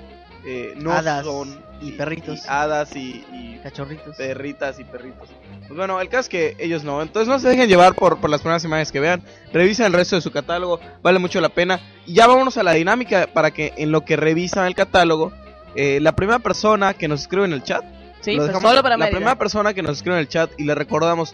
eh, 0.45 0.73
no 0.77 0.91
Hadas 0.91 1.25
son 1.25 1.59
y 1.81 1.91
perritos. 1.93 2.39
y 2.45 2.47
hadas 2.47 2.95
y, 2.95 3.25
y 3.33 3.59
Cachorritos. 3.63 4.15
perritas 4.15 4.79
y 4.79 4.83
perritos. 4.83 5.27
Pues 5.67 5.75
bueno, 5.75 5.99
el 5.99 6.07
caso 6.07 6.21
es 6.21 6.29
que 6.29 6.55
ellos 6.59 6.83
no. 6.83 7.01
Entonces 7.01 7.27
no 7.27 7.39
se 7.39 7.49
dejen 7.49 7.67
llevar 7.67 7.95
por, 7.95 8.19
por 8.21 8.29
las 8.29 8.41
primeras 8.41 8.63
imágenes 8.63 8.91
que 8.91 8.99
vean. 8.99 9.23
Revisen 9.51 9.87
el 9.87 9.93
resto 9.93 10.15
de 10.15 10.21
su 10.21 10.31
catálogo. 10.31 10.79
Vale 11.01 11.17
mucho 11.17 11.41
la 11.41 11.49
pena. 11.49 11.79
Y 12.05 12.13
ya 12.13 12.27
vámonos 12.27 12.57
a 12.57 12.63
la 12.63 12.73
dinámica 12.73 13.27
para 13.33 13.51
que 13.51 13.73
en 13.77 13.91
lo 13.91 14.05
que 14.05 14.15
revisan 14.15 14.67
el 14.67 14.75
catálogo, 14.75 15.31
eh, 15.75 15.99
la 16.01 16.15
primera 16.15 16.37
persona 16.39 16.93
que 16.93 17.07
nos 17.07 17.21
escribe 17.21 17.45
en 17.45 17.53
el 17.53 17.63
chat. 17.63 17.83
Sí, 18.21 18.35
pues 18.35 18.47
dejamos- 18.47 18.69
solo 18.69 18.83
para 18.83 18.95
La 18.97 19.05
Mérida. 19.05 19.17
primera 19.17 19.37
persona 19.39 19.73
que 19.73 19.81
nos 19.81 19.97
escribe 19.97 20.15
en 20.17 20.21
el 20.21 20.27
chat 20.27 20.51
y 20.59 20.63
le 20.65 20.75
recordamos. 20.75 21.33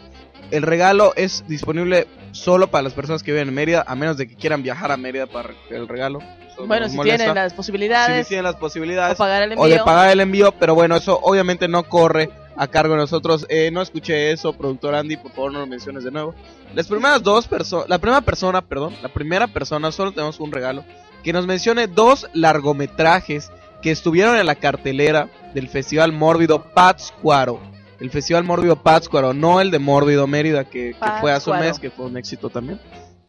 El 0.52 0.64
regalo 0.64 1.14
es 1.18 1.44
disponible 1.48 2.08
solo 2.32 2.68
para 2.72 2.84
las 2.84 2.94
personas 2.94 3.24
que 3.24 3.32
viven 3.32 3.50
en 3.50 3.54
Mérida, 3.54 3.84
a 3.86 3.96
menos 3.96 4.16
de 4.18 4.28
que 4.28 4.36
quieran 4.36 4.64
viajar 4.64 4.92
a 4.94 4.98
Mérida 4.98 5.28
para 5.28 5.50
el 5.70 5.88
regalo. 5.90 6.20
Bueno, 6.66 6.90
si 6.90 6.96
molesta. 6.96 7.18
tienen 7.18 7.36
las 7.36 7.54
posibilidades 7.54 8.28
Si 8.28 8.30
tienen 8.30 8.44
las 8.46 8.56
posibilidades 8.56 9.16
o 9.16 9.18
pagar 9.18 9.44
el 9.44 9.54
o 9.58 9.66
de 9.66 9.72
envío. 9.72 9.86
pagar 9.86 10.10
el 10.12 10.20
envío, 10.20 10.52
pero 10.54 10.76
bueno, 10.76 10.96
eso 10.96 11.20
obviamente 11.22 11.68
no 11.68 11.84
corre 11.84 12.30
a 12.56 12.68
cargo 12.68 12.94
de 12.94 13.00
nosotros. 13.02 13.46
Eh, 13.50 13.72
no 13.72 13.82
escuché 13.82 14.32
eso, 14.32 14.54
productor 14.54 14.96
Andy, 14.96 15.18
por 15.18 15.32
favor 15.32 15.54
no 15.54 15.60
lo 15.60 15.68
menciones 15.68 16.04
de 16.04 16.12
nuevo. 16.12 16.36
Las 16.76 16.88
primeras 16.88 17.24
dos 17.24 17.48
personas, 17.48 17.90
la 17.90 17.98
primera 17.98 18.22
persona, 18.22 18.62
perdón, 18.62 18.96
la 19.02 19.10
primera 19.10 19.48
persona, 19.48 19.92
solo 19.92 20.12
tenemos 20.12 20.40
un 20.40 20.52
regalo, 20.52 20.84
que 21.24 21.34
nos 21.34 21.48
mencione 21.48 21.88
dos 21.88 22.28
largometrajes 22.34 23.52
que 23.82 23.92
estuvieron 23.92 24.38
en 24.38 24.46
la 24.46 24.56
cartelera 24.56 25.30
del 25.54 25.68
Festival 25.68 26.12
Mórbido 26.12 26.64
Pátzcuaro. 26.74 27.60
El 28.00 28.10
Festival 28.10 28.44
Mórbido 28.44 28.76
Pátzcuaro, 28.76 29.34
no 29.34 29.62
el 29.62 29.70
de 29.72 29.80
Mórbido 29.80 30.26
Mérida, 30.28 30.64
que, 30.64 30.96
que 31.00 31.12
fue 31.20 31.32
hace 31.32 31.50
un 31.52 31.60
mes, 31.60 31.80
que 31.80 31.92
fue 31.92 32.06
un 32.06 32.18
éxito 32.18 32.50
también. 32.50 32.80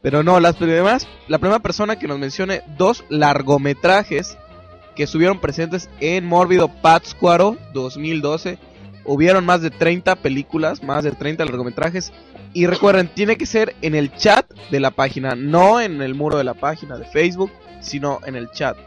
Pero 0.03 0.21
no, 0.21 0.41
las 0.41 0.57
primeras, 0.57 1.07
la 1.29 1.39
primera 1.39 1.59
persona 1.59 1.97
que 1.97 2.09
nos 2.09 2.19
mencione 2.19 2.61
dos 2.77 3.05
largometrajes 3.07 4.37
que 4.97 5.03
estuvieron 5.03 5.39
presentes 5.39 5.89
en 6.01 6.25
Mórbido 6.25 6.67
Pátzcuaro 6.67 7.57
2012. 7.73 8.59
Hubieron 9.05 9.45
más 9.45 9.61
de 9.61 9.71
30 9.71 10.17
películas, 10.17 10.83
más 10.83 11.05
de 11.05 11.11
30 11.13 11.45
largometrajes. 11.45 12.11
Y 12.53 12.67
recuerden, 12.67 13.07
tiene 13.07 13.37
que 13.37 13.45
ser 13.45 13.75
en 13.81 13.95
el 13.95 14.13
chat 14.13 14.45
de 14.69 14.81
la 14.81 14.91
página, 14.91 15.35
no 15.35 15.79
en 15.79 16.01
el 16.01 16.15
muro 16.15 16.37
de 16.37 16.43
la 16.43 16.53
página 16.53 16.97
de 16.97 17.05
Facebook, 17.05 17.51
sino 17.79 18.19
en 18.25 18.35
el 18.35 18.51
chat. 18.51 18.77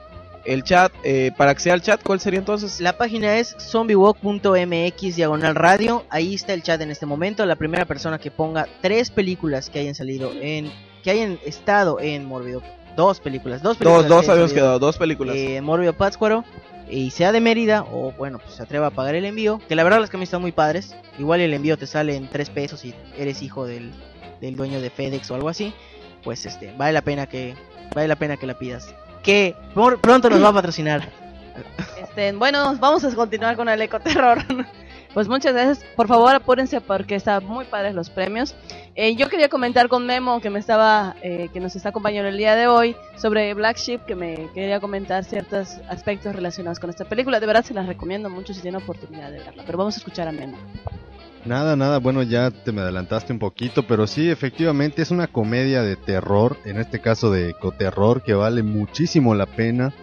El 0.44 0.64
chat, 0.64 0.92
eh, 1.02 1.32
para 1.36 1.50
acceder 1.50 1.72
al 1.72 1.82
chat, 1.82 2.02
¿cuál 2.02 2.20
sería 2.20 2.38
entonces? 2.38 2.78
La 2.78 2.98
página 2.98 3.38
es 3.38 3.56
zombiewalk.mx 3.58 5.16
diagonal 5.16 5.54
radio. 5.54 6.04
Ahí 6.10 6.34
está 6.34 6.52
el 6.52 6.62
chat 6.62 6.80
en 6.82 6.90
este 6.90 7.06
momento. 7.06 7.46
La 7.46 7.56
primera 7.56 7.86
persona 7.86 8.18
que 8.18 8.30
ponga 8.30 8.68
tres 8.82 9.10
películas 9.10 9.70
que 9.70 9.78
hayan 9.78 9.94
salido 9.94 10.30
en. 10.40 10.70
Que 11.06 11.12
hayan 11.12 11.38
estado 11.44 12.00
en 12.00 12.24
Mórbido. 12.24 12.62
Dos 12.96 13.20
películas. 13.20 13.62
Dos 13.62 13.76
películas. 13.76 14.08
Dos, 14.08 14.28
habíamos 14.28 14.52
quedado, 14.52 14.80
dos 14.80 14.96
películas. 14.98 15.36
eh, 15.36 15.60
Mórbido 15.60 15.92
Pátzcuaro. 15.92 16.44
Y 16.90 17.10
sea 17.12 17.30
de 17.30 17.40
Mérida. 17.40 17.84
O 17.92 18.10
bueno, 18.18 18.40
pues 18.40 18.54
se 18.56 18.62
atreva 18.64 18.88
a 18.88 18.90
pagar 18.90 19.14
el 19.14 19.24
envío. 19.24 19.60
Que 19.68 19.76
la 19.76 19.84
verdad 19.84 20.00
las 20.00 20.10
camisas 20.10 20.30
están 20.30 20.40
muy 20.40 20.50
padres. 20.50 20.96
Igual 21.16 21.40
el 21.42 21.54
envío 21.54 21.76
te 21.78 21.86
sale 21.86 22.16
en 22.16 22.28
tres 22.28 22.50
pesos 22.50 22.80
si 22.80 22.92
eres 23.16 23.40
hijo 23.40 23.66
del, 23.66 23.92
del 24.40 24.56
dueño 24.56 24.80
de 24.80 24.90
FedEx 24.90 25.30
o 25.30 25.36
algo 25.36 25.48
así. 25.48 25.72
Pues 26.24 26.44
este, 26.44 26.74
vale 26.76 26.92
la 26.92 27.02
pena 27.02 27.26
que. 27.26 27.54
Vale 27.94 28.08
la 28.08 28.16
pena 28.16 28.36
que 28.36 28.46
la 28.48 28.54
pidas. 28.58 28.92
Que 29.22 29.54
por- 29.74 30.00
pronto 30.00 30.28
nos 30.28 30.42
va 30.42 30.48
a 30.48 30.54
patrocinar. 30.54 31.08
Este, 32.02 32.32
bueno, 32.32 32.74
vamos 32.80 33.04
a 33.04 33.14
continuar 33.14 33.54
con 33.54 33.68
el 33.68 33.80
ecoterror. 33.80 34.38
Pues 35.16 35.28
muchas 35.28 35.54
gracias. 35.54 35.82
Por 35.96 36.08
favor, 36.08 36.34
apúrense 36.34 36.82
porque 36.82 37.14
están 37.14 37.42
muy 37.46 37.64
padres 37.64 37.94
los 37.94 38.10
premios. 38.10 38.54
Eh, 38.94 39.16
yo 39.16 39.30
quería 39.30 39.48
comentar 39.48 39.88
con 39.88 40.04
Memo 40.04 40.42
que 40.42 40.50
me 40.50 40.58
estaba, 40.58 41.16
eh, 41.22 41.48
que 41.54 41.58
nos 41.58 41.74
está 41.74 41.88
acompañando 41.88 42.28
el 42.28 42.36
día 42.36 42.54
de 42.54 42.66
hoy 42.66 42.94
sobre 43.16 43.54
Black 43.54 43.78
Sheep, 43.78 44.04
que 44.04 44.14
me 44.14 44.50
quería 44.52 44.78
comentar 44.78 45.24
ciertos 45.24 45.78
aspectos 45.88 46.36
relacionados 46.36 46.78
con 46.78 46.90
esta 46.90 47.06
película. 47.06 47.40
De 47.40 47.46
verdad 47.46 47.64
se 47.64 47.72
las 47.72 47.86
recomiendo 47.86 48.28
mucho 48.28 48.52
si 48.52 48.60
tienen 48.60 48.82
oportunidad 48.82 49.30
de 49.30 49.38
verla. 49.38 49.62
Pero 49.64 49.78
vamos 49.78 49.94
a 49.94 50.00
escuchar 50.00 50.28
a 50.28 50.32
Memo. 50.32 50.58
Nada, 51.46 51.76
nada, 51.76 51.96
bueno, 51.98 52.22
ya 52.22 52.50
te 52.50 52.70
me 52.70 52.82
adelantaste 52.82 53.32
un 53.32 53.38
poquito, 53.38 53.86
pero 53.86 54.06
sí, 54.06 54.28
efectivamente 54.28 55.00
es 55.00 55.10
una 55.10 55.28
comedia 55.28 55.80
de 55.80 55.96
terror, 55.96 56.58
en 56.66 56.76
este 56.76 57.00
caso 57.00 57.30
de 57.30 57.48
ecoterror, 57.48 58.22
que 58.22 58.34
vale 58.34 58.62
muchísimo 58.62 59.34
la 59.34 59.46
pena. 59.46 59.94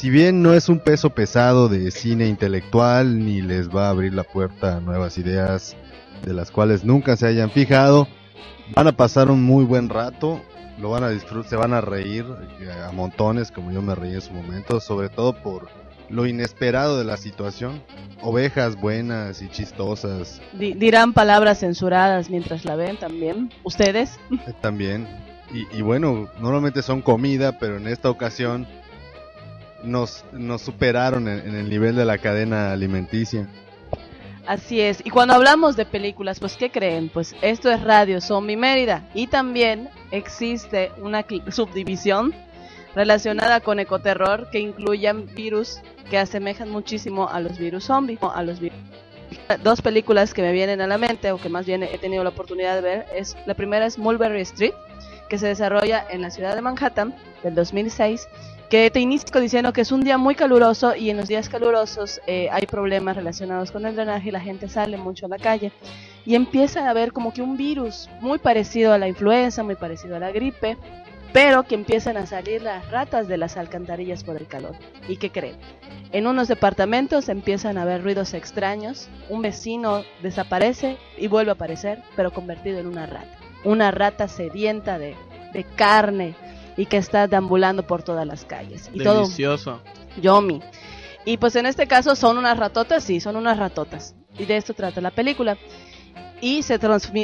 Si 0.00 0.08
bien 0.08 0.40
no 0.42 0.54
es 0.54 0.70
un 0.70 0.78
peso 0.80 1.10
pesado 1.10 1.68
de 1.68 1.90
cine 1.90 2.26
intelectual, 2.26 3.18
ni 3.18 3.42
les 3.42 3.68
va 3.68 3.88
a 3.88 3.90
abrir 3.90 4.14
la 4.14 4.24
puerta 4.24 4.78
a 4.78 4.80
nuevas 4.80 5.18
ideas 5.18 5.76
de 6.24 6.32
las 6.32 6.50
cuales 6.50 6.84
nunca 6.84 7.16
se 7.16 7.26
hayan 7.26 7.50
fijado, 7.50 8.08
van 8.74 8.86
a 8.86 8.92
pasar 8.92 9.30
un 9.30 9.42
muy 9.42 9.62
buen 9.66 9.90
rato, 9.90 10.40
lo 10.78 10.88
van 10.88 11.04
a 11.04 11.10
disfrutar, 11.10 11.50
se 11.50 11.56
van 11.56 11.74
a 11.74 11.82
reír 11.82 12.24
eh, 12.62 12.70
a 12.88 12.92
montones, 12.92 13.50
como 13.50 13.72
yo 13.72 13.82
me 13.82 13.94
reí 13.94 14.14
en 14.14 14.22
su 14.22 14.32
momento, 14.32 14.80
sobre 14.80 15.10
todo 15.10 15.34
por 15.42 15.68
lo 16.08 16.26
inesperado 16.26 16.96
de 16.98 17.04
la 17.04 17.18
situación. 17.18 17.82
Ovejas 18.22 18.76
buenas 18.80 19.42
y 19.42 19.48
chistosas 19.50 20.40
Di- 20.54 20.72
dirán 20.72 21.12
palabras 21.12 21.60
censuradas 21.60 22.30
mientras 22.30 22.64
la 22.64 22.74
ven 22.74 22.96
también. 22.96 23.50
¿Ustedes? 23.64 24.18
eh, 24.46 24.52
también. 24.62 25.06
Y, 25.52 25.76
y 25.76 25.82
bueno, 25.82 26.26
normalmente 26.40 26.80
son 26.80 27.02
comida, 27.02 27.58
pero 27.58 27.76
en 27.76 27.86
esta 27.86 28.08
ocasión 28.08 28.66
nos, 29.82 30.24
nos 30.32 30.62
superaron 30.62 31.28
en, 31.28 31.54
el 31.54 31.68
nivel 31.68 31.96
de 31.96 32.04
la 32.04 32.18
cadena 32.18 32.72
alimenticia. 32.72 33.48
Así 34.46 34.80
es. 34.80 35.00
Y 35.04 35.10
cuando 35.10 35.34
hablamos 35.34 35.76
de 35.76 35.84
películas, 35.86 36.40
pues 36.40 36.56
¿qué 36.56 36.70
creen? 36.70 37.08
Pues 37.08 37.36
esto 37.42 37.70
es 37.70 37.82
Radio 37.82 38.20
Zombie 38.20 38.56
Mérida. 38.56 39.08
Y 39.14 39.26
también 39.28 39.88
existe 40.10 40.90
una 41.02 41.24
subdivisión 41.50 42.34
relacionada 42.94 43.60
con 43.60 43.78
ecoterror 43.78 44.50
que 44.50 44.58
incluyen 44.58 45.26
virus 45.34 45.80
que 46.10 46.18
asemejan 46.18 46.70
muchísimo 46.70 47.28
a 47.28 47.38
los 47.40 47.58
virus 47.58 47.84
zombie. 47.84 48.18
A 48.34 48.42
los 48.42 48.58
vi- 48.58 48.72
Dos 49.62 49.80
películas 49.80 50.34
que 50.34 50.42
me 50.42 50.50
vienen 50.52 50.80
a 50.80 50.88
la 50.88 50.98
mente, 50.98 51.30
o 51.30 51.38
que 51.38 51.48
más 51.48 51.64
bien 51.64 51.84
he 51.84 51.98
tenido 51.98 52.24
la 52.24 52.30
oportunidad 52.30 52.74
de 52.74 52.80
ver, 52.80 53.06
es 53.14 53.36
la 53.46 53.54
primera 53.54 53.86
es 53.86 53.96
Mulberry 53.96 54.40
Street, 54.40 54.72
que 55.28 55.38
se 55.38 55.46
desarrolla 55.46 56.04
en 56.10 56.20
la 56.22 56.30
ciudad 56.32 56.56
de 56.56 56.62
Manhattan 56.62 57.14
del 57.44 57.54
2006 57.54 58.26
que 58.70 58.88
te 58.88 59.00
inicio 59.00 59.40
diciendo 59.40 59.72
que 59.72 59.80
es 59.80 59.90
un 59.90 60.02
día 60.02 60.16
muy 60.16 60.36
caluroso 60.36 60.94
y 60.94 61.10
en 61.10 61.16
los 61.16 61.26
días 61.26 61.48
calurosos 61.48 62.20
eh, 62.28 62.48
hay 62.52 62.66
problemas 62.66 63.16
relacionados 63.16 63.72
con 63.72 63.84
el 63.84 63.96
drenaje 63.96 64.28
y 64.28 64.32
la 64.32 64.38
gente 64.38 64.68
sale 64.68 64.96
mucho 64.96 65.26
a 65.26 65.28
la 65.28 65.38
calle 65.38 65.72
y 66.24 66.36
empieza 66.36 66.86
a 66.86 66.90
haber 66.90 67.12
como 67.12 67.32
que 67.32 67.42
un 67.42 67.56
virus 67.56 68.08
muy 68.20 68.38
parecido 68.38 68.92
a 68.92 68.98
la 68.98 69.08
influenza, 69.08 69.64
muy 69.64 69.74
parecido 69.74 70.14
a 70.14 70.20
la 70.20 70.30
gripe, 70.30 70.76
pero 71.32 71.64
que 71.64 71.74
empiezan 71.74 72.16
a 72.16 72.26
salir 72.26 72.62
las 72.62 72.88
ratas 72.92 73.26
de 73.26 73.38
las 73.38 73.56
alcantarillas 73.56 74.22
por 74.22 74.36
el 74.36 74.46
calor. 74.46 74.76
¿Y 75.08 75.16
qué 75.16 75.30
creen? 75.30 75.56
En 76.12 76.28
unos 76.28 76.46
departamentos 76.46 77.28
empiezan 77.28 77.76
a 77.76 77.82
haber 77.82 78.04
ruidos 78.04 78.34
extraños, 78.34 79.08
un 79.28 79.42
vecino 79.42 80.04
desaparece 80.22 80.96
y 81.18 81.26
vuelve 81.26 81.50
a 81.50 81.54
aparecer, 81.54 82.04
pero 82.14 82.30
convertido 82.30 82.78
en 82.78 82.86
una 82.86 83.06
rata. 83.06 83.36
Una 83.64 83.90
rata 83.90 84.28
sedienta 84.28 84.96
de, 85.00 85.16
de 85.52 85.64
carne 85.64 86.36
y 86.80 86.86
que 86.86 86.96
está 86.96 87.26
deambulando 87.26 87.86
por 87.86 88.02
todas 88.02 88.26
las 88.26 88.46
calles. 88.46 88.90
Y 88.94 89.04
todo 89.04 89.22
Delicioso. 89.22 89.82
Yomi. 90.20 90.62
Y 91.26 91.36
pues 91.36 91.54
en 91.56 91.66
este 91.66 91.86
caso 91.86 92.16
son 92.16 92.38
unas 92.38 92.58
ratotas, 92.58 93.04
sí, 93.04 93.20
son 93.20 93.36
unas 93.36 93.58
ratotas. 93.58 94.14
Y 94.38 94.46
de 94.46 94.56
esto 94.56 94.72
trata 94.72 95.02
la 95.02 95.10
película. 95.10 95.58
y 96.40 96.62
se, 96.62 96.80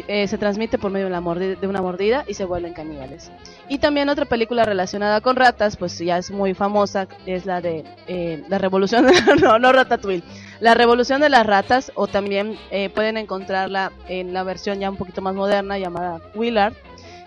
eh, 0.09 0.29
se 0.29 0.37
transmite 0.37 0.77
por 0.77 0.91
medio 0.91 1.07
de, 1.07 1.11
la 1.11 1.21
de 1.23 1.67
una 1.67 1.81
mordida 1.81 2.25
y 2.29 2.35
se 2.35 2.45
vuelven 2.45 2.75
caníbales. 2.75 3.33
Y 3.67 3.79
también 3.79 4.11
otra 4.11 4.27
película 4.27 4.67
relacionada 4.67 5.23
con 5.23 5.37
ratas, 5.37 5.79
pues 5.79 5.99
ya 5.99 6.19
es 6.19 6.31
muy 6.31 6.53
famosa, 6.53 7.09
es 7.25 7.47
la 7.47 7.63
de 7.63 7.83
eh, 8.09 8.45
la 8.51 8.59
revolución, 8.59 9.07
no, 9.43 9.59
no 9.59 9.73
Ratatouille, 9.73 10.23
la 10.61 10.75
revolución 10.75 11.23
de 11.23 11.31
las 11.31 11.47
ratas, 11.47 11.93
o 11.95 12.07
también 12.07 12.59
eh, 12.71 12.91
pueden 12.91 13.17
encontrarla 13.17 13.91
en 14.07 14.35
la 14.35 14.43
versión 14.43 14.81
ya 14.81 14.91
un 14.91 14.99
poquito 14.99 15.23
más 15.23 15.35
moderna 15.35 15.79
llamada 15.79 16.21
Willard, 16.35 16.75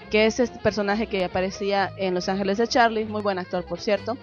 que 0.09 0.25
es 0.25 0.39
este 0.39 0.59
personaje 0.59 1.07
que 1.07 1.23
aparecía 1.23 1.91
en 1.97 2.13
Los 2.13 2.29
Ángeles 2.29 2.57
de 2.57 2.67
Charlie, 2.67 3.05
muy 3.05 3.21
buen 3.21 3.39
actor 3.39 3.63
por 3.65 3.79
cierto, 3.79 4.17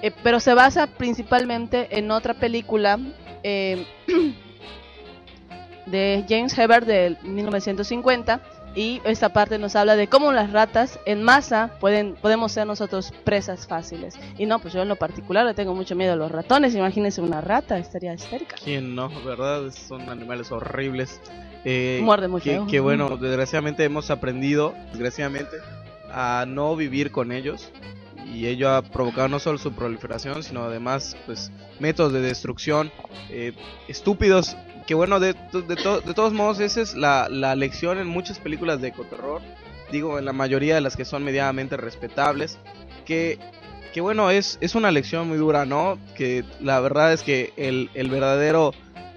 Eh, 0.00 0.12
pero 0.22 0.38
se 0.38 0.54
basa 0.54 0.86
principalmente 0.86 1.98
en 1.98 2.12
otra 2.12 2.34
película 2.34 3.00
eh, 3.42 3.84
de 5.86 6.24
James 6.28 6.56
Hebert 6.56 6.86
de 6.86 7.16
1950 7.22 8.40
y 8.76 9.00
esta 9.04 9.30
parte 9.30 9.58
nos 9.58 9.74
habla 9.74 9.96
de 9.96 10.06
cómo 10.06 10.30
las 10.30 10.52
ratas 10.52 11.00
en 11.06 11.24
masa 11.24 11.72
pueden 11.80 12.14
podemos 12.14 12.52
ser 12.52 12.66
nosotros 12.66 13.12
presas 13.24 13.66
fáciles 13.66 14.14
y 14.36 14.46
no 14.46 14.60
pues 14.60 14.72
yo 14.74 14.82
en 14.82 14.88
lo 14.88 14.96
particular 14.96 15.44
le 15.46 15.54
tengo 15.54 15.74
mucho 15.74 15.96
miedo 15.96 16.12
a 16.12 16.16
los 16.16 16.30
ratones 16.30 16.76
imagínense 16.76 17.20
una 17.20 17.40
rata 17.40 17.76
estaría 17.78 18.14
histérica 18.14 18.54
¿Quién 18.62 18.94
no? 18.94 19.08
¿Verdad? 19.24 19.72
Son 19.72 20.08
animales 20.08 20.52
horribles. 20.52 21.20
Eh, 21.64 22.00
Muerde 22.02 22.28
muy 22.28 22.40
que, 22.40 22.50
feo. 22.52 22.66
que 22.66 22.80
bueno, 22.80 23.16
desgraciadamente 23.16 23.84
hemos 23.84 24.10
aprendido, 24.10 24.74
desgraciadamente, 24.92 25.56
a 26.12 26.44
no 26.46 26.76
vivir 26.76 27.10
con 27.10 27.32
ellos. 27.32 27.70
Y 28.32 28.46
ello 28.46 28.70
ha 28.70 28.82
provocado 28.82 29.28
no 29.28 29.38
solo 29.38 29.58
su 29.58 29.72
proliferación, 29.72 30.42
sino 30.42 30.62
además, 30.64 31.16
pues, 31.26 31.50
métodos 31.80 32.12
de 32.12 32.20
destrucción 32.20 32.90
eh, 33.30 33.52
estúpidos. 33.88 34.56
Que 34.86 34.94
bueno, 34.94 35.18
de, 35.20 35.34
de, 35.52 35.76
to- 35.76 36.00
de 36.00 36.14
todos 36.14 36.32
modos, 36.32 36.60
esa 36.60 36.80
es 36.80 36.94
la, 36.94 37.28
la 37.30 37.54
lección 37.54 37.98
en 37.98 38.06
muchas 38.06 38.38
películas 38.38 38.80
de 38.80 38.88
ecoterror. 38.88 39.40
Digo, 39.90 40.18
en 40.18 40.24
la 40.26 40.32
mayoría 40.32 40.74
de 40.74 40.80
las 40.82 40.96
que 40.96 41.04
son 41.04 41.24
medianamente 41.24 41.76
respetables. 41.76 42.58
Que 43.04 43.38
que 43.92 44.02
bueno, 44.02 44.30
es, 44.30 44.58
es 44.60 44.74
una 44.74 44.90
lección 44.90 45.26
muy 45.28 45.38
dura, 45.38 45.64
¿no? 45.64 45.98
Que 46.14 46.44
la 46.60 46.78
verdad 46.80 47.14
es 47.14 47.22
que 47.22 47.54
el, 47.56 47.88
el 47.94 48.10
verdadero 48.10 48.74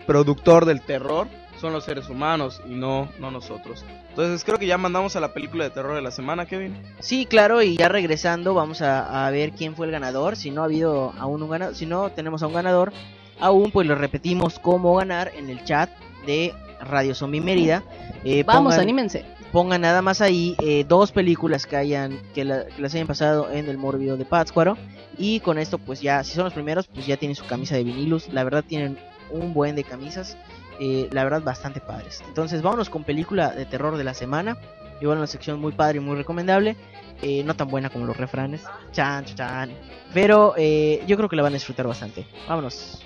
productor 0.07 0.65
del 0.65 0.79
terror 0.81 1.27
son 1.61 1.71
los 1.73 1.83
seres 1.85 2.09
humanos 2.09 2.61
y 2.67 2.73
no, 2.73 3.07
no 3.19 3.31
nosotros. 3.31 3.85
Entonces 4.09 4.43
creo 4.43 4.57
que 4.57 4.65
ya 4.67 4.77
mandamos 4.77 5.15
a 5.15 5.19
la 5.19 5.31
película 5.33 5.63
de 5.63 5.69
terror 5.69 5.95
de 5.95 6.01
la 6.01 6.11
semana, 6.11 6.45
Kevin. 6.47 6.75
Sí, 6.99 7.25
claro, 7.25 7.61
y 7.61 7.77
ya 7.77 7.87
regresando 7.87 8.53
vamos 8.53 8.81
a, 8.81 9.27
a 9.27 9.31
ver 9.31 9.51
quién 9.51 9.75
fue 9.75 9.85
el 9.85 9.91
ganador. 9.91 10.35
Si 10.35 10.51
no 10.51 10.61
ha 10.61 10.65
habido 10.65 11.13
aún 11.19 11.43
un 11.43 11.49
ganador, 11.49 11.75
si 11.75 11.85
no 11.85 12.09
tenemos 12.11 12.43
a 12.43 12.47
un 12.47 12.53
ganador, 12.53 12.91
aún 13.39 13.71
pues 13.71 13.87
lo 13.87 13.95
repetimos 13.95 14.59
cómo 14.59 14.95
ganar 14.95 15.31
en 15.37 15.49
el 15.49 15.63
chat 15.63 15.89
de 16.25 16.53
Radio 16.81 17.13
Zombie 17.15 17.39
Mérida. 17.41 17.83
Eh, 18.23 18.43
vamos 18.43 18.73
pongan- 18.73 18.81
anímense 18.81 19.25
pongan 19.51 19.81
nada 19.81 20.01
más 20.01 20.21
ahí 20.21 20.55
eh, 20.63 20.85
dos 20.87 21.11
películas 21.11 21.65
que 21.67 21.75
hayan 21.75 22.19
que, 22.33 22.45
la- 22.45 22.65
que 22.67 22.81
las 22.81 22.93
hayan 22.95 23.05
pasado 23.07 23.51
en 23.51 23.67
el 23.67 23.77
Mórbido 23.77 24.15
de 24.15 24.23
Pátzcuaro 24.23 24.77
y 25.17 25.41
con 25.41 25.57
esto 25.57 25.77
pues 25.77 25.99
ya 26.01 26.23
si 26.23 26.33
son 26.35 26.45
los 26.45 26.53
primeros 26.53 26.87
pues 26.87 27.05
ya 27.05 27.17
tienen 27.17 27.35
su 27.35 27.45
camisa 27.45 27.75
de 27.75 27.83
vinilus 27.83 28.29
la 28.31 28.45
verdad 28.45 28.63
tienen 28.65 28.97
un 29.29 29.53
buen 29.53 29.75
de 29.75 29.83
camisas 29.83 30.37
eh, 30.83 31.07
la 31.11 31.23
verdad 31.23 31.43
bastante 31.43 31.79
padres. 31.79 32.23
Entonces 32.27 32.63
vámonos 32.63 32.89
con 32.89 33.03
película 33.03 33.51
de 33.51 33.67
terror 33.67 33.97
de 33.97 34.03
la 34.03 34.15
semana. 34.15 34.57
Igual 34.99 35.19
una 35.19 35.27
sección 35.27 35.59
muy 35.59 35.73
padre 35.73 35.97
y 35.97 35.99
muy 36.01 36.15
recomendable. 36.15 36.75
Eh, 37.21 37.43
no 37.43 37.55
tan 37.55 37.67
buena 37.67 37.91
como 37.91 38.07
los 38.07 38.17
refranes. 38.17 38.63
Chan 38.91 39.25
chan, 39.25 39.69
pero 40.11 40.55
eh, 40.57 41.03
yo 41.05 41.17
creo 41.17 41.29
que 41.29 41.35
la 41.35 41.43
van 41.43 41.53
a 41.53 41.57
disfrutar 41.57 41.85
bastante. 41.85 42.25
Vámonos 42.47 43.05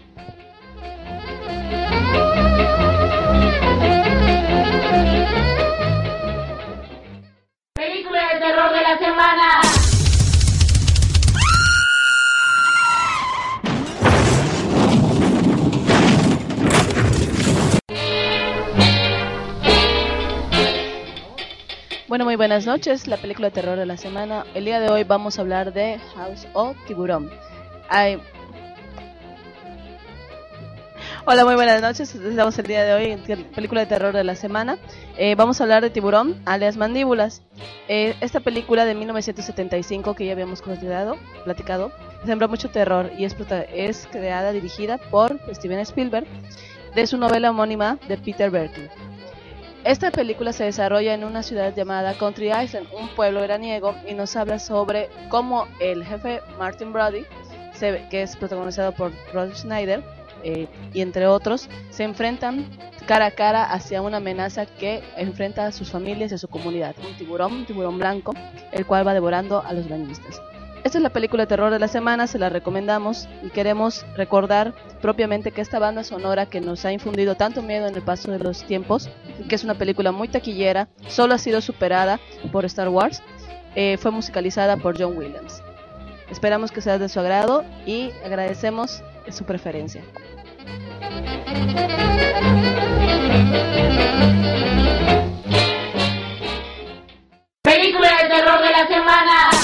buenas 22.45 22.67
noches. 22.67 23.07
La 23.07 23.17
película 23.17 23.47
de 23.47 23.55
terror 23.55 23.75
de 23.75 23.87
la 23.87 23.97
semana. 23.97 24.45
El 24.53 24.65
día 24.65 24.79
de 24.79 24.87
hoy 24.91 25.03
vamos 25.03 25.39
a 25.39 25.41
hablar 25.41 25.73
de 25.73 25.97
House 26.13 26.47
of 26.53 26.77
Tiburón. 26.85 27.27
Ay. 27.89 28.21
Hola, 31.25 31.43
muy 31.43 31.55
buenas 31.55 31.81
noches. 31.81 32.13
Estamos 32.13 32.59
el 32.59 32.67
día 32.67 32.83
de 32.83 32.93
hoy 32.93 33.05
en 33.13 33.45
película 33.45 33.81
de 33.81 33.87
terror 33.87 34.13
de 34.13 34.23
la 34.23 34.35
semana. 34.35 34.77
Eh, 35.17 35.33
vamos 35.33 35.59
a 35.59 35.63
hablar 35.63 35.81
de 35.81 35.89
Tiburón, 35.89 36.39
alias 36.45 36.77
Mandíbulas. 36.77 37.41
Eh, 37.87 38.15
esta 38.21 38.41
película 38.41 38.85
de 38.85 38.93
1975 38.93 40.13
que 40.13 40.27
ya 40.27 40.33
habíamos 40.33 40.61
platicado, 40.61 41.17
platicado 41.45 41.91
sembra 42.27 42.47
mucho 42.47 42.69
terror 42.69 43.09
y 43.17 43.25
es, 43.25 43.35
es 43.73 44.07
creada, 44.11 44.51
dirigida 44.51 44.99
por 44.99 45.39
Steven 45.51 45.79
Spielberg 45.79 46.27
de 46.93 47.07
su 47.07 47.17
novela 47.17 47.49
homónima 47.49 47.97
de 48.07 48.19
Peter 48.19 48.51
Berkeley. 48.51 48.87
Esta 49.85 50.09
película 50.09 50.51
se 50.51 50.63
desarrolla 50.63 51.13
en 51.13 51.23
una 51.23 51.43
ciudad 51.43 51.71
llamada 51.75 52.15
Country 52.15 52.47
Island, 52.47 52.87
un 52.99 53.07
pueblo 53.09 53.41
veraniego, 53.41 53.93
y 54.09 54.15
nos 54.15 54.35
habla 54.35 54.57
sobre 54.57 55.09
cómo 55.29 55.67
el 55.79 56.03
jefe 56.03 56.41
Martin 56.57 56.91
Brody, 56.91 57.23
que 58.09 58.23
es 58.23 58.35
protagonizado 58.35 58.93
por 58.93 59.11
Rod 59.31 59.53
Schneider, 59.53 60.03
eh, 60.43 60.67
y 60.91 61.01
entre 61.01 61.27
otros, 61.27 61.69
se 61.91 62.03
enfrentan 62.03 62.65
cara 63.05 63.27
a 63.27 63.31
cara 63.31 63.63
hacia 63.63 64.01
una 64.01 64.17
amenaza 64.17 64.65
que 64.65 65.03
enfrenta 65.17 65.67
a 65.67 65.71
sus 65.71 65.91
familias 65.91 66.31
y 66.31 66.35
a 66.35 66.39
su 66.39 66.47
comunidad, 66.47 66.95
un 67.07 67.15
tiburón, 67.15 67.53
un 67.53 67.65
tiburón 67.67 67.99
blanco, 67.99 68.33
el 68.71 68.87
cual 68.87 69.05
va 69.05 69.13
devorando 69.13 69.61
a 69.63 69.71
los 69.73 69.87
bañistas. 69.87 70.41
Esta 70.85 70.99
es 70.99 71.01
la 71.01 71.09
película 71.09 71.41
de 71.41 71.47
terror 71.47 71.71
de 71.71 71.79
la 71.79 71.87
semana, 71.87 72.27
se 72.27 72.37
la 72.37 72.47
recomendamos 72.49 73.27
y 73.41 73.49
queremos 73.49 74.05
recordar 74.15 74.75
propiamente 75.01 75.51
que 75.51 75.61
esta 75.61 75.79
banda 75.79 76.03
sonora 76.03 76.45
que 76.45 76.61
nos 76.61 76.85
ha 76.85 76.91
infundido 76.91 77.33
tanto 77.33 77.63
miedo 77.63 77.87
en 77.87 77.95
el 77.95 78.03
paso 78.03 78.29
de 78.29 78.37
los 78.37 78.63
tiempos, 78.63 79.09
que 79.49 79.55
es 79.55 79.63
una 79.63 79.73
película 79.73 80.11
muy 80.11 80.27
taquillera, 80.27 80.87
solo 81.07 81.33
ha 81.33 81.39
sido 81.39 81.61
superada 81.61 82.19
por 82.51 82.65
Star 82.65 82.89
Wars, 82.89 83.23
eh, 83.73 83.97
fue 83.97 84.11
musicalizada 84.11 84.77
por 84.77 84.95
John 84.95 85.17
Williams. 85.17 85.63
Esperamos 86.29 86.71
que 86.71 86.81
sea 86.81 86.99
de 86.99 87.09
su 87.09 87.19
agrado 87.19 87.65
y 87.87 88.11
agradecemos 88.23 89.03
su 89.31 89.43
preferencia. 89.43 90.03
Película 97.63 98.09
de 98.21 98.29
terror 98.29 98.61
de 98.61 98.69
la 98.69 98.87
semana. 98.87 99.54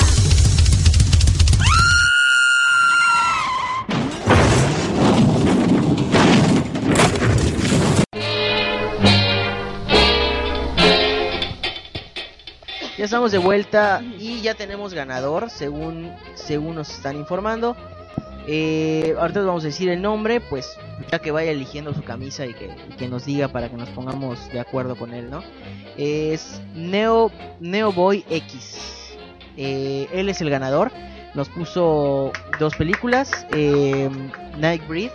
Ya 13.01 13.05
estamos 13.05 13.31
de 13.31 13.39
vuelta 13.39 14.03
y 14.19 14.41
ya 14.41 14.53
tenemos 14.53 14.93
ganador, 14.93 15.49
según, 15.49 16.13
según 16.35 16.75
nos 16.75 16.91
están 16.91 17.15
informando. 17.15 17.75
Eh, 18.45 19.15
ahorita 19.17 19.39
les 19.39 19.47
vamos 19.47 19.63
a 19.63 19.67
decir 19.69 19.89
el 19.89 20.03
nombre, 20.03 20.39
pues 20.39 20.77
ya 21.11 21.17
que 21.17 21.31
vaya 21.31 21.49
eligiendo 21.49 21.95
su 21.95 22.03
camisa 22.03 22.45
y 22.45 22.53
que, 22.53 22.69
que 22.99 23.07
nos 23.07 23.25
diga 23.25 23.47
para 23.47 23.69
que 23.69 23.75
nos 23.75 23.89
pongamos 23.89 24.47
de 24.51 24.59
acuerdo 24.59 24.95
con 24.95 25.15
él, 25.15 25.31
¿no? 25.31 25.41
Es 25.97 26.61
Neo, 26.75 27.31
Neo 27.59 27.91
Boy 27.91 28.23
X. 28.29 29.17
Eh, 29.57 30.07
él 30.13 30.29
es 30.29 30.39
el 30.41 30.51
ganador. 30.51 30.91
Nos 31.33 31.49
puso 31.49 32.31
dos 32.59 32.75
películas, 32.75 33.47
eh, 33.51 34.11
Night 34.59 34.87
Breed. 34.87 35.09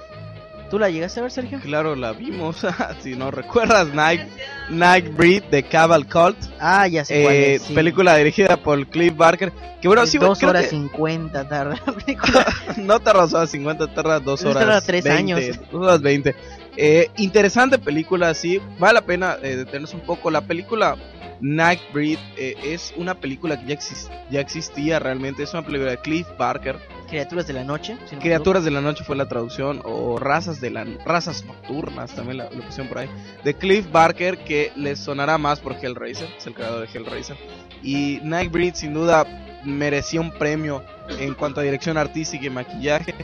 ¿Tú 0.70 0.78
la 0.80 0.90
llegaste 0.90 1.20
a 1.20 1.22
ver, 1.22 1.30
Sergio? 1.32 1.60
Claro, 1.60 1.94
la 1.94 2.12
vimos. 2.12 2.66
si 3.02 3.14
no 3.14 3.30
recuerdas, 3.30 3.88
Night, 3.94 4.22
Nightbreed 4.70 5.44
de 5.44 5.62
Cabal 5.62 6.08
Cult. 6.08 6.36
Ah, 6.58 6.88
ya 6.88 7.04
sé 7.04 7.22
cuál 7.22 7.34
Eh, 7.34 7.54
es, 7.54 7.62
sí. 7.62 7.72
Película 7.74 8.16
dirigida 8.16 8.56
por 8.56 8.84
Cliff 8.88 9.16
Barker. 9.16 9.52
Que 9.80 9.86
bueno, 9.88 10.06
sí, 10.06 10.18
dos 10.18 10.42
horas 10.42 10.64
que- 10.64 10.70
50 10.70 11.48
tarda 11.48 11.80
no 12.78 12.98
te 12.98 13.12
rozó 13.12 13.46
50, 13.46 13.94
tarda 13.94 14.18
dos 14.20 14.44
horas. 14.44 14.84
tres 14.84 15.04
20, 15.04 15.18
años. 15.18 15.60
Dos 15.70 15.82
horas 15.82 16.00
20. 16.02 16.34
Eh, 16.76 17.10
interesante 17.16 17.78
película, 17.78 18.32
sí. 18.34 18.60
Vale 18.78 18.94
la 18.94 19.02
pena 19.06 19.36
eh, 19.42 19.56
detenerse 19.56 19.96
un 19.96 20.02
poco. 20.02 20.30
La 20.30 20.42
película 20.42 20.96
Nightbreed 21.40 22.18
eh, 22.36 22.54
es 22.64 22.94
una 22.96 23.14
película 23.14 23.58
que 23.60 23.66
ya, 23.66 23.74
exis- 23.74 24.10
ya 24.30 24.40
existía 24.40 24.98
realmente. 24.98 25.42
Es 25.42 25.52
una 25.52 25.64
película 25.64 25.90
de 25.90 25.98
Cliff 25.98 26.26
Barker. 26.38 26.76
Criaturas 27.08 27.46
de 27.46 27.52
la 27.52 27.62
noche. 27.64 27.96
si 28.06 28.14
no 28.14 28.18
me 28.18 28.22
Criaturas 28.24 28.64
de 28.64 28.70
la 28.72 28.80
noche 28.80 29.04
fue 29.04 29.16
la 29.16 29.28
traducción. 29.28 29.80
O 29.84 30.18
razas 30.18 30.60
de 30.60 30.70
la 30.70 30.84
razas 31.04 31.44
nocturnas 31.44 32.14
también 32.14 32.38
la, 32.38 32.50
lo 32.50 32.62
pusieron 32.62 32.88
por 32.88 32.98
ahí. 32.98 33.08
De 33.44 33.54
Cliff 33.54 33.90
Barker 33.90 34.38
que 34.38 34.72
les 34.76 34.98
sonará 34.98 35.38
más 35.38 35.60
por 35.60 35.74
Hellraiser. 35.74 36.28
Es 36.36 36.46
el 36.46 36.54
creador 36.54 36.86
de 36.88 36.98
Hellraiser. 36.98 37.36
Y 37.82 38.20
Nightbreed 38.22 38.74
sin 38.74 38.92
duda 38.94 39.24
merecía 39.64 40.20
un 40.20 40.30
premio 40.32 40.82
en 41.20 41.34
cuanto 41.34 41.60
a 41.60 41.62
dirección 41.62 41.96
artística 41.96 42.44
y 42.46 42.50
maquillaje. 42.50 43.14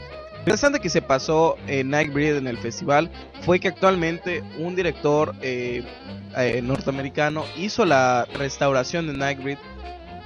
Interesante 0.43 0.81
que 0.81 0.89
se 0.89 1.01
pasó 1.01 1.57
en 1.67 1.89
Nightbreed 1.89 2.35
en 2.35 2.47
el 2.47 2.57
festival 2.57 3.09
fue 3.43 3.61
que 3.61 3.69
actualmente 3.69 4.43
un 4.57 4.75
director 4.75 5.33
eh, 5.41 5.83
eh, 6.35 6.61
norteamericano 6.61 7.45
hizo 7.55 7.85
la 7.85 8.27
restauración 8.33 9.07
de 9.07 9.13
Nightbreed 9.13 9.57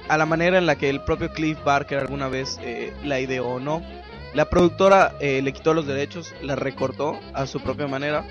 a 0.08 0.18
la 0.18 0.26
manera 0.26 0.58
en 0.58 0.66
la 0.66 0.76
que 0.76 0.90
el 0.90 1.02
propio 1.02 1.30
Cliff 1.32 1.62
Barker 1.64 1.98
alguna 1.98 2.28
vez 2.28 2.58
eh, 2.62 2.92
la 3.04 3.20
ideó, 3.20 3.60
¿no? 3.60 3.80
La 4.34 4.50
productora 4.50 5.14
eh, 5.20 5.40
le 5.40 5.52
quitó 5.52 5.72
los 5.72 5.86
derechos, 5.86 6.34
la 6.42 6.56
recortó 6.56 7.18
a 7.32 7.46
su 7.46 7.60
propia 7.60 7.86
manera. 7.86 8.24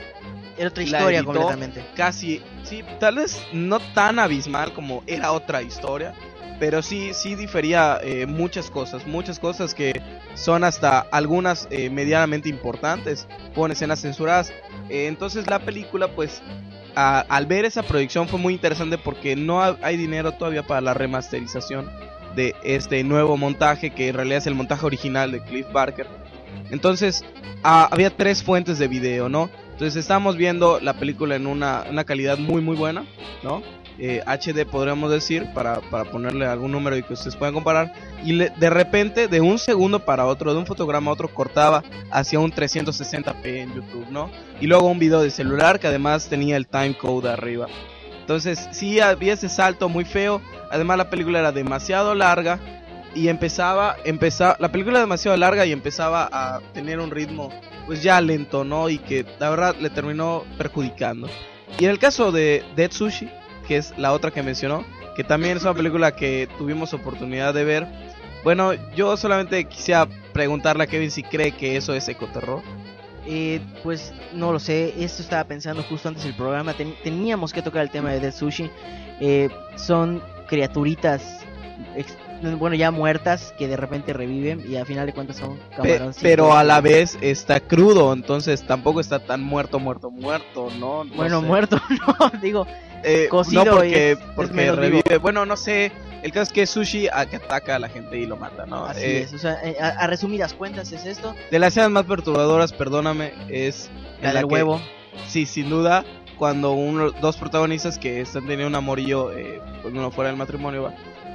Era 0.57 0.69
otra 0.69 0.83
historia 0.83 1.23
completamente. 1.23 1.85
Casi, 1.95 2.41
sí, 2.63 2.83
tal 2.99 3.15
vez 3.15 3.41
no 3.53 3.79
tan 3.79 4.19
abismal 4.19 4.73
como 4.73 5.03
era 5.07 5.31
otra 5.31 5.61
historia, 5.61 6.13
pero 6.59 6.81
sí, 6.81 7.11
sí 7.13 7.35
difería 7.35 7.99
eh, 8.03 8.25
muchas 8.25 8.69
cosas, 8.71 9.05
muchas 9.07 9.39
cosas 9.39 9.73
que 9.73 10.01
son 10.35 10.63
hasta 10.63 10.99
algunas 10.99 11.67
eh, 11.71 11.89
medianamente 11.89 12.49
importantes, 12.49 13.27
con 13.55 13.71
escenas 13.71 14.01
censuradas. 14.01 14.51
Eh, 14.89 15.07
entonces 15.07 15.47
la 15.47 15.59
película, 15.59 16.07
pues, 16.09 16.41
a- 16.95 17.19
al 17.29 17.45
ver 17.45 17.65
esa 17.65 17.83
proyección 17.83 18.27
fue 18.27 18.39
muy 18.39 18.53
interesante 18.53 18.97
porque 18.97 19.35
no 19.35 19.61
ha- 19.61 19.77
hay 19.81 19.97
dinero 19.97 20.31
todavía 20.33 20.63
para 20.63 20.81
la 20.81 20.93
remasterización 20.93 21.89
de 22.35 22.55
este 22.63 23.03
nuevo 23.03 23.37
montaje 23.37 23.89
que 23.91 24.09
en 24.09 24.15
realidad 24.15 24.37
es 24.39 24.47
el 24.47 24.55
montaje 24.55 24.85
original 24.85 25.31
de 25.31 25.41
Cliff 25.43 25.65
Barker. 25.71 26.07
Entonces 26.71 27.23
ah, 27.63 27.87
había 27.91 28.09
tres 28.09 28.43
fuentes 28.43 28.77
de 28.79 28.87
video, 28.87 29.29
¿no? 29.29 29.49
Entonces 29.71 29.95
estamos 29.95 30.37
viendo 30.37 30.79
la 30.79 30.93
película 30.95 31.35
en 31.35 31.45
una, 31.47 31.83
una 31.89 32.03
calidad 32.03 32.37
muy 32.37 32.61
muy 32.61 32.75
buena, 32.75 33.05
¿no? 33.43 33.61
Eh, 33.99 34.21
HD 34.27 34.65
podríamos 34.65 35.09
decir 35.09 35.47
para, 35.53 35.81
para 35.81 36.05
ponerle 36.05 36.45
algún 36.45 36.71
número 36.71 36.95
y 36.95 37.03
que 37.03 37.13
ustedes 37.13 37.35
puedan 37.35 37.53
comparar. 37.53 37.93
Y 38.23 38.37
de 38.37 38.69
repente 38.69 39.27
de 39.27 39.41
un 39.41 39.57
segundo 39.57 40.05
para 40.05 40.25
otro 40.25 40.53
de 40.53 40.59
un 40.59 40.65
fotograma 40.65 41.09
a 41.09 41.13
otro 41.13 41.27
cortaba 41.33 41.83
hacia 42.11 42.39
un 42.39 42.51
360p 42.51 43.45
en 43.45 43.73
YouTube 43.73 44.07
no 44.11 44.29
y 44.61 44.67
luego 44.67 44.87
un 44.87 44.99
video 44.99 45.21
de 45.21 45.31
celular 45.31 45.79
que 45.79 45.87
además 45.87 46.29
tenía 46.29 46.57
el 46.57 46.67
time 46.67 46.95
code 46.97 47.29
arriba. 47.29 47.67
Entonces 48.19 48.67
sí 48.71 48.99
había 48.99 49.33
ese 49.33 49.49
salto 49.49 49.89
muy 49.89 50.05
feo. 50.05 50.41
Además 50.69 50.97
la 50.97 51.09
película 51.09 51.39
era 51.39 51.51
demasiado 51.51 52.13
larga 52.13 52.59
y 53.15 53.29
empezaba 53.29 53.95
empezaba 54.05 54.57
la 54.59 54.71
película 54.71 54.97
era 54.97 55.05
demasiado 55.05 55.37
larga 55.37 55.65
y 55.65 55.71
empezaba 55.71 56.29
a 56.31 56.59
tener 56.73 56.99
un 56.99 57.09
ritmo 57.09 57.49
pues 57.87 58.03
ya 58.03 58.21
lento 58.21 58.63
no 58.63 58.89
y 58.89 58.99
que 58.99 59.25
la 59.39 59.49
verdad 59.49 59.75
le 59.79 59.89
terminó 59.89 60.43
perjudicando. 60.57 61.27
Y 61.79 61.85
en 61.85 61.91
el 61.91 61.99
caso 61.99 62.31
de 62.31 62.63
Dead 62.75 62.91
Sushi 62.91 63.29
que 63.67 63.77
es 63.77 63.93
la 63.97 64.13
otra 64.13 64.31
que 64.31 64.41
mencionó, 64.43 64.85
que 65.15 65.23
también 65.23 65.57
es 65.57 65.63
una 65.63 65.73
película 65.73 66.15
que 66.15 66.47
tuvimos 66.57 66.93
oportunidad 66.93 67.53
de 67.53 67.63
ver. 67.63 67.87
Bueno, 68.43 68.73
yo 68.95 69.17
solamente 69.17 69.65
quisiera 69.65 70.07
preguntarle 70.33 70.83
a 70.83 70.87
Kevin 70.87 71.11
si 71.11 71.23
cree 71.23 71.51
que 71.51 71.75
eso 71.75 71.93
es 71.93 72.07
ecoterror. 72.07 72.61
Eh, 73.25 73.59
pues 73.83 74.13
no 74.33 74.53
lo 74.53 74.59
sé, 74.59 74.93
esto 75.03 75.21
estaba 75.21 75.43
pensando 75.43 75.83
justo 75.83 76.07
antes 76.07 76.23
del 76.23 76.33
programa. 76.33 76.73
ten- 76.73 76.95
teníamos 77.03 77.51
que 77.51 77.61
tocar 77.61 77.81
el 77.81 77.89
tema 77.89 78.11
de 78.11 78.21
Dead 78.21 78.33
Sushi. 78.33 78.69
Eh, 79.19 79.49
son 79.75 80.21
criaturitas, 80.47 81.39
bueno, 82.59 82.75
ya 82.75 82.91
muertas 82.91 83.53
que 83.57 83.67
de 83.67 83.75
repente 83.75 84.13
reviven 84.13 84.63
y 84.69 84.75
al 84.75 84.85
final 84.85 85.05
de 85.07 85.13
cuentas 85.13 85.37
son 85.37 85.57
Pe- 85.57 85.75
camaroncitos. 85.75 86.21
pero 86.21 86.55
a 86.55 86.63
la 86.63 86.79
vez 86.81 87.17
está 87.21 87.59
crudo, 87.59 88.13
entonces 88.13 88.63
tampoco 88.65 88.99
está 89.01 89.19
tan 89.19 89.41
muerto, 89.43 89.79
muerto, 89.79 90.09
muerto, 90.11 90.69
¿no? 90.79 91.03
No 91.03 91.13
Bueno, 91.15 91.41
sé. 91.41 91.47
muerto, 91.47 91.77
no, 92.19 92.39
digo, 92.39 92.67
Eh, 93.07 93.27
cocido 93.29 93.65
no 93.65 93.71
porque, 93.71 94.11
es- 94.11 94.17
es 94.19 94.25
porque 94.35 94.53
vivo. 94.63 94.75
revive. 94.75 95.17
Bueno, 95.17 95.45
no 95.45 95.55
sé. 95.57 95.91
El 96.23 96.31
caso 96.31 96.43
es 96.43 96.51
que 96.51 96.61
es 96.63 96.69
sushi 96.71 97.07
a 97.13 97.25
que 97.27 97.35
ataca 97.35 97.75
a 97.75 97.79
la 97.79 97.89
gente 97.89 98.17
y 98.17 98.25
lo 98.25 98.37
mata, 98.37 98.65
¿no? 98.65 98.85
Así 98.85 99.01
Eh, 99.03 99.21
es, 99.21 99.33
o 99.33 99.37
sea, 99.37 99.59
eh, 99.63 99.77
a, 99.79 99.89
a 99.89 100.07
resumidas 100.07 100.53
cuentas 100.53 100.91
es 100.91 101.05
esto. 101.05 101.35
De 101.51 101.59
las 101.59 101.73
escenas 101.73 101.91
más 101.91 102.05
perturbadoras, 102.05 102.73
perdóname, 102.73 103.33
es 103.49 103.89
La 104.21 104.33
del 104.33 104.45
huevo. 104.45 104.81
Sí, 105.27 105.45
sin 105.45 105.69
duda, 105.69 106.03
cuando 106.37 106.71
uno, 106.71 107.11
dos 107.11 107.37
protagonistas 107.37 107.97
que 107.99 108.19
están 108.21 108.41
teniendo 108.43 108.67
un 108.67 108.75
amorío, 108.75 109.31
eh, 109.31 109.61
pues 109.83 109.93
uno 109.93 110.09
fuera 110.11 110.29
del 110.29 110.37
matrimonio, 110.37 110.83
va, 110.83 110.93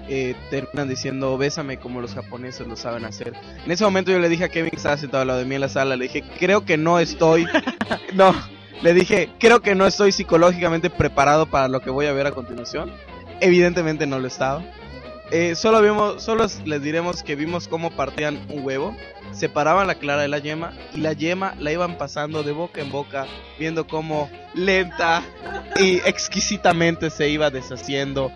eh, 0.08 0.34
terminan 0.50 0.88
diciendo 0.88 1.38
bésame 1.38 1.78
como 1.78 2.00
los 2.00 2.12
japoneses 2.14 2.66
lo 2.66 2.74
saben 2.76 3.04
hacer. 3.04 3.34
En 3.64 3.70
ese 3.70 3.84
momento 3.84 4.10
yo 4.10 4.18
le 4.18 4.28
dije 4.28 4.44
a 4.44 4.48
Kevin 4.48 4.70
que 4.70 4.76
estaba 4.76 4.96
sentado 4.96 5.22
al 5.22 5.28
lado 5.28 5.38
de 5.38 5.44
mí 5.46 5.54
en 5.54 5.60
la 5.60 5.68
sala, 5.68 5.94
le 5.96 6.04
dije, 6.04 6.24
creo 6.40 6.64
que 6.64 6.76
no 6.76 6.98
estoy, 6.98 7.46
no, 8.14 8.34
le 8.82 8.94
dije, 8.94 9.30
creo 9.38 9.60
que 9.60 9.74
no 9.74 9.86
estoy 9.86 10.12
psicológicamente 10.12 10.90
preparado 10.90 11.46
para 11.46 11.68
lo 11.68 11.80
que 11.80 11.90
voy 11.90 12.06
a 12.06 12.12
ver 12.12 12.26
a 12.26 12.32
continuación. 12.32 12.92
Evidentemente 13.40 14.06
no 14.06 14.18
lo 14.18 14.26
estaba. 14.26 14.62
Eh, 15.30 15.54
solo 15.54 15.80
vimos, 15.80 16.22
solo 16.22 16.46
les 16.66 16.82
diremos 16.82 17.22
que 17.22 17.36
vimos 17.36 17.66
cómo 17.66 17.90
partían 17.90 18.38
un 18.50 18.64
huevo, 18.66 18.94
separaban 19.32 19.86
la 19.86 19.94
clara 19.94 20.20
de 20.20 20.28
la 20.28 20.38
yema 20.38 20.74
y 20.92 21.00
la 21.00 21.14
yema 21.14 21.54
la 21.58 21.72
iban 21.72 21.96
pasando 21.96 22.42
de 22.42 22.52
boca 22.52 22.82
en 22.82 22.92
boca, 22.92 23.26
viendo 23.58 23.86
cómo 23.86 24.28
lenta 24.52 25.22
y 25.80 25.96
exquisitamente 26.04 27.08
se 27.08 27.30
iba 27.30 27.48
deshaciendo 27.48 28.30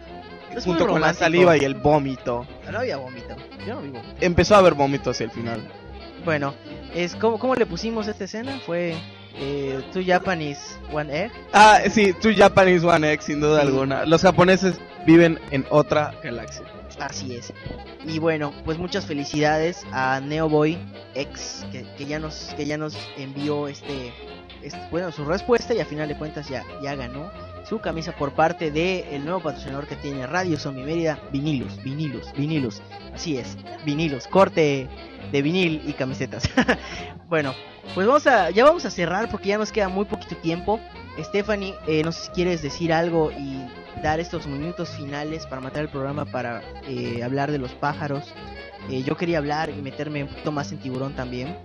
Es 0.54 0.64
junto 0.64 0.86
con 0.86 1.02
la 1.02 1.12
saliva 1.12 1.58
y 1.58 1.64
el 1.64 1.74
vómito. 1.74 2.46
No 2.72 2.78
había 2.78 2.96
vómito. 2.96 3.36
Yo 3.66 3.74
no 3.74 3.82
vi 3.82 3.90
vómito. 3.90 4.16
Empezó 4.20 4.54
a 4.54 4.58
haber 4.58 4.72
vómito 4.72 5.10
hacia 5.10 5.24
el 5.24 5.30
final. 5.32 5.60
Bueno, 6.24 6.54
es 6.94 7.14
como 7.14 7.38
¿cómo 7.38 7.56
le 7.56 7.66
pusimos 7.66 8.08
esta 8.08 8.24
escena? 8.24 8.58
Fue 8.64 8.96
eh, 9.38 9.82
Two 9.92 10.02
Japanese 10.04 10.60
One 10.92 11.24
Egg. 11.24 11.32
Ah, 11.52 11.80
sí, 11.90 12.12
tu 12.14 12.32
Japanese 12.34 12.84
One 12.86 13.12
X, 13.12 13.26
sin 13.26 13.40
duda 13.40 13.60
alguna. 13.62 14.04
Los 14.06 14.22
japoneses 14.22 14.74
viven 15.06 15.38
en 15.50 15.64
otra 15.70 16.14
galaxia. 16.22 16.62
Así 16.98 17.34
es. 17.36 17.52
Y 18.06 18.18
bueno, 18.18 18.54
pues 18.64 18.78
muchas 18.78 19.04
felicidades 19.04 19.84
a 19.92 20.20
Neoboy 20.20 20.78
X 21.14 21.66
que, 21.70 21.84
que 21.98 22.06
ya 22.06 22.18
nos 22.18 22.54
que 22.56 22.64
ya 22.64 22.78
nos 22.78 22.96
envió 23.18 23.68
este, 23.68 24.14
este- 24.62 24.80
bueno 24.90 25.12
su 25.12 25.24
respuesta 25.26 25.74
y 25.74 25.80
a 25.80 25.84
final 25.84 26.08
de 26.08 26.16
cuentas 26.16 26.48
ya 26.48 26.64
ya 26.82 26.94
ganó 26.94 27.30
su 27.68 27.80
camisa 27.80 28.12
por 28.12 28.32
parte 28.32 28.70
de 28.70 29.14
el 29.14 29.24
nuevo 29.24 29.40
patrocinador 29.40 29.86
que 29.86 29.96
tiene 29.96 30.26
Radio 30.26 30.56
Zombie 30.56 30.84
Mérida, 30.84 31.18
Vinilos, 31.32 31.82
Vinilos, 31.82 32.32
Vinilos. 32.36 32.82
Así 33.12 33.36
es, 33.38 33.56
Vinilos, 33.84 34.28
corte 34.28 34.88
de 35.32 35.42
vinil 35.42 35.82
y 35.84 35.92
camisetas. 35.92 36.48
bueno, 37.28 37.54
pues 37.94 38.06
vamos 38.06 38.26
a 38.26 38.50
ya 38.50 38.64
vamos 38.64 38.84
a 38.84 38.90
cerrar 38.90 39.28
porque 39.30 39.48
ya 39.48 39.58
nos 39.58 39.72
queda 39.72 39.88
muy 39.88 40.04
poquito 40.04 40.36
tiempo. 40.36 40.80
Stephanie, 41.18 41.74
eh, 41.86 42.02
no 42.04 42.12
sé 42.12 42.26
si 42.26 42.30
quieres 42.30 42.62
decir 42.62 42.92
algo 42.92 43.32
y 43.32 43.66
dar 44.02 44.20
estos 44.20 44.46
minutos 44.46 44.90
finales 44.90 45.46
para 45.46 45.60
matar 45.60 45.82
el 45.82 45.88
programa 45.88 46.24
para 46.26 46.62
eh, 46.86 47.22
hablar 47.24 47.50
de 47.50 47.58
los 47.58 47.72
pájaros. 47.72 48.32
Eh, 48.90 49.02
yo 49.02 49.16
quería 49.16 49.38
hablar 49.38 49.70
y 49.70 49.82
meterme 49.82 50.22
un 50.22 50.28
poquito 50.28 50.52
más 50.52 50.70
en 50.70 50.78
tiburón 50.78 51.14
también. 51.14 51.56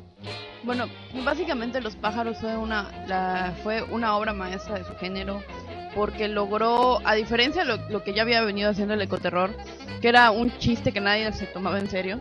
Bueno, 0.64 0.86
básicamente 1.26 1.82
Los 1.82 1.95
pájaros 1.95 2.38
fue 2.39 2.56
una, 2.56 3.06
la, 3.08 3.54
fue 3.64 3.82
una 3.84 4.16
obra 4.16 4.34
maestra 4.34 4.78
de 4.78 4.84
su 4.84 4.95
género 4.95 5.41
porque 5.96 6.28
logró, 6.28 7.00
a 7.06 7.16
diferencia 7.16 7.64
de 7.64 7.68
lo, 7.68 7.78
lo 7.89 8.04
que 8.04 8.14
ya 8.14 8.22
había 8.22 8.42
venido 8.42 8.70
haciendo 8.70 8.94
el 8.94 9.02
ecoterror, 9.02 9.52
que 10.02 10.08
era 10.10 10.32
un 10.32 10.56
chiste 10.58 10.92
que 10.92 11.02
nadie 11.02 11.32
se 11.34 11.46
tomaba 11.48 11.80
en 11.80 11.89
serio, 11.89 12.20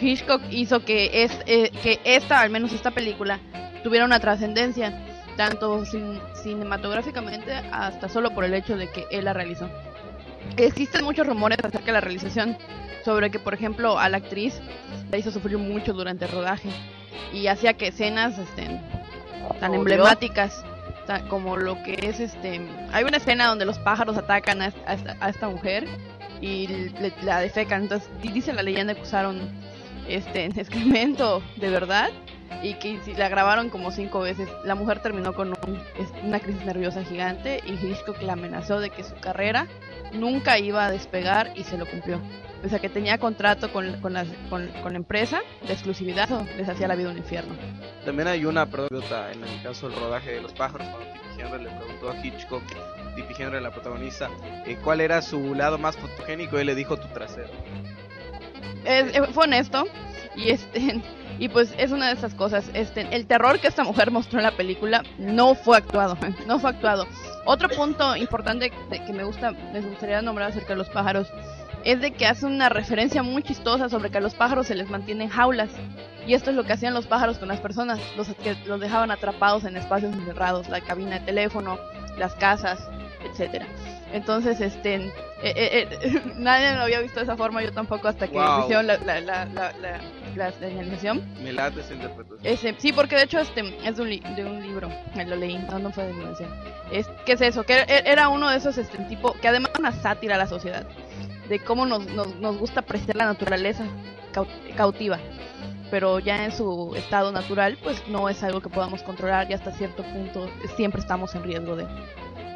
Hitchcock 0.00 0.42
hizo 0.50 0.84
que, 0.84 1.22
es, 1.24 1.32
eh, 1.46 1.70
que 1.82 2.00
esta, 2.04 2.40
al 2.40 2.50
menos 2.50 2.72
esta 2.72 2.90
película, 2.90 3.38
tuviera 3.82 4.04
una 4.04 4.20
trascendencia, 4.20 4.92
tanto 5.36 5.82
cin- 5.84 6.20
cinematográficamente 6.42 7.52
hasta 7.72 8.08
solo 8.08 8.30
por 8.34 8.44
el 8.44 8.54
hecho 8.54 8.76
de 8.76 8.88
que 8.90 9.06
él 9.10 9.24
la 9.24 9.32
realizó. 9.32 9.68
Existen 10.56 11.04
muchos 11.04 11.26
rumores 11.26 11.58
acerca 11.58 11.86
de 11.86 11.92
la 11.92 12.00
realización, 12.00 12.56
sobre 13.04 13.30
que, 13.30 13.38
por 13.38 13.54
ejemplo, 13.54 13.98
a 13.98 14.08
la 14.08 14.18
actriz 14.18 14.60
la 15.10 15.18
hizo 15.18 15.30
sufrir 15.30 15.58
mucho 15.58 15.92
durante 15.92 16.24
el 16.26 16.30
rodaje 16.32 16.68
y 17.32 17.46
hacía 17.46 17.74
que 17.74 17.88
escenas 17.88 18.38
estén 18.38 18.80
tan 19.60 19.72
emblemáticas 19.74 20.62
ta- 20.62 20.71
como 21.28 21.56
lo 21.56 21.82
que 21.82 21.98
es 22.02 22.20
este 22.20 22.60
hay 22.92 23.04
una 23.04 23.16
escena 23.16 23.46
donde 23.46 23.64
los 23.64 23.78
pájaros 23.78 24.16
atacan 24.16 24.62
a, 24.62 24.72
a 24.86 24.94
esta, 24.94 25.16
a 25.20 25.28
esta 25.28 25.48
mujer 25.48 25.86
y 26.40 26.66
le- 26.66 27.12
la 27.22 27.40
defecan. 27.40 27.82
Entonces 27.82 28.08
di- 28.20 28.28
dice 28.32 28.52
la 28.52 28.62
leyenda 28.62 28.94
que 28.94 29.02
usaron 29.02 29.40
este 30.08 30.46
excremento 30.46 31.42
de 31.56 31.70
verdad 31.70 32.10
y 32.62 32.74
que 32.74 33.00
si 33.04 33.14
la 33.14 33.28
grabaron 33.28 33.70
como 33.70 33.90
cinco 33.90 34.20
veces 34.20 34.48
la 34.64 34.74
mujer 34.74 35.00
terminó 35.00 35.32
con 35.34 35.48
un- 35.50 35.82
una 36.24 36.40
crisis 36.40 36.64
nerviosa 36.64 37.04
gigante 37.04 37.60
y 37.66 37.72
Hitchcock 37.72 38.20
la 38.22 38.34
amenazó 38.34 38.80
de 38.80 38.90
que 38.90 39.04
su 39.04 39.14
carrera 39.16 39.66
nunca 40.12 40.58
iba 40.58 40.84
a 40.86 40.90
despegar 40.90 41.52
y 41.56 41.64
se 41.64 41.78
lo 41.78 41.86
cumplió. 41.86 42.20
O 42.64 42.68
sea 42.68 42.78
que 42.78 42.88
tenía 42.88 43.18
contrato 43.18 43.72
con, 43.72 44.00
con, 44.00 44.12
la, 44.12 44.24
con, 44.48 44.68
con 44.82 44.92
la 44.92 44.98
empresa 44.98 45.40
de 45.66 45.72
exclusividad 45.72 46.30
o 46.30 46.44
les 46.56 46.68
hacía 46.68 46.86
la 46.86 46.94
vida 46.94 47.10
un 47.10 47.18
infierno. 47.18 47.54
También 48.04 48.28
hay 48.28 48.44
una 48.44 48.62
anécdota 48.62 49.32
en 49.32 49.42
el 49.42 49.62
caso 49.64 49.88
del 49.88 49.98
rodaje 49.98 50.30
de 50.30 50.40
los 50.42 50.52
pájaros, 50.52 50.86
cuando 50.88 51.10
Tippi 51.12 51.40
Henry 51.42 51.64
le 51.64 51.70
preguntó 51.70 52.10
a 52.10 52.16
Hitchcock, 52.24 52.62
Tippi 53.16 53.34
Henry, 53.42 53.60
la 53.60 53.72
protagonista, 53.72 54.30
eh, 54.64 54.76
cuál 54.84 55.00
era 55.00 55.20
su 55.22 55.54
lado 55.56 55.76
más 55.76 55.96
fotogénico, 55.96 56.56
y 56.56 56.60
él 56.60 56.66
le 56.68 56.74
dijo 56.76 56.96
tu 56.96 57.08
trasero. 57.08 57.48
Es- 58.84 59.16
eh, 59.16 59.22
fue 59.32 59.44
honesto 59.44 59.86
y 60.36 60.50
este 60.50 61.00
y 61.42 61.48
pues 61.48 61.74
es 61.76 61.90
una 61.90 62.06
de 62.06 62.12
esas 62.12 62.34
cosas 62.34 62.70
este 62.72 63.04
el 63.10 63.26
terror 63.26 63.58
que 63.58 63.66
esta 63.66 63.82
mujer 63.82 64.12
mostró 64.12 64.38
en 64.38 64.44
la 64.44 64.52
película 64.52 65.02
no 65.18 65.56
fue 65.56 65.76
actuado 65.76 66.16
no 66.46 66.60
fue 66.60 66.70
actuado 66.70 67.04
otro 67.44 67.68
punto 67.68 68.14
importante 68.14 68.70
que 68.70 69.12
me 69.12 69.24
gusta 69.24 69.50
me 69.50 69.80
gustaría 69.80 70.22
nombrar 70.22 70.50
acerca 70.50 70.68
de 70.68 70.76
los 70.76 70.88
pájaros 70.88 71.26
es 71.84 72.00
de 72.00 72.12
que 72.12 72.26
hace 72.26 72.46
una 72.46 72.68
referencia 72.68 73.24
muy 73.24 73.42
chistosa 73.42 73.88
sobre 73.88 74.10
que 74.10 74.18
a 74.18 74.20
los 74.20 74.36
pájaros 74.36 74.68
se 74.68 74.76
les 74.76 74.88
mantiene 74.88 75.24
en 75.24 75.30
jaulas 75.30 75.70
Y 76.28 76.34
esto 76.34 76.50
es 76.50 76.56
lo 76.56 76.62
que 76.62 76.74
hacían 76.74 76.94
los 76.94 77.08
pájaros 77.08 77.38
con 77.38 77.48
las 77.48 77.58
personas, 77.58 77.98
los 78.16 78.28
que 78.28 78.54
los 78.66 78.78
dejaban 78.78 79.10
atrapados 79.10 79.64
en 79.64 79.76
espacios 79.76 80.14
encerrados, 80.14 80.68
la 80.68 80.80
cabina 80.80 81.18
de 81.18 81.26
teléfono, 81.26 81.80
las 82.16 82.36
casas, 82.36 82.78
etcétera. 83.28 83.66
Entonces, 84.12 84.60
este, 84.60 84.94
eh, 84.96 85.10
eh, 85.42 85.88
eh, 86.02 86.22
nadie 86.36 86.74
lo 86.76 86.82
había 86.82 87.00
visto 87.00 87.20
de 87.20 87.24
esa 87.24 87.36
forma, 87.36 87.62
yo 87.62 87.72
tampoco 87.72 88.08
hasta 88.08 88.28
que 88.28 88.34
Wow. 88.38 88.60
hicieron 88.64 88.86
la, 88.86 88.98
la, 88.98 89.20
la, 89.20 89.44
la, 89.46 89.72
la-. 89.80 90.00
Me 91.42 91.52
late 91.52 91.80
esa 91.80 91.94
interpretación. 91.94 92.40
Ese, 92.42 92.74
sí, 92.78 92.92
porque 92.92 93.16
de 93.16 93.22
hecho 93.24 93.38
este 93.40 93.62
es 93.86 93.96
de 93.96 94.02
un, 94.02 94.08
li- 94.10 94.22
de 94.36 94.44
un 94.44 94.62
libro, 94.62 94.90
me 95.14 95.24
lo 95.26 95.36
leí, 95.36 95.58
no, 95.58 95.78
no 95.78 95.90
fue 95.90 96.04
de 96.06 96.12
mi. 96.12 96.24
Es, 96.90 97.06
¿Qué 97.26 97.32
es 97.32 97.40
eso? 97.40 97.64
Que 97.64 97.80
e- 97.80 98.02
era 98.06 98.28
uno 98.28 98.48
de 98.50 98.56
esos 98.58 98.78
este, 98.78 98.98
tipo, 99.04 99.32
que 99.34 99.48
además 99.48 99.72
una 99.78 99.92
sátira 99.92 100.34
a 100.36 100.38
la 100.38 100.46
sociedad, 100.46 100.86
de 101.48 101.58
cómo 101.60 101.86
nos, 101.86 102.06
nos, 102.06 102.34
nos 102.36 102.56
gusta 102.58 102.80
apreciar 102.80 103.16
la 103.16 103.24
naturaleza 103.26 103.84
cau- 104.32 104.46
cautiva, 104.76 105.18
pero 105.90 106.18
ya 106.18 106.44
en 106.44 106.52
su 106.52 106.94
estado 106.96 107.32
natural, 107.32 107.76
pues 107.82 108.02
no 108.08 108.28
es 108.28 108.42
algo 108.42 108.60
que 108.62 108.68
podamos 108.70 109.02
controlar 109.02 109.50
y 109.50 109.54
hasta 109.54 109.72
cierto 109.72 110.02
punto 110.02 110.48
siempre 110.76 111.00
estamos 111.00 111.34
en 111.34 111.42
riesgo 111.44 111.76
de. 111.76 111.86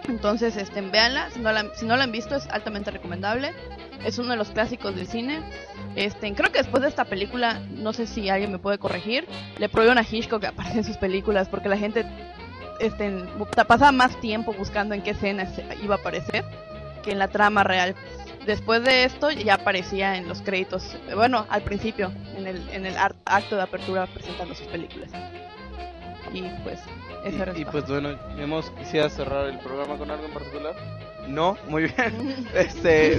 Entonces, 0.09 0.57
este, 0.57 0.81
véanla, 0.81 1.31
si 1.31 1.41
no 1.41 1.53
la, 1.53 1.75
si 1.75 1.85
no 1.85 1.97
la 1.97 2.05
han 2.05 2.13
visto 2.13 2.37
es 2.37 2.47
altamente 2.49 2.91
recomendable, 2.91 3.53
es 4.05 4.19
uno 4.19 4.31
de 4.31 4.37
los 4.37 4.51
clásicos 4.51 4.95
del 4.95 5.07
cine. 5.07 5.43
Este, 5.97 6.33
creo 6.35 6.53
que 6.53 6.59
después 6.59 6.83
de 6.83 6.89
esta 6.89 7.05
película, 7.05 7.61
no 7.71 7.93
sé 7.93 8.07
si 8.07 8.29
alguien 8.29 8.53
me 8.53 8.59
puede 8.59 8.79
corregir, 8.79 9.27
le 9.59 9.69
prohibieron 9.69 9.99
a 9.99 10.07
Hitchcock 10.09 10.41
que 10.41 10.47
aparezca 10.49 10.79
en 10.79 10.85
sus 10.85 10.97
películas 10.97 11.49
porque 11.49 11.69
la 11.69 11.77
gente 11.77 12.05
este, 12.79 13.11
pasaba 13.67 13.93
más 13.93 14.21
tiempo 14.21 14.53
buscando 14.53 14.95
en 14.95 15.03
qué 15.03 15.11
escena 15.11 15.51
iba 15.83 15.97
a 15.97 15.99
aparecer 15.99 16.45
que 17.03 17.13
en 17.13 17.19
la 17.19 17.29
trama 17.29 17.65
real. 17.65 17.95
Después 18.47 18.85
de 18.85 19.05
esto 19.05 19.31
ya 19.31 19.55
aparecía 19.55 20.17
en 20.17 20.29
los 20.29 20.41
créditos, 20.41 20.97
bueno, 21.15 21.47
al 21.49 21.63
principio, 21.63 22.13
en 22.37 22.47
el, 22.47 22.69
en 22.71 22.87
el 22.87 22.95
acto 23.25 23.57
de 23.57 23.63
apertura 23.63 24.07
presentando 24.07 24.55
sus 24.55 24.69
películas. 24.69 25.11
Y 26.33 26.43
pues, 26.63 26.79
Y, 27.57 27.65
pues 27.65 27.87
bueno, 27.89 28.11
hemos 28.39 28.71
quisiera 28.71 29.09
cerrar 29.11 29.49
el 29.49 29.59
programa 29.59 29.97
con 29.97 30.11
algo 30.11 30.25
en 30.27 30.33
particular. 30.33 30.75
No, 31.29 31.57
muy 31.69 31.85
bien. 31.85 32.47
Este, 32.55 33.19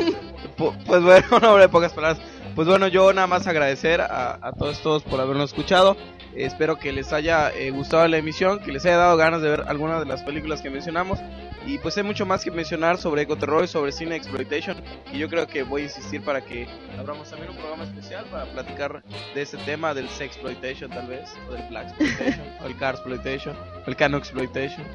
pu- 0.57 0.75
pues 0.85 1.01
bueno, 1.03 1.25
no 1.41 1.49
habrá 1.49 1.67
pocas 1.67 1.93
palabras. 1.93 2.21
Pues 2.55 2.67
bueno, 2.67 2.87
yo 2.87 3.11
nada 3.13 3.27
más 3.27 3.45
agradecer 3.47 4.01
a, 4.01 4.39
a 4.41 4.51
todos 4.53 4.81
todos 4.81 5.03
por 5.03 5.19
habernos 5.19 5.51
escuchado. 5.51 5.97
Espero 6.35 6.77
que 6.77 6.91
les 6.91 7.13
haya 7.13 7.51
eh, 7.51 7.69
gustado 7.71 8.07
la 8.07 8.17
emisión, 8.17 8.59
que 8.59 8.71
les 8.71 8.85
haya 8.85 8.97
dado 8.97 9.17
ganas 9.17 9.41
de 9.41 9.49
ver 9.49 9.63
algunas 9.67 9.99
de 9.99 10.05
las 10.05 10.23
películas 10.23 10.61
que 10.61 10.69
mencionamos. 10.69 11.19
Y 11.67 11.77
pues 11.79 11.97
hay 11.97 12.03
mucho 12.03 12.25
más 12.25 12.45
que 12.45 12.49
mencionar 12.49 12.97
sobre 12.97 13.23
ecoterror 13.23 13.65
y 13.65 13.67
sobre 13.67 13.91
cine 13.91 14.15
exploitation. 14.15 14.77
Y 15.11 15.17
yo 15.17 15.27
creo 15.27 15.45
que 15.47 15.63
voy 15.63 15.81
a 15.81 15.85
insistir 15.85 16.23
para 16.23 16.39
que 16.39 16.65
abramos 16.97 17.29
también 17.29 17.51
un 17.51 17.57
programa 17.57 17.83
especial 17.83 18.23
para 18.31 18.45
platicar 18.45 19.03
de 19.35 19.41
ese 19.41 19.57
tema 19.57 19.93
del 19.93 20.07
sex 20.07 20.35
exploitation 20.35 20.89
tal 20.89 21.07
vez, 21.07 21.29
o 21.49 21.51
del 21.51 21.67
black 21.67 21.89
exploitation, 21.89 22.45
o 22.63 22.65
el 22.67 22.77
car 22.77 22.95
exploitation, 22.95 23.57
o 23.85 23.89
el 23.89 23.95
cano 23.97 24.17
exploitation, 24.17 24.85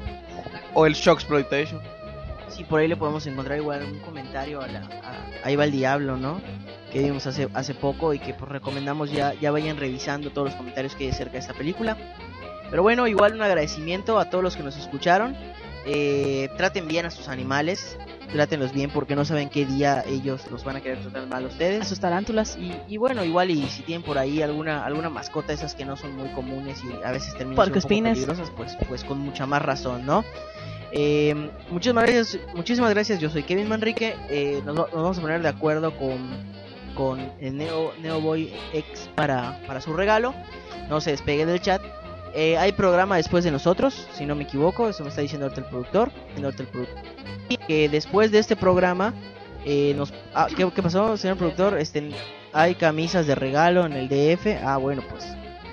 o 0.73 0.85
el 0.87 0.93
shock 0.95 1.19
exploitation. 1.19 1.79
Sí, 2.49 2.63
por 2.63 2.79
ahí 2.79 2.87
le 2.87 2.97
podemos 2.97 3.25
encontrar 3.27 3.59
igual 3.59 3.83
un 3.83 3.99
comentario 3.99 4.59
a 4.59 4.67
la... 4.67 4.79
a- 4.79 5.25
ahí 5.43 5.55
va 5.55 5.65
el 5.65 5.71
diablo, 5.71 6.17
¿no? 6.17 6.41
Que 6.91 7.03
vimos 7.03 7.27
hace, 7.27 7.49
hace 7.53 7.75
poco 7.75 8.15
y 8.15 8.19
que 8.19 8.33
pues 8.33 8.49
recomendamos 8.51 9.11
ya, 9.11 9.35
ya 9.35 9.51
vayan 9.51 9.77
revisando 9.77 10.31
todos 10.31 10.47
los 10.49 10.55
comentarios 10.55 10.95
que 10.95 11.03
hay 11.05 11.11
acerca 11.11 11.33
de 11.33 11.39
esta 11.39 11.53
película. 11.53 11.97
Pero 12.71 12.81
bueno, 12.81 13.05
igual 13.07 13.33
un 13.35 13.43
agradecimiento 13.43 14.17
a 14.17 14.31
todos 14.31 14.43
los 14.43 14.55
que 14.55 14.63
nos 14.63 14.75
escucharon. 14.77 15.35
Eh, 15.85 16.49
traten 16.55 16.87
bien 16.87 17.05
a 17.05 17.09
sus 17.11 17.27
animales, 17.27 17.97
trátenlos 18.31 18.71
bien 18.71 18.89
porque 18.89 19.15
no 19.15 19.25
saben 19.25 19.49
qué 19.49 19.65
día 19.65 20.03
ellos 20.07 20.49
los 20.49 20.63
van 20.63 20.77
a 20.77 20.81
querer 20.81 21.01
tratar 21.01 21.27
mal 21.27 21.43
a 21.43 21.47
ustedes. 21.47 21.81
A 21.81 21.85
sus 21.85 21.99
tarántulas. 21.99 22.57
Y, 22.57 22.73
y 22.87 22.97
bueno, 22.97 23.23
igual 23.25 23.51
y 23.51 23.67
si 23.67 23.83
tienen 23.83 24.03
por 24.03 24.17
ahí 24.17 24.41
alguna 24.41 24.85
alguna 24.85 25.09
mascota 25.09 25.51
esas 25.51 25.75
que 25.75 25.83
no 25.85 25.97
son 25.97 26.15
muy 26.15 26.29
comunes 26.29 26.81
y 26.83 27.05
a 27.05 27.11
veces 27.11 27.35
terminan 27.35 27.35
siendo 27.35 27.49
un 27.49 27.55
poco 27.55 27.55
Puercoespines. 27.55 28.13
peligrosas, 28.13 28.49
pues 28.55 28.77
pues 28.87 29.03
con 29.03 29.19
mucha 29.19 29.45
más 29.45 29.61
razón, 29.61 30.05
¿no? 30.05 30.23
Eh, 30.93 31.49
muchísimas 31.69 32.03
gracias, 32.05 32.39
muchísimas 32.55 32.89
gracias. 32.91 33.19
Yo 33.19 33.29
soy 33.29 33.43
Kevin 33.43 33.67
Manrique. 33.67 34.15
Eh, 34.29 34.61
nos 34.65 34.75
vamos 34.91 35.17
a 35.17 35.21
poner 35.21 35.41
de 35.41 35.49
acuerdo 35.49 35.97
con 35.97 36.17
con 36.95 37.19
el 37.41 37.57
Neo 37.57 37.91
Neo 38.01 38.21
Boy 38.21 38.53
X 38.73 39.09
para 39.15 39.59
para 39.67 39.81
su 39.81 39.93
regalo. 39.93 40.33
No 40.89 41.01
se 41.01 41.11
despegue 41.11 41.45
del 41.45 41.59
chat. 41.59 41.81
Eh, 42.35 42.57
hay 42.57 42.71
programa 42.71 43.17
después 43.17 43.43
de 43.43 43.51
nosotros, 43.51 44.07
si 44.13 44.25
no 44.25 44.35
me 44.35 44.43
equivoco, 44.43 44.89
eso 44.89 45.03
me 45.03 45.09
está 45.09 45.21
diciendo 45.21 45.45
ahorita 45.45 45.61
el 45.61 45.67
productor. 45.67 46.11
ahorita 46.35 46.63
el 46.63 46.69
productor. 46.69 47.03
Y 47.49 47.57
que 47.57 47.89
después 47.89 48.31
de 48.31 48.39
este 48.39 48.55
programa 48.55 49.13
eh, 49.65 49.93
nos 49.95 50.13
ah, 50.33 50.47
¿qué, 50.55 50.69
qué 50.71 50.83
pasó, 50.83 51.15
señor 51.17 51.37
productor? 51.37 51.77
Este 51.77 52.11
hay 52.51 52.75
camisas 52.75 53.27
de 53.27 53.35
regalo 53.35 53.85
en 53.85 53.93
el 53.93 54.09
DF. 54.09 54.63
Ah, 54.63 54.77
bueno, 54.77 55.03
pues 55.09 55.25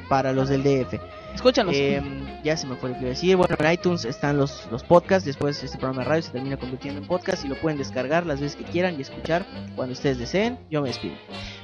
para 0.08 0.32
los 0.32 0.48
del 0.48 0.62
DF. 0.62 1.00
Escúchanos. 1.34 1.74
Eh, 1.76 2.02
ya 2.42 2.56
se 2.56 2.66
me 2.66 2.76
fue 2.76 2.90
lo 2.90 2.94
que 2.94 3.00
iba 3.00 3.08
a 3.08 3.14
decir. 3.14 3.36
Bueno, 3.36 3.56
en 3.58 3.72
iTunes 3.72 4.04
están 4.04 4.36
los, 4.36 4.66
los 4.70 4.82
podcasts. 4.82 5.24
Después 5.24 5.62
este 5.62 5.78
programa 5.78 6.02
de 6.02 6.08
radio 6.08 6.22
se 6.22 6.30
termina 6.32 6.56
convirtiendo 6.56 7.00
en 7.00 7.06
podcast 7.06 7.44
y 7.44 7.48
lo 7.48 7.56
pueden 7.56 7.78
descargar 7.78 8.26
las 8.26 8.40
veces 8.40 8.56
que 8.56 8.64
quieran 8.64 8.96
y 8.98 9.02
escuchar 9.02 9.46
cuando 9.76 9.92
ustedes 9.92 10.18
deseen. 10.18 10.58
Yo 10.70 10.82
me 10.82 10.88
despido. 10.88 11.14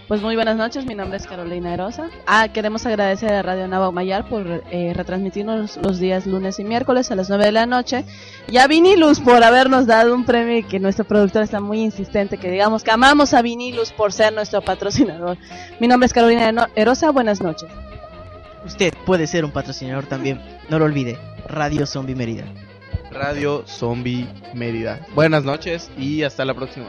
Pues 0.09 0.23
muy 0.23 0.37
buenas 0.37 0.57
noches, 0.57 0.87
mi 0.87 0.95
nombre 0.95 1.17
es 1.17 1.27
Carolina 1.27 1.75
Erosa. 1.75 2.11
Ah, 2.29 2.47
queremos 2.53 2.87
agradecer 2.87 3.33
a 3.33 3.43
Radio 3.43 3.67
Nava 3.67 3.91
Mayar 3.91 4.29
por 4.29 4.63
eh, 4.71 4.93
retransmitirnos 4.95 5.79
los 5.79 5.99
días 5.99 6.27
lunes 6.27 6.61
y 6.61 6.65
miércoles 6.65 7.11
a 7.11 7.17
las 7.17 7.29
9 7.29 7.47
de 7.47 7.53
la 7.53 7.67
noche. 7.67 8.05
Y 8.49 8.59
a 8.59 8.69
Vinilus 8.69 9.19
por 9.19 9.43
habernos 9.43 9.87
dado 9.87 10.15
un 10.15 10.25
premio 10.25 10.59
y 10.59 10.63
que 10.63 10.79
nuestro 10.79 11.05
productor 11.05 11.43
está 11.43 11.59
muy 11.59 11.81
insistente, 11.81 12.39
que 12.39 12.53
digamos 12.53 12.85
que 12.85 12.93
amamos 12.93 13.35
a 13.35 13.43
Vinilus 13.43 13.91
por 13.91 14.13
ser 14.13 14.33
nuestro 14.33 14.63
patrocinador. 14.63 15.39
Mi 15.81 15.89
nombre 15.89 16.07
es 16.07 16.13
Carolina 16.13 16.71
Erosa, 16.77 17.11
buenas 17.11 17.41
noches. 17.41 17.69
Usted 18.67 18.93
puede 19.07 19.29
ser 19.29 19.45
un 19.45 19.53
patrocinador 19.53 20.07
también. 20.07 20.41
No 20.69 20.79
lo 20.79 20.87
olvide. 20.87 21.17
Radio 21.47 21.87
Zombie 21.87 22.17
Mérida. 22.17 22.45
Radio 23.13 23.65
Zombie 23.67 24.29
Mérida. 24.55 25.07
Buenas 25.15 25.45
noches 25.45 25.89
y 25.97 26.25
hasta 26.25 26.45
la 26.45 26.53
próxima. 26.55 26.87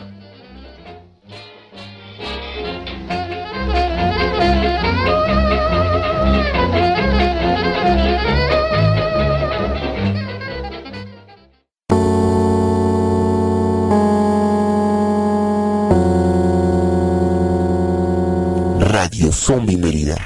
Radio 18.80 19.32
Zombie 19.32 19.78
Mérida. 19.78 20.18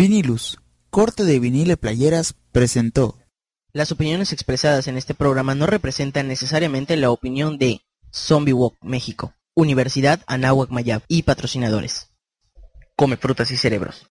Vinilus, 0.00 0.60
corte 0.90 1.24
de 1.24 1.40
vinil 1.40 1.72
y 1.72 1.74
playeras, 1.74 2.36
presentó. 2.52 3.18
Las 3.72 3.90
opiniones 3.90 4.32
expresadas 4.32 4.86
en 4.86 4.96
este 4.96 5.12
programa 5.12 5.56
no 5.56 5.66
representan 5.66 6.28
necesariamente 6.28 6.96
la 6.96 7.10
opinión 7.10 7.58
de 7.58 7.80
Zombie 8.12 8.52
Walk 8.52 8.76
México, 8.80 9.34
Universidad 9.56 10.22
Anáhuac 10.28 10.70
Mayab 10.70 11.02
y 11.08 11.24
patrocinadores. 11.24 12.10
Come 12.94 13.16
frutas 13.16 13.50
y 13.50 13.56
cerebros. 13.56 14.06